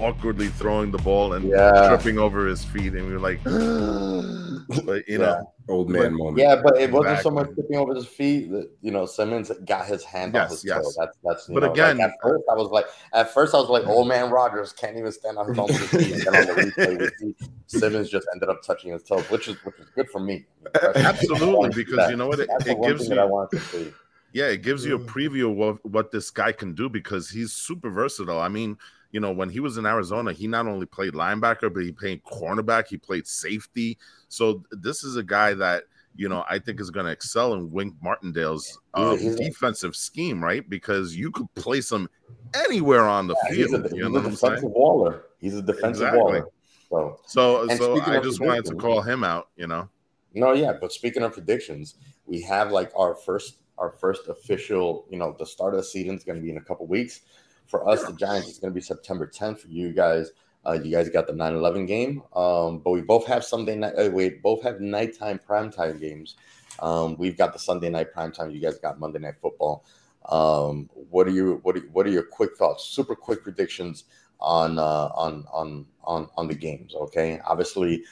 awkwardly 0.00 0.48
throwing 0.48 0.90
the 0.90 0.98
ball 0.98 1.34
and 1.34 1.48
yeah. 1.48 1.88
tripping 1.88 2.18
over 2.18 2.46
his 2.46 2.64
feet, 2.64 2.94
and 2.94 3.06
we 3.06 3.12
were 3.12 3.18
like, 3.18 3.42
but 4.84 5.08
you 5.08 5.18
know, 5.18 5.52
old 5.68 5.88
man 5.88 6.16
moment. 6.16 6.38
Yeah, 6.38 6.60
but 6.62 6.78
it 6.78 6.90
wasn't 6.90 7.20
so 7.20 7.30
much 7.30 7.52
tripping 7.54 7.76
over 7.76 7.94
his 7.94 8.06
feet 8.06 8.50
that 8.50 8.70
you 8.80 8.90
know 8.90 9.06
Simmons 9.06 9.50
got 9.64 9.86
his 9.86 10.04
hand 10.04 10.34
yes, 10.34 10.44
off 10.44 10.50
his 10.50 10.64
yes. 10.64 10.82
toe. 10.82 10.92
That's 10.98 11.18
that's. 11.22 11.46
but 11.46 11.62
know, 11.62 11.72
again, 11.72 11.98
like 11.98 12.10
at 12.10 12.14
first 12.22 12.44
I 12.50 12.54
was 12.54 12.70
like, 12.70 12.86
at 13.12 13.32
first 13.32 13.54
I 13.54 13.58
was 13.58 13.68
like, 13.68 13.86
old 13.86 14.08
man 14.08 14.30
Rodgers 14.30 14.72
can't 14.72 14.96
even 14.96 15.12
stand 15.12 15.38
on 15.38 15.48
his 15.48 15.58
own 15.58 15.68
feet, 15.68 16.12
and 16.12 16.22
then 16.22 16.34
on 16.36 16.46
the 16.46 16.62
replay 16.62 16.98
we 16.98 17.34
see 17.34 17.48
Simmons 17.66 18.10
just 18.10 18.26
ended 18.34 18.48
up 18.48 18.62
touching 18.62 18.92
his 18.92 19.02
toes, 19.02 19.28
which 19.30 19.48
is 19.48 19.56
which 19.64 19.78
is 19.78 19.86
good 19.94 20.08
for 20.10 20.20
me. 20.20 20.44
Absolutely, 20.94 21.70
because 21.70 22.10
you 22.10 22.16
know 22.16 22.28
what, 22.28 22.40
it, 22.40 22.48
it 22.66 22.82
gives 22.82 23.08
you. 23.08 23.18
I 23.18 23.24
want 23.24 23.50
to 23.52 23.60
see. 23.60 23.92
Yeah, 24.32 24.46
it 24.46 24.62
gives 24.62 24.84
you 24.84 24.94
a 24.94 24.98
mm. 24.98 25.06
preview 25.06 25.68
of 25.68 25.80
what 25.82 26.12
this 26.12 26.30
guy 26.30 26.52
can 26.52 26.72
do 26.72 26.88
because 26.88 27.28
he's 27.28 27.52
super 27.52 27.90
versatile. 27.90 28.38
I 28.38 28.48
mean, 28.48 28.78
you 29.12 29.20
know, 29.20 29.32
when 29.32 29.48
he 29.48 29.60
was 29.60 29.76
in 29.76 29.86
Arizona, 29.86 30.32
he 30.32 30.46
not 30.46 30.66
only 30.66 30.86
played 30.86 31.14
linebacker, 31.14 31.72
but 31.72 31.82
he 31.82 31.92
played 31.92 32.22
cornerback, 32.24 32.86
he 32.86 32.96
played 32.96 33.26
safety. 33.26 33.98
So 34.28 34.64
this 34.70 35.02
is 35.02 35.16
a 35.16 35.22
guy 35.22 35.54
that 35.54 35.84
you 36.16 36.28
know 36.28 36.44
I 36.48 36.58
think 36.58 36.80
is 36.80 36.90
going 36.90 37.06
to 37.06 37.12
excel 37.12 37.54
in 37.54 37.70
Wink 37.70 37.94
Martindale's 38.02 38.78
uh, 38.94 39.16
defensive 39.16 39.96
scheme, 39.96 40.42
right? 40.42 40.68
Because 40.68 41.16
you 41.16 41.30
could 41.30 41.52
place 41.54 41.90
him 41.90 42.08
anywhere 42.54 43.04
on 43.04 43.26
the 43.26 43.36
yeah, 43.44 43.54
field. 43.54 43.82
He's 43.82 43.92
a, 43.92 43.96
you 43.96 44.08
know 44.08 44.18
a 44.18 44.22
defensive 44.22 44.70
waller. 44.70 45.24
He's 45.38 45.54
a 45.54 45.62
defensive 45.62 46.08
exactly. 46.08 46.20
waller. 46.20 46.46
So, 46.90 47.18
so, 47.26 47.68
so 47.76 48.00
I 48.02 48.18
just 48.18 48.40
wanted 48.40 48.64
to 48.66 48.74
call 48.74 49.00
him 49.02 49.24
out. 49.24 49.48
You 49.56 49.66
know. 49.66 49.88
No, 50.34 50.52
yeah, 50.52 50.72
but 50.80 50.92
speaking 50.92 51.22
of 51.24 51.32
predictions, 51.32 51.96
we 52.26 52.40
have 52.42 52.70
like 52.70 52.92
our 52.96 53.14
first 53.14 53.58
our 53.78 53.90
first 53.90 54.28
official. 54.28 55.06
You 55.10 55.18
know, 55.18 55.34
the 55.36 55.46
start 55.46 55.74
of 55.74 55.80
the 55.80 55.84
season 55.84 56.16
is 56.16 56.22
going 56.22 56.36
to 56.36 56.42
be 56.42 56.50
in 56.50 56.58
a 56.58 56.62
couple 56.62 56.86
weeks. 56.86 57.22
For 57.70 57.88
us, 57.88 58.04
the 58.04 58.12
Giants, 58.12 58.48
it's 58.48 58.58
going 58.58 58.72
to 58.72 58.74
be 58.74 58.80
September 58.80 59.28
10th. 59.28 59.60
For 59.60 59.68
you 59.68 59.92
guys, 59.92 60.32
uh, 60.66 60.72
you 60.72 60.90
guys 60.90 61.08
got 61.08 61.28
the 61.28 61.32
9-11 61.32 61.86
game. 61.86 62.22
Um, 62.34 62.80
but 62.80 62.90
we 62.90 63.00
both 63.00 63.26
have 63.28 63.44
Sunday 63.44 63.76
night. 63.76 63.94
Uh, 63.96 64.10
we 64.10 64.30
both 64.30 64.64
have 64.64 64.80
nighttime 64.80 65.38
primetime 65.48 66.00
games. 66.00 66.34
Um, 66.80 67.16
we've 67.16 67.38
got 67.38 67.52
the 67.52 67.60
Sunday 67.60 67.88
night 67.88 68.12
primetime. 68.12 68.52
You 68.52 68.60
guys 68.60 68.78
got 68.78 68.98
Monday 68.98 69.20
night 69.20 69.36
football. 69.40 69.84
Um, 70.28 70.90
what 70.92 71.28
are 71.28 71.30
you? 71.30 71.60
What 71.62 71.76
are, 71.76 71.80
what 71.92 72.06
are 72.06 72.10
your 72.10 72.24
quick 72.24 72.56
thoughts? 72.56 72.84
Super 72.84 73.14
quick 73.14 73.44
predictions 73.44 74.04
on 74.40 74.78
uh, 74.78 75.10
on 75.14 75.44
on 75.52 75.86
on 76.04 76.28
on 76.36 76.48
the 76.48 76.54
games. 76.54 76.94
Okay, 76.94 77.40
obviously, 77.46 78.02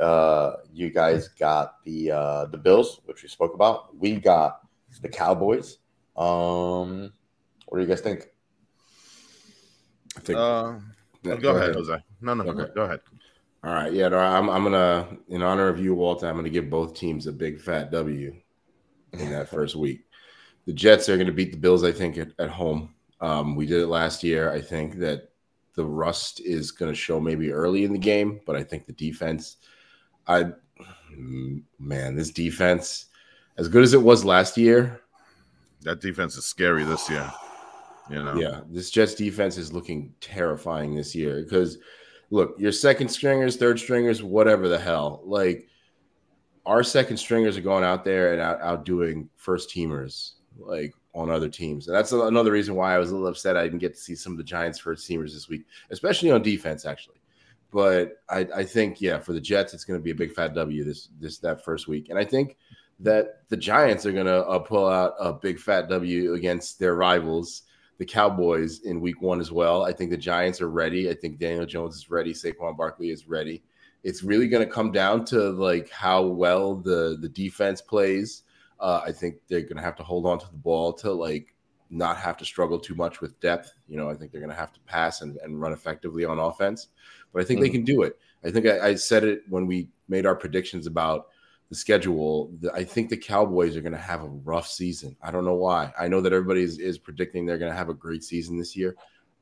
uh, 0.00 0.52
you 0.72 0.90
guys 0.90 1.28
got 1.28 1.82
the 1.84 2.10
uh, 2.10 2.44
the 2.46 2.58
Bills, 2.58 3.00
which 3.04 3.22
we 3.22 3.28
spoke 3.28 3.54
about. 3.54 3.96
We 3.96 4.16
got 4.16 4.66
the 5.00 5.08
Cowboys. 5.08 5.78
Um, 6.16 7.12
what 7.66 7.78
do 7.78 7.82
you 7.82 7.88
guys 7.88 8.00
think? 8.00 8.28
I 10.16 10.20
think. 10.20 10.38
Uh, 10.38 10.74
go, 11.22 11.36
go, 11.36 11.56
ahead, 11.56 11.74
Jose. 11.74 11.96
No, 12.20 12.34
no, 12.34 12.44
okay. 12.44 12.72
go 12.74 12.82
ahead. 12.82 13.00
All 13.64 13.72
right, 13.72 13.92
yeah, 13.92 14.08
no, 14.08 14.18
I'm, 14.18 14.48
I'm 14.48 14.62
gonna, 14.62 15.08
in 15.28 15.42
honor 15.42 15.68
of 15.68 15.80
you, 15.80 15.92
Walter, 15.94 16.28
I'm 16.28 16.36
gonna 16.36 16.50
give 16.50 16.70
both 16.70 16.94
teams 16.94 17.26
a 17.26 17.32
big 17.32 17.60
fat 17.60 17.90
W 17.90 18.36
in 19.12 19.30
that 19.30 19.48
first 19.48 19.74
week. 19.74 20.04
The 20.66 20.72
Jets 20.72 21.08
are 21.08 21.16
gonna 21.16 21.32
beat 21.32 21.50
the 21.50 21.58
Bills, 21.58 21.82
I 21.82 21.90
think, 21.90 22.16
at, 22.16 22.28
at 22.38 22.50
home. 22.50 22.94
Um, 23.20 23.56
we 23.56 23.66
did 23.66 23.82
it 23.82 23.88
last 23.88 24.22
year. 24.22 24.52
I 24.52 24.60
think 24.60 24.98
that 24.98 25.30
the 25.74 25.84
rust 25.84 26.40
is 26.40 26.70
gonna 26.70 26.94
show 26.94 27.18
maybe 27.18 27.50
early 27.50 27.84
in 27.84 27.92
the 27.92 27.98
game, 27.98 28.40
but 28.46 28.54
I 28.54 28.62
think 28.62 28.86
the 28.86 28.92
defense, 28.92 29.56
I, 30.28 30.52
man, 31.78 32.14
this 32.14 32.30
defense, 32.30 33.06
as 33.56 33.66
good 33.66 33.82
as 33.82 33.94
it 33.94 34.02
was 34.02 34.24
last 34.24 34.56
year, 34.56 35.00
that 35.80 36.00
defense 36.00 36.36
is 36.36 36.44
scary 36.44 36.84
this 36.84 37.10
year. 37.10 37.32
You 38.10 38.22
know? 38.22 38.36
Yeah, 38.36 38.60
this 38.68 38.90
Jets 38.90 39.14
defense 39.14 39.56
is 39.56 39.72
looking 39.72 40.14
terrifying 40.20 40.94
this 40.94 41.14
year 41.14 41.42
because 41.42 41.78
look, 42.30 42.54
your 42.58 42.72
second 42.72 43.08
stringers, 43.08 43.56
third 43.56 43.78
stringers, 43.78 44.22
whatever 44.22 44.68
the 44.68 44.78
hell, 44.78 45.22
like 45.24 45.68
our 46.64 46.82
second 46.82 47.16
stringers 47.16 47.56
are 47.56 47.62
going 47.62 47.84
out 47.84 48.04
there 48.04 48.32
and 48.32 48.42
out, 48.42 48.60
outdoing 48.60 49.28
first 49.36 49.70
teamers 49.70 50.32
like 50.58 50.94
on 51.14 51.30
other 51.30 51.48
teams. 51.48 51.86
And 51.86 51.96
that's 51.96 52.12
another 52.12 52.52
reason 52.52 52.74
why 52.74 52.94
I 52.94 52.98
was 52.98 53.10
a 53.10 53.14
little 53.14 53.28
upset 53.28 53.56
I 53.56 53.64
didn't 53.64 53.78
get 53.78 53.94
to 53.94 54.00
see 54.00 54.14
some 54.14 54.32
of 54.32 54.38
the 54.38 54.44
Giants 54.44 54.78
first 54.78 55.08
teamers 55.08 55.32
this 55.32 55.48
week, 55.48 55.64
especially 55.90 56.30
on 56.30 56.42
defense, 56.42 56.84
actually. 56.84 57.16
But 57.72 58.22
I, 58.28 58.46
I 58.54 58.64
think, 58.64 59.00
yeah, 59.00 59.18
for 59.18 59.32
the 59.32 59.40
Jets, 59.40 59.74
it's 59.74 59.84
going 59.84 59.98
to 59.98 60.04
be 60.04 60.10
a 60.10 60.14
big 60.14 60.32
fat 60.32 60.54
W 60.54 60.84
this 60.84 61.08
this 61.20 61.38
that 61.38 61.64
first 61.64 61.88
week. 61.88 62.10
And 62.10 62.18
I 62.18 62.24
think 62.24 62.56
that 63.00 63.48
the 63.48 63.56
Giants 63.56 64.06
are 64.06 64.12
going 64.12 64.26
to 64.26 64.46
uh, 64.46 64.58
pull 64.58 64.86
out 64.86 65.14
a 65.18 65.32
big 65.32 65.58
fat 65.58 65.88
W 65.88 66.34
against 66.34 66.78
their 66.78 66.94
rivals 66.94 67.62
the 67.98 68.04
Cowboys 68.04 68.80
in 68.80 69.00
week 69.00 69.22
one 69.22 69.40
as 69.40 69.50
well. 69.50 69.84
I 69.84 69.92
think 69.92 70.10
the 70.10 70.16
Giants 70.16 70.60
are 70.60 70.68
ready. 70.68 71.10
I 71.10 71.14
think 71.14 71.38
Daniel 71.38 71.66
Jones 71.66 71.96
is 71.96 72.10
ready. 72.10 72.32
Saquon 72.32 72.76
Barkley 72.76 73.10
is 73.10 73.26
ready. 73.26 73.62
It's 74.04 74.22
really 74.22 74.48
going 74.48 74.66
to 74.66 74.72
come 74.72 74.92
down 74.92 75.24
to 75.26 75.50
like 75.50 75.90
how 75.90 76.22
well 76.22 76.76
the 76.76 77.16
the 77.20 77.28
defense 77.28 77.80
plays. 77.80 78.42
Uh, 78.78 79.00
I 79.04 79.12
think 79.12 79.36
they're 79.48 79.62
going 79.62 79.76
to 79.76 79.82
have 79.82 79.96
to 79.96 80.02
hold 80.02 80.26
on 80.26 80.38
to 80.38 80.46
the 80.46 80.58
ball 80.58 80.92
to 80.94 81.10
like 81.10 81.54
not 81.88 82.16
have 82.18 82.36
to 82.36 82.44
struggle 82.44 82.78
too 82.78 82.94
much 82.94 83.20
with 83.20 83.38
depth. 83.40 83.72
You 83.88 83.96
know, 83.96 84.10
I 84.10 84.14
think 84.14 84.32
they're 84.32 84.40
going 84.40 84.50
to 84.50 84.56
have 84.56 84.72
to 84.74 84.80
pass 84.80 85.22
and, 85.22 85.36
and 85.38 85.60
run 85.60 85.72
effectively 85.72 86.24
on 86.24 86.38
offense, 86.38 86.88
but 87.32 87.42
I 87.42 87.44
think 87.44 87.58
mm-hmm. 87.58 87.64
they 87.64 87.70
can 87.70 87.84
do 87.84 88.02
it. 88.02 88.18
I 88.44 88.50
think 88.50 88.66
I, 88.66 88.88
I 88.88 88.94
said 88.94 89.24
it 89.24 89.42
when 89.48 89.66
we 89.66 89.88
made 90.08 90.26
our 90.26 90.36
predictions 90.36 90.86
about 90.86 91.28
the 91.68 91.74
schedule, 91.74 92.52
the, 92.60 92.72
I 92.72 92.84
think 92.84 93.08
the 93.08 93.16
Cowboys 93.16 93.76
are 93.76 93.80
going 93.80 93.92
to 93.92 93.98
have 93.98 94.22
a 94.22 94.28
rough 94.28 94.68
season. 94.68 95.16
I 95.22 95.30
don't 95.30 95.44
know 95.44 95.54
why. 95.54 95.92
I 95.98 96.08
know 96.08 96.20
that 96.20 96.32
everybody 96.32 96.62
is, 96.62 96.78
is 96.78 96.98
predicting 96.98 97.44
they're 97.44 97.58
going 97.58 97.72
to 97.72 97.76
have 97.76 97.88
a 97.88 97.94
great 97.94 98.22
season 98.22 98.56
this 98.56 98.76
year. 98.76 98.96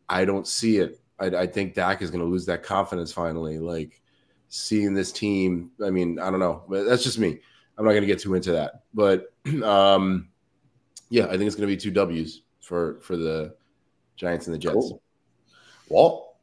I 0.09 0.25
don't 0.25 0.47
see 0.47 0.79
it. 0.79 1.01
I, 1.19 1.27
I 1.27 1.47
think 1.47 1.75
Dak 1.75 2.03
is 2.03 2.11
going 2.11 2.25
to 2.25 2.31
lose 2.31 2.47
that 2.47 2.63
confidence 2.63 3.13
finally. 3.13 3.59
Like 3.59 4.01
seeing 4.49 4.95
this 4.95 5.13
team, 5.13 5.71
I 5.85 5.91
mean, 5.91 6.19
I 6.19 6.31
don't 6.31 6.41
know, 6.41 6.65
that's 6.69 7.05
just 7.05 7.19
me. 7.19 7.39
I'm 7.77 7.85
not 7.85 7.91
going 7.91 8.03
to 8.03 8.07
get 8.07 8.21
too 8.21 8.35
into 8.35 8.53
that, 8.53 8.85
but 8.95 9.33
um, 9.63 10.29
yeah, 11.11 11.27
I 11.27 11.31
think 11.31 11.43
it's 11.43 11.57
going 11.57 11.69
to 11.69 11.75
be 11.75 11.77
two 11.77 11.91
W's 11.91 12.43
for 12.61 13.01
for 13.01 13.17
the 13.17 13.55
Giants 14.17 14.47
and 14.47 14.55
the 14.55 14.59
Jets. 14.59 14.75
Cool. 14.75 15.03
Walt. 15.89 16.34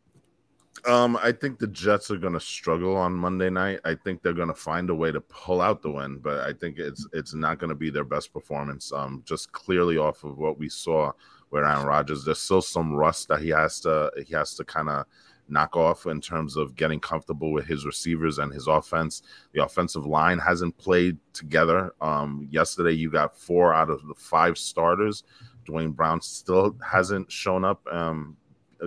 Um, 0.86 1.18
I 1.22 1.32
think 1.32 1.60
the 1.60 1.68
Jets 1.68 2.10
are 2.10 2.18
going 2.18 2.34
to 2.34 2.40
struggle 2.40 2.96
on 2.96 3.14
Monday 3.14 3.50
night. 3.50 3.80
I 3.86 3.94
think 3.94 4.22
they're 4.22 4.34
going 4.34 4.48
to 4.48 4.54
find 4.54 4.90
a 4.90 4.96
way 4.96 5.12
to 5.12 5.22
pull 5.22 5.62
out 5.62 5.82
the 5.82 5.92
win, 5.92 6.18
but 6.18 6.40
I 6.40 6.54
think 6.54 6.80
it's 6.80 7.08
it's 7.14 7.34
not 7.34 7.60
going 7.60 7.70
to 7.70 7.76
be 7.76 7.92
their 7.92 8.04
best 8.04 8.34
performance. 8.34 8.92
Um, 8.92 9.22
just 9.26 9.52
clearly 9.52 9.98
off 9.98 10.24
of 10.24 10.38
what 10.38 10.58
we 10.58 10.70
saw 10.70 11.12
with 11.52 11.64
Aaron 11.64 11.86
Rodgers, 11.86 12.26
there's 12.26 12.40
still 12.40 12.62
some 12.62 12.94
rust 12.94 13.28
that 13.28 13.42
he 13.42 13.50
has 13.50 13.80
to 13.82 14.12
he 14.26 14.34
has 14.34 14.56
to 14.56 14.64
kind 14.64 14.90
of 14.90 15.06
knock 15.52 15.76
off 15.76 16.08
in 16.08 16.20
terms 16.20 16.56
of 16.56 16.76
getting 16.76 17.00
comfortable 17.00 17.52
with 17.52 17.68
his 17.68 17.86
receivers 17.86 18.40
and 18.40 18.52
his 18.52 18.68
offense. 18.68 19.22
The 19.54 19.64
offensive 19.64 20.06
line 20.06 20.40
hasn't 20.40 20.78
played 20.78 21.18
together. 21.34 21.94
Um, 22.02 22.48
yesterday, 22.50 22.94
you 22.94 23.12
got 23.12 23.38
four 23.38 23.74
out 23.74 23.90
of 23.90 24.08
the 24.08 24.16
five 24.16 24.58
starters. 24.58 25.24
Duane 25.66 25.92
Brown 25.92 26.22
still 26.22 26.76
hasn't 26.84 27.32
shown 27.32 27.64
up 27.64 27.86
um, 27.92 28.38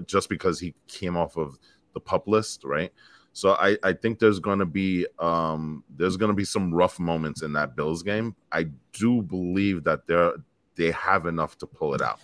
just 0.07 0.29
because 0.29 0.59
he 0.59 0.75
came 0.89 1.17
off 1.17 1.37
of 1.37 1.59
the 1.95 2.01
pup 2.01 2.29
list, 2.29 2.65
right? 2.65 2.93
So 3.35 3.55
I, 3.55 3.77
I 3.83 3.93
think 3.93 4.21
there's 4.21 4.39
to 4.61 4.65
be 4.65 5.07
um, 5.19 5.83
there's 5.97 6.17
to 6.31 6.37
be 6.37 6.45
some 6.45 6.73
rough 6.73 7.01
moments 7.01 7.43
in 7.43 7.53
that 7.55 7.75
Bills 7.75 8.03
game. 8.05 8.37
I 8.53 8.69
do 8.93 9.23
believe 9.23 9.83
that 9.85 10.07
they're 10.07 10.35
they 10.77 10.93
have 10.93 11.27
enough 11.27 11.59
to 11.59 11.67
pull 11.67 11.95
it 11.95 12.01
out, 12.01 12.21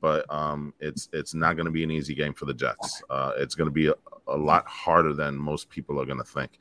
but 0.00 0.24
um, 0.32 0.72
it's 0.80 1.10
it's 1.12 1.34
not 1.34 1.56
to 1.66 1.70
be 1.70 1.84
an 1.84 1.90
easy 1.90 2.14
game 2.14 2.32
for 2.32 2.46
the 2.46 2.54
Jets. 2.54 3.02
Uh, 3.10 3.32
it's 3.36 3.54
to 3.66 3.72
be 3.72 3.88
a, 3.88 3.94
a 4.26 4.36
lot 4.36 4.66
harder 4.66 5.12
than 5.12 5.36
most 5.36 5.68
people 5.68 6.00
are 6.00 6.06
to 6.18 6.24
think. 6.24 6.58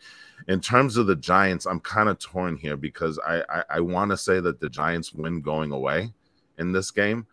In 0.49 0.59
terms 0.59 0.97
of 0.97 1.07
the 1.07 1.15
Giants, 1.15 1.65
I'm 1.65 1.79
kind 1.79 2.09
of 2.09 2.19
torn 2.19 2.57
here 2.57 2.75
because 2.75 3.19
I 3.25 3.41
I, 3.49 3.63
I 3.69 3.79
want 3.79 4.11
to 4.11 4.17
say 4.17 4.41
that 4.41 4.59
the 4.59 4.69
Giants 4.69 5.13
win 5.13 5.39
going 5.39 5.71
away 5.71 6.11
in 6.57 6.73
this 6.73 6.91
game, 6.91 7.25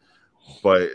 but 0.63 0.91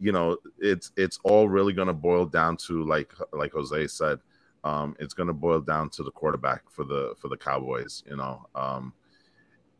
you 0.00 0.12
know, 0.12 0.36
it's 0.58 0.92
it's 0.96 1.18
all 1.24 1.48
really 1.48 1.72
going 1.72 1.88
to 1.88 1.94
boil 1.94 2.26
down 2.26 2.56
to 2.68 2.84
like 2.84 3.12
like 3.32 3.52
Jose 3.52 3.86
said, 3.88 4.18
um, 4.64 4.96
it's 4.98 5.14
going 5.14 5.26
to 5.26 5.32
boil 5.32 5.60
down 5.60 5.90
to 5.90 6.02
the 6.02 6.10
quarterback 6.10 6.62
for 6.70 6.84
the 6.84 7.14
for 7.18 7.28
the 7.28 7.36
Cowboys. 7.36 8.02
You 8.08 8.16
know, 8.16 8.46
um, 8.54 8.92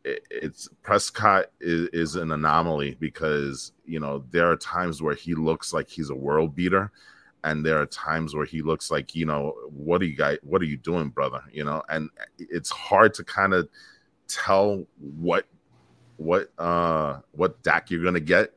it, 0.04 0.24
it's 0.30 0.68
Prescott 0.82 1.46
is, 1.60 1.88
is 1.92 2.16
an 2.16 2.30
anomaly 2.32 2.96
because 3.00 3.72
you 3.84 3.98
know 3.98 4.24
there 4.30 4.50
are 4.50 4.56
times 4.56 5.02
where 5.02 5.14
he 5.14 5.34
looks 5.34 5.72
like 5.72 5.88
he's 5.88 6.10
a 6.10 6.14
world 6.14 6.54
beater, 6.54 6.92
and 7.42 7.64
there 7.64 7.80
are 7.80 7.86
times 7.86 8.34
where 8.34 8.46
he 8.46 8.62
looks 8.62 8.90
like 8.90 9.14
you 9.14 9.26
know 9.26 9.54
what 9.70 10.00
are 10.00 10.06
you 10.06 10.16
guys 10.16 10.38
what 10.42 10.62
are 10.62 10.66
you 10.66 10.76
doing, 10.76 11.08
brother? 11.08 11.42
You 11.50 11.64
know, 11.64 11.82
and 11.88 12.10
it's 12.38 12.70
hard 12.70 13.14
to 13.14 13.24
kind 13.24 13.54
of 13.54 13.68
tell 14.28 14.84
what 14.98 15.46
what 16.16 16.52
uh 16.58 17.18
what 17.32 17.60
Dak 17.62 17.90
you're 17.90 18.04
gonna 18.04 18.20
get 18.20 18.54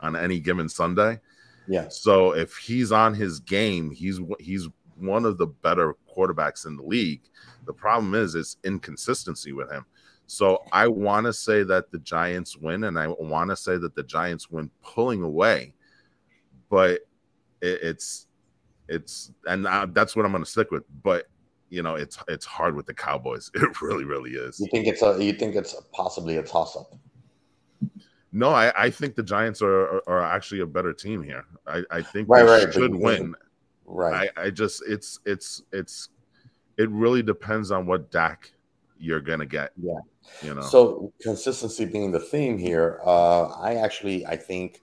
on 0.00 0.16
any 0.16 0.40
given 0.40 0.68
Sunday. 0.68 1.20
Yeah. 1.68 1.88
So 1.88 2.32
if 2.32 2.56
he's 2.56 2.92
on 2.92 3.14
his 3.14 3.40
game, 3.40 3.90
he's 3.90 4.20
he's 4.38 4.68
one 4.96 5.24
of 5.24 5.38
the 5.38 5.46
better 5.46 5.96
quarterbacks 6.14 6.66
in 6.66 6.76
the 6.76 6.82
league. 6.82 7.22
The 7.66 7.72
problem 7.72 8.14
is 8.14 8.34
it's 8.34 8.56
inconsistency 8.64 9.52
with 9.52 9.70
him. 9.70 9.84
So 10.26 10.62
I 10.72 10.86
want 10.86 11.26
to 11.26 11.32
say 11.32 11.64
that 11.64 11.90
the 11.90 11.98
Giants 11.98 12.56
win, 12.56 12.84
and 12.84 12.98
I 12.98 13.08
want 13.08 13.50
to 13.50 13.56
say 13.56 13.78
that 13.78 13.94
the 13.94 14.02
Giants 14.02 14.50
win 14.50 14.70
pulling 14.82 15.22
away, 15.22 15.74
but 16.68 17.00
it, 17.60 17.80
it's 17.82 18.26
it's 18.88 19.32
and 19.46 19.66
I, 19.66 19.86
that's 19.86 20.14
what 20.14 20.24
I'm 20.24 20.32
going 20.32 20.44
to 20.44 20.50
stick 20.50 20.70
with. 20.70 20.84
But 21.02 21.26
you 21.68 21.82
know, 21.82 21.94
it's 21.94 22.18
it's 22.28 22.46
hard 22.46 22.76
with 22.76 22.86
the 22.86 22.94
Cowboys. 22.94 23.50
It 23.54 23.80
really, 23.80 24.04
really 24.04 24.30
is. 24.30 24.60
You 24.60 24.68
think 24.70 24.86
it's 24.86 25.02
a 25.02 25.16
you 25.22 25.32
think 25.32 25.56
it's 25.56 25.74
possibly 25.92 26.36
a 26.36 26.42
toss 26.42 26.76
up? 26.76 26.94
No, 28.32 28.50
I, 28.50 28.72
I 28.76 28.90
think 28.90 29.16
the 29.16 29.22
Giants 29.22 29.60
are, 29.60 29.96
are, 29.96 30.02
are 30.08 30.22
actually 30.22 30.60
a 30.60 30.66
better 30.66 30.92
team 30.92 31.22
here. 31.22 31.44
I, 31.66 31.82
I 31.90 32.02
think 32.02 32.28
right, 32.28 32.44
they 32.44 32.64
right, 32.64 32.72
should 32.72 32.94
win. 32.94 33.34
Right. 33.84 34.30
I, 34.36 34.42
I 34.44 34.50
just 34.50 34.82
it's 34.86 35.18
it's 35.24 35.62
it's 35.72 36.10
it 36.78 36.88
really 36.90 37.22
depends 37.22 37.72
on 37.72 37.86
what 37.86 38.10
Dak 38.10 38.52
you're 38.98 39.20
gonna 39.20 39.46
get. 39.46 39.72
Yeah. 39.76 39.98
You 40.42 40.54
know. 40.54 40.62
So 40.62 41.12
consistency 41.20 41.86
being 41.86 42.12
the 42.12 42.20
theme 42.20 42.56
here, 42.56 43.00
uh, 43.04 43.48
I 43.48 43.74
actually 43.76 44.24
I 44.26 44.36
think 44.36 44.80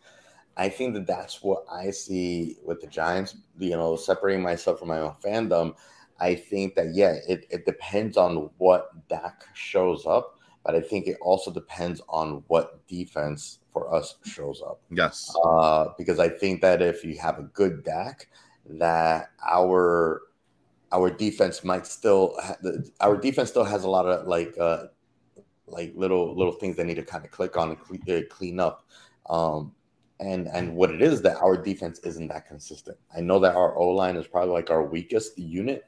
I 0.58 0.68
think 0.68 0.94
that 0.96 1.08
that's 1.08 1.42
what 1.42 1.64
I 1.72 1.92
see 1.92 2.58
with 2.66 2.82
the 2.82 2.88
Giants. 2.88 3.38
You 3.58 3.78
know, 3.78 3.96
separating 3.96 4.44
myself 4.44 4.80
from 4.80 4.90
my 4.90 5.00
own 5.00 5.16
fandom. 5.24 5.76
I 6.20 6.36
think 6.36 6.76
that 6.76 6.94
yeah, 6.94 7.16
it, 7.28 7.46
it 7.50 7.66
depends 7.66 8.18
on 8.18 8.50
what 8.58 8.90
Dak 9.08 9.46
shows 9.54 10.06
up 10.06 10.37
but 10.68 10.76
I 10.76 10.82
think 10.82 11.08
it 11.08 11.16
also 11.22 11.50
depends 11.50 12.02
on 12.10 12.44
what 12.48 12.86
defense 12.90 13.60
for 13.72 13.96
us 13.96 14.16
shows 14.26 14.62
up. 14.62 14.82
Yes. 14.92 15.34
Uh, 15.46 15.88
because 15.98 16.20
I 16.20 16.28
think 16.28 16.60
that 16.60 16.82
if 16.82 17.06
you 17.06 17.18
have 17.20 17.40
a 17.40 17.44
good 17.44 17.86
Dak, 17.86 18.28
that 18.72 19.30
our 19.50 20.24
our 20.92 21.10
defense 21.10 21.64
might 21.64 21.88
still 21.88 22.36
ha- 22.44 22.58
our 23.00 23.16
defense 23.16 23.50
still 23.50 23.64
has 23.64 23.86
a 23.86 23.90
lot 23.90 24.06
of 24.08 24.28
like 24.28 24.58
uh, 24.58 24.88
like 25.68 25.94
little 25.96 26.36
little 26.36 26.52
things 26.52 26.76
they 26.76 26.84
need 26.84 26.96
to 26.96 27.04
kind 27.04 27.24
of 27.24 27.32
click 27.32 27.56
on 27.56 27.70
and 27.70 27.80
clean, 27.80 28.04
uh, 28.10 28.22
clean 28.30 28.60
up. 28.60 28.86
Um, 29.30 29.72
and 30.20 30.50
and 30.50 30.76
what 30.76 30.92
it 30.92 31.02
is 31.02 31.22
that 31.22 31.38
our 31.38 31.56
defense 31.56 32.00
isn't 32.00 32.28
that 32.28 32.46
consistent. 32.46 32.98
I 33.16 33.22
know 33.22 33.40
that 33.40 33.56
our 33.56 33.74
O 33.78 33.88
line 33.88 34.18
is 34.18 34.28
probably 34.28 34.52
like 34.52 34.70
our 34.70 34.84
weakest 34.84 35.40
unit 35.40 35.86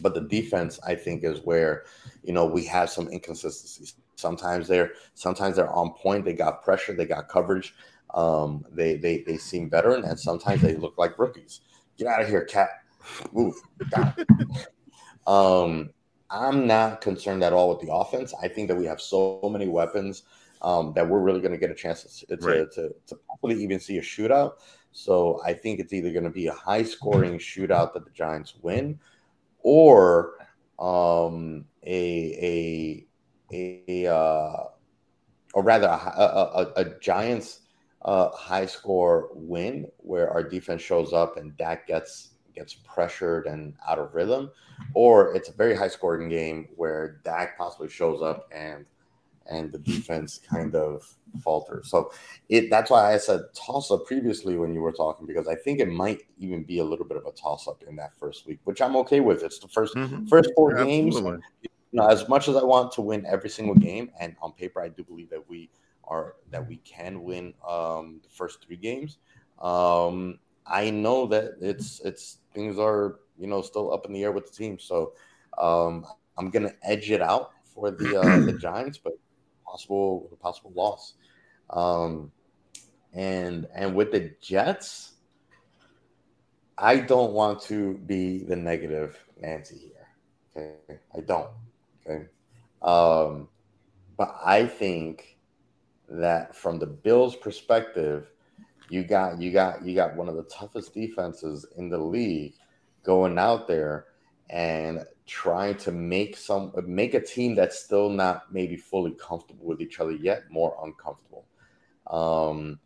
but 0.00 0.14
the 0.14 0.22
defense, 0.22 0.78
I 0.86 0.94
think, 0.94 1.24
is 1.24 1.40
where 1.40 1.84
you 2.22 2.32
know 2.32 2.46
we 2.46 2.64
have 2.66 2.90
some 2.90 3.08
inconsistencies. 3.08 3.94
Sometimes 4.16 4.68
they're 4.68 4.92
sometimes 5.14 5.56
they're 5.56 5.70
on 5.70 5.92
point. 5.92 6.24
They 6.24 6.34
got 6.34 6.62
pressure. 6.62 6.94
They 6.94 7.06
got 7.06 7.28
coverage. 7.28 7.74
Um, 8.14 8.64
they 8.70 8.96
they 8.96 9.22
they 9.22 9.36
seem 9.36 9.68
better, 9.68 9.94
and 9.94 10.18
sometimes 10.18 10.62
they 10.62 10.76
look 10.76 10.98
like 10.98 11.18
rookies. 11.18 11.60
Get 11.96 12.08
out 12.08 12.22
of 12.22 12.28
here, 12.28 12.44
cat. 12.44 12.70
Move. 13.32 13.54
um, 15.26 15.90
I'm 16.30 16.66
not 16.66 17.00
concerned 17.00 17.42
at 17.42 17.52
all 17.52 17.68
with 17.70 17.80
the 17.80 17.92
offense. 17.92 18.34
I 18.40 18.48
think 18.48 18.68
that 18.68 18.76
we 18.76 18.86
have 18.86 19.00
so 19.00 19.40
many 19.50 19.68
weapons 19.68 20.22
um, 20.62 20.92
that 20.94 21.08
we're 21.08 21.20
really 21.20 21.40
going 21.40 21.52
to 21.52 21.58
get 21.58 21.70
a 21.70 21.74
chance 21.74 22.24
to, 22.28 22.36
to, 22.36 22.46
right. 22.46 22.72
to, 22.72 22.94
to 23.06 23.18
probably 23.26 23.62
even 23.62 23.80
see 23.80 23.98
a 23.98 24.02
shootout. 24.02 24.52
So 24.92 25.40
I 25.44 25.54
think 25.54 25.80
it's 25.80 25.92
either 25.92 26.12
going 26.12 26.24
to 26.24 26.30
be 26.30 26.48
a 26.48 26.52
high 26.52 26.82
scoring 26.82 27.38
shootout 27.38 27.94
that 27.94 28.04
the 28.04 28.10
Giants 28.10 28.54
win, 28.62 28.98
or 29.62 30.34
um, 30.78 31.64
a 31.84 33.06
a 33.52 34.06
a 34.06 34.06
uh, 34.06 34.64
or 35.54 35.62
rather 35.62 35.88
a, 35.88 35.90
a, 35.90 36.72
a 36.76 36.84
Giants 37.00 37.60
uh, 38.02 38.30
high 38.30 38.66
score 38.66 39.30
win 39.34 39.86
where 39.98 40.30
our 40.30 40.42
defense 40.42 40.82
shows 40.82 41.12
up 41.12 41.36
and 41.36 41.56
Dak 41.56 41.86
gets 41.86 42.30
gets 42.54 42.74
pressured 42.74 43.46
and 43.46 43.74
out 43.88 43.98
of 43.98 44.14
rhythm, 44.14 44.50
or 44.94 45.34
it's 45.34 45.48
a 45.48 45.52
very 45.52 45.74
high 45.74 45.88
scoring 45.88 46.28
game 46.28 46.68
where 46.76 47.20
Dak 47.24 47.56
possibly 47.56 47.88
shows 47.88 48.22
up 48.22 48.48
and 48.52 48.86
and 49.46 49.72
the 49.72 49.78
defense 49.78 50.40
kind 50.48 50.74
of 50.74 51.14
falters. 51.42 51.90
So 51.90 52.12
it 52.48 52.70
that's 52.70 52.90
why 52.90 53.12
I 53.12 53.18
said 53.18 53.40
toss 53.54 53.90
up 53.90 54.06
previously 54.06 54.56
when 54.56 54.74
you 54.74 54.80
were 54.80 54.92
talking 54.92 55.26
because 55.26 55.48
I 55.48 55.54
think 55.54 55.80
it 55.80 55.88
might 55.88 56.22
even 56.38 56.64
be 56.64 56.78
a 56.78 56.84
little 56.84 57.04
bit 57.04 57.16
of 57.16 57.26
a 57.26 57.32
toss 57.32 57.68
up 57.68 57.82
in 57.88 57.96
that 57.96 58.14
first 58.16 58.46
week, 58.46 58.58
which 58.64 58.80
I'm 58.80 58.96
okay 58.96 59.20
with. 59.20 59.42
It's 59.42 59.58
the 59.58 59.68
1st 59.68 59.94
mm-hmm. 59.94 60.26
first 60.26 60.50
four 60.54 60.74
games. 60.74 61.16
You 61.16 61.40
know, 61.98 62.06
as 62.06 62.28
much 62.28 62.46
as 62.46 62.54
I 62.56 62.62
want 62.62 62.92
to 62.92 63.00
win 63.00 63.26
every 63.26 63.50
single 63.50 63.74
game, 63.74 64.10
and 64.20 64.36
on 64.40 64.52
paper 64.52 64.80
I 64.80 64.88
do 64.88 65.02
believe 65.02 65.30
that 65.30 65.48
we 65.48 65.70
are 66.04 66.36
that 66.50 66.66
we 66.66 66.76
can 66.78 67.22
win 67.22 67.54
um, 67.68 68.20
the 68.22 68.28
first 68.30 68.64
three 68.64 68.76
games. 68.76 69.18
Um, 69.60 70.38
I 70.66 70.90
know 70.90 71.26
that 71.26 71.54
it's 71.60 72.00
it's 72.04 72.38
things 72.54 72.78
are 72.78 73.20
you 73.38 73.46
know 73.46 73.62
still 73.62 73.92
up 73.92 74.06
in 74.06 74.12
the 74.12 74.22
air 74.22 74.32
with 74.32 74.50
the 74.50 74.56
team, 74.56 74.78
so 74.78 75.14
um, 75.58 76.06
I'm 76.38 76.50
gonna 76.50 76.74
edge 76.82 77.10
it 77.10 77.22
out 77.22 77.52
for 77.64 77.90
the 77.90 78.20
uh, 78.20 78.40
the 78.40 78.52
Giants, 78.52 78.98
but 78.98 79.14
possible 79.70 80.28
a 80.32 80.36
possible 80.36 80.72
loss. 80.74 81.14
Um, 81.70 82.32
and 83.12 83.66
and 83.74 83.94
with 83.94 84.12
the 84.12 84.34
Jets, 84.40 85.12
I 86.78 86.96
don't 86.96 87.32
want 87.32 87.60
to 87.62 87.94
be 87.98 88.44
the 88.44 88.56
negative 88.56 89.16
Nancy 89.40 89.78
here. 89.78 90.74
Okay, 90.88 91.00
I 91.16 91.20
don't. 91.20 91.50
Okay, 92.06 92.26
um, 92.82 93.48
but 94.16 94.36
I 94.44 94.66
think 94.66 95.38
that 96.08 96.56
from 96.56 96.78
the 96.78 96.86
Bills' 96.86 97.36
perspective, 97.36 98.30
you 98.88 99.04
got 99.04 99.40
you 99.40 99.52
got 99.52 99.84
you 99.84 99.94
got 99.94 100.16
one 100.16 100.28
of 100.28 100.36
the 100.36 100.44
toughest 100.44 100.94
defenses 100.94 101.66
in 101.76 101.88
the 101.88 101.98
league 101.98 102.54
going 103.02 103.38
out 103.38 103.66
there 103.66 104.06
and 104.50 105.04
trying 105.30 105.76
to 105.76 105.92
make 105.92 106.36
some 106.36 106.72
make 106.86 107.14
a 107.14 107.20
team 107.20 107.54
that's 107.54 107.78
still 107.78 108.10
not 108.10 108.52
maybe 108.52 108.76
fully 108.76 109.12
comfortable 109.12 109.64
with 109.64 109.80
each 109.80 110.00
other 110.00 110.10
yet 110.10 110.50
more 110.50 110.76
uncomfortable. 110.82 111.46
Um, 112.08 112.80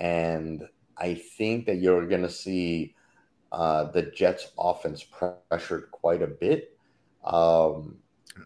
and 0.00 0.68
I 0.98 1.14
think 1.14 1.66
that 1.66 1.76
you're 1.76 2.08
going 2.08 2.22
to 2.22 2.28
see 2.30 2.96
uh, 3.52 3.84
the 3.92 4.02
Jets' 4.02 4.50
offense 4.58 5.04
pressured 5.04 5.92
quite 5.92 6.22
a 6.22 6.26
bit. 6.26 6.76
Um, 7.22 7.98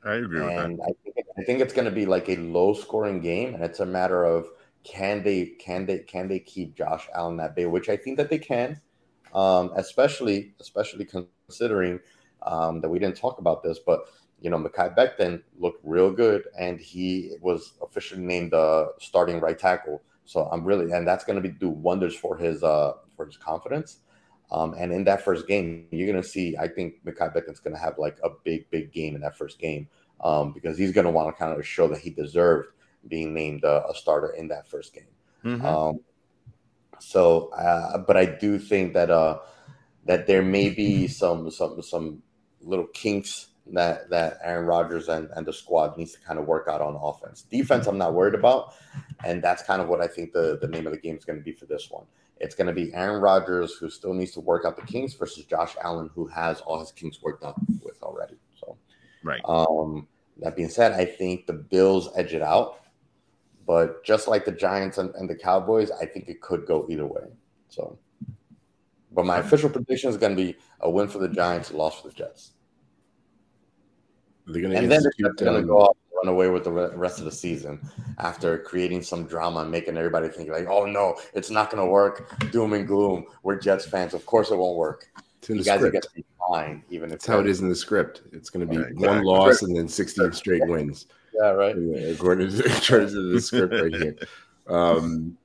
I 0.05 0.17
agree 0.17 0.43
and 0.43 0.79
I 0.83 0.93
think, 1.03 1.17
I 1.39 1.43
think 1.45 1.61
it's 1.63 1.73
going 1.73 1.87
to 1.87 1.91
be 1.91 2.05
like 2.05 2.29
a 2.29 2.37
low-scoring 2.37 3.23
game, 3.23 3.55
and 3.55 3.65
it's 3.65 3.81
a 3.81 3.87
matter 3.87 4.25
of 4.25 4.51
can 4.85 5.23
they 5.23 5.57
can 5.59 5.87
they 5.87 6.01
can 6.01 6.29
they 6.29 6.41
keep 6.41 6.77
Josh 6.77 7.09
Allen 7.15 7.39
that 7.39 7.57
bay, 7.57 7.65
which 7.65 7.89
I 7.89 7.97
think 7.97 8.19
that 8.19 8.29
they 8.29 8.39
can. 8.39 8.79
um, 9.35 9.73
especially 9.77 10.55
especially 10.61 11.07
considering 11.07 12.01
um, 12.43 12.81
that 12.81 12.89
we 12.89 12.99
didn't 12.99 13.17
talk 13.17 13.39
about 13.39 13.63
this, 13.63 13.79
but 13.79 14.07
you 14.41 14.51
know, 14.51 14.59
Mekhi 14.59 14.95
Becton 14.97 15.43
looked 15.59 15.81
real 15.85 16.13
good, 16.13 16.45
and 16.59 16.79
he 16.79 17.33
was 17.41 17.75
officially 17.83 18.23
named 18.23 18.53
the 18.53 18.93
starting 19.01 19.41
right 19.41 19.59
tackle. 19.59 20.03
So 20.25 20.49
I'm 20.53 20.65
really, 20.65 20.93
and 20.93 21.07
that's 21.07 21.25
going 21.25 21.43
to 21.43 21.43
be 21.43 21.49
do 21.49 21.69
wonders 21.71 22.15
for 22.15 22.37
his 22.37 22.63
uh 22.63 22.93
for 23.17 23.27
his 23.27 23.37
confidence. 23.37 23.99
Um, 24.51 24.75
and 24.79 24.93
in 24.93 25.05
that 25.05 25.23
first 25.23 25.47
game, 25.47 25.87
you're 25.91 26.11
going 26.11 26.23
to 26.23 26.27
see, 26.27 26.57
I 26.57 26.69
think 26.69 27.05
Mekhi 27.05 27.35
Becton's 27.35 27.61
going 27.61 27.75
to 27.75 27.81
have 27.81 27.99
like 27.99 28.19
a 28.25 28.31
big, 28.45 28.71
big 28.71 28.93
game 28.93 29.15
in 29.15 29.21
that 29.21 29.37
first 29.37 29.59
game 29.59 29.89
um, 30.21 30.53
because 30.53 30.79
he's 30.79 30.93
going 30.93 31.05
to 31.05 31.11
want 31.11 31.29
to 31.29 31.39
kind 31.39 31.59
of 31.59 31.67
show 31.67 31.87
that 31.89 31.99
he 31.99 32.11
deserved 32.11 32.71
being 33.07 33.35
named 33.35 33.65
a, 33.65 33.87
a 33.89 33.95
starter 33.95 34.31
in 34.31 34.49
that 34.49 34.67
first 34.67 34.95
game. 34.95 35.05
Mm-hmm. 35.45 35.67
Um, 35.67 36.01
so, 36.99 37.51
uh, 37.51 37.99
but 37.99 38.17
I 38.17 38.25
do 38.25 38.59
think 38.59 38.95
that 38.95 39.11
uh, 39.11 39.41
that 40.07 40.27
there 40.27 40.43
may 40.43 40.71
be 40.71 41.07
some 41.09 41.51
some 41.51 41.81
some 41.83 42.23
little 42.69 42.87
kinks 42.87 43.49
that 43.73 44.09
that 44.11 44.39
Aaron 44.43 44.67
Rodgers 44.67 45.09
and, 45.09 45.29
and 45.35 45.47
the 45.47 45.53
squad 45.53 45.97
needs 45.97 46.13
to 46.13 46.21
kind 46.21 46.39
of 46.39 46.47
work 46.47 46.69
out 46.69 46.81
on 46.81 46.97
offense. 47.01 47.43
Defense, 47.43 47.87
I'm 47.87 47.99
not 47.99 48.15
worried 48.15 48.35
about, 48.35 48.75
and 49.25 49.43
that's 49.43 49.63
kind 49.63 49.83
of 49.83 49.89
what 49.89 50.01
I 50.01 50.07
think 50.07 50.33
the 50.33 50.59
the 50.61 50.69
name 50.69 50.87
of 50.87 50.93
the 50.93 50.99
game 50.99 51.17
is 51.17 51.25
going 51.25 51.39
to 51.39 51.45
be 51.45 51.53
for 51.53 51.67
this 51.67 51.91
one. 51.91 52.05
It's 52.41 52.55
going 52.55 52.69
to 52.69 52.73
be 52.73 52.95
Aaron 52.95 53.21
Rodgers 53.21 53.75
who 53.75 53.91
still 53.91 54.15
needs 54.15 54.33
to 54.33 54.41
work 54.41 54.65
out 54.65 54.77
the 54.77 54.83
kinks 54.83 55.15
versus 55.15 55.45
Josh 55.45 55.75
Allen 55.83 56.11
who 56.15 56.27
has 56.29 56.61
all 56.61 56.79
his 56.79 56.93
kinks 56.93 57.21
worked 57.21 57.45
out 57.45 57.57
with 57.83 58.01
already. 58.03 58.37
So, 58.61 58.77
right. 59.25 59.41
Um, 59.45 60.07
that 60.39 60.55
being 60.55 60.69
said, 60.69 60.93
I 60.93 61.05
think 61.05 61.47
the 61.47 61.53
Bills 61.53 62.09
edge 62.15 62.33
it 62.33 62.43
out, 62.43 62.81
but 63.67 64.05
just 64.05 64.29
like 64.29 64.45
the 64.45 64.53
Giants 64.53 64.99
and, 64.99 65.13
and 65.17 65.29
the 65.29 65.35
Cowboys, 65.35 65.91
I 65.91 66.07
think 66.07 66.29
it 66.29 66.41
could 66.41 66.65
go 66.65 66.87
either 66.89 67.07
way. 67.07 67.25
So, 67.71 67.99
but 69.11 69.27
my 69.27 69.39
official 69.39 69.69
prediction 69.69 70.11
is 70.11 70.17
going 70.17 70.37
to 70.37 70.41
be 70.41 70.57
a 70.81 70.89
win 70.89 71.09
for 71.09 71.19
the 71.19 71.29
Giants, 71.29 71.71
a 71.71 71.77
loss 71.77 72.01
for 72.01 72.09
the 72.09 72.15
Jets. 72.15 72.53
They're 74.49 74.63
gonna 74.63 74.77
and 74.77 74.91
then 74.91 75.03
they're 75.03 75.33
going 75.35 75.61
to 75.61 75.67
go 75.67 75.79
off 75.79 75.97
and 76.11 76.17
run 76.17 76.35
away 76.35 76.49
with 76.49 76.65
the 76.65 76.73
rest 76.73 77.19
of 77.19 77.25
the 77.25 77.33
season 77.33 77.81
after 78.19 78.59
creating 78.59 79.03
some 79.03 79.27
drama 79.27 79.61
and 79.61 79.71
making 79.71 79.97
everybody 79.97 80.29
think 80.29 80.51
like, 80.51 80.67
"Oh 80.69 80.87
no, 80.87 81.17
it's 81.35 81.51
not 81.51 81.71
going 81.71 81.85
to 81.85 81.91
work." 81.91 82.33
Doom 82.51 82.73
and 82.73 82.87
gloom. 82.87 83.27
We're 83.43 83.59
Jets 83.59 83.87
fans. 83.87 84.15
Of 84.15 84.25
course, 84.27 84.51
it 84.51 84.57
won't 84.57 84.77
work. 84.77 85.07
It's 85.39 85.51
in 85.51 85.57
you 85.57 85.63
the 85.63 85.71
guys 85.71 85.79
script. 85.81 85.97
are 85.97 86.01
going 86.01 86.03
to 86.03 86.15
be 86.15 86.25
fine, 86.49 86.85
even 86.91 87.11
if 87.11 87.17
it's 87.17 87.27
how 87.27 87.41
it 87.41 87.47
is 87.47 87.61
in 87.61 87.69
the 87.69 87.77
script. 87.77 88.23
It's 88.33 88.51
going 88.51 88.67
to 88.67 88.71
be 88.71 88.83
right, 88.83 88.95
one 88.97 89.23
loss 89.23 89.63
and 89.63 89.77
then 89.77 89.89
16 89.89 90.33
straight 90.33 90.67
wins. 90.67 91.07
Yeah, 91.35 91.51
right. 91.51 91.77
According 91.77 92.51
to, 92.51 92.77
according 92.77 93.09
to 93.09 93.33
the 93.33 93.41
script 93.41 93.75
right 93.75 93.95
here. 93.95 94.17
Um, 94.67 95.37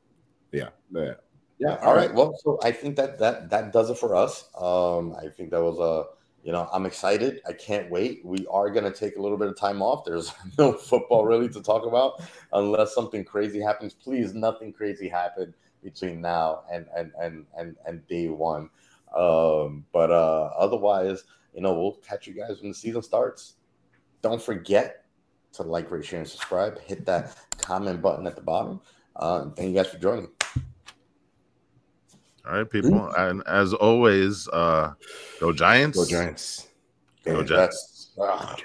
yeah, 0.52 0.70
yeah. 0.92 1.14
Yeah. 1.60 1.76
All 1.82 1.96
right. 1.96 2.14
Well, 2.14 2.38
so 2.44 2.60
I 2.64 2.72
think 2.72 2.96
that 2.98 3.20
that 3.20 3.50
that 3.50 3.72
does 3.72 3.90
it 3.90 3.98
for 3.98 4.16
us. 4.16 4.50
Um, 4.60 5.16
I 5.16 5.30
think 5.30 5.52
that 5.52 5.62
was 5.62 5.80
a 5.80 6.06
you 6.44 6.52
know, 6.52 6.68
I'm 6.74 6.86
excited. 6.86 7.42
I 7.48 7.54
can't 7.54 7.90
wait. 7.90 8.22
We 8.26 8.46
are 8.48 8.70
going 8.70 8.84
to 8.84 8.92
take 8.92 9.16
a 9.16 9.22
little 9.22 9.38
bit 9.38 9.48
of 9.48 9.58
time 9.58 9.82
off. 9.82 10.04
There's 10.04 10.34
no 10.58 10.74
football 10.74 11.26
really 11.26 11.50
to 11.50 11.62
talk 11.62 11.86
about 11.86 12.22
unless 12.52 12.94
something 12.94 13.24
crazy 13.24 13.62
happens. 13.62 13.94
Please, 13.94 14.34
nothing 14.34 14.74
crazy 14.74 15.08
happen 15.08 15.54
between 15.82 16.22
now 16.22 16.64
and 16.72 16.86
and 16.96 17.12
and 17.20 17.46
and, 17.58 17.76
and 17.86 18.06
day 18.08 18.28
one. 18.28 18.70
Um, 19.16 19.86
but 19.94 20.12
uh, 20.12 20.50
otherwise, 20.58 21.24
you 21.54 21.62
know, 21.62 21.74
we'll 21.74 21.98
catch 22.08 22.28
you 22.28 22.34
guys 22.34 22.60
when 22.62 22.72
the 22.72 22.76
season 22.76 23.04
starts. 23.04 23.56
Don't 24.22 24.42
forget 24.42 25.06
to 25.54 25.64
like, 25.64 25.92
rate, 25.92 26.06
share, 26.06 26.20
and 26.20 26.28
subscribe. 26.28 26.80
Hit 26.82 27.06
that 27.06 27.36
comment 27.58 28.02
button 28.02 28.26
at 28.28 28.36
the 28.36 28.42
bottom. 28.42 28.82
Uh, 29.16 29.50
thank 29.52 29.70
you 29.70 29.76
guys 29.76 29.88
for 29.88 30.00
joining. 30.00 30.33
All 32.46 32.58
right, 32.58 32.70
people. 32.70 32.92
Mm-hmm. 32.92 33.22
And 33.22 33.44
as 33.48 33.74
always, 33.74 34.48
uh 34.50 34.94
go 35.40 35.54
Giants. 35.54 35.98
Go 35.98 36.06
Giants. 36.06 36.68
Go 37.26 37.44
Jets. 37.44 38.12
Uh, 38.20 38.56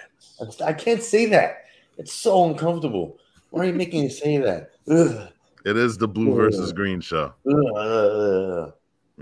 I 0.65 0.73
can't 0.73 1.03
say 1.03 1.27
that. 1.27 1.65
It's 1.97 2.13
so 2.13 2.49
uncomfortable. 2.49 3.19
Why 3.51 3.63
are 3.63 3.67
you 3.67 3.73
making 3.73 4.03
me 4.03 4.09
say 4.09 4.39
that? 4.39 4.71
Ugh. 4.91 5.29
It 5.65 5.77
is 5.77 5.99
the 5.99 6.09
blue 6.09 6.35
versus 6.35 6.73
green 6.73 7.01
show. 7.01 7.35
Ugh. 7.47 8.73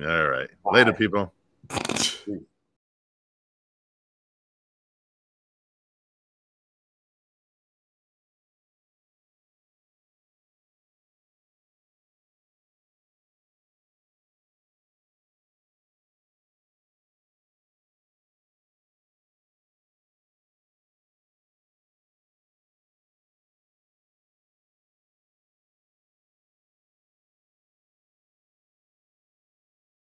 All 0.02 0.26
right. 0.26 0.48
Bye. 0.64 0.72
Later, 0.72 0.92
people. 0.92 1.32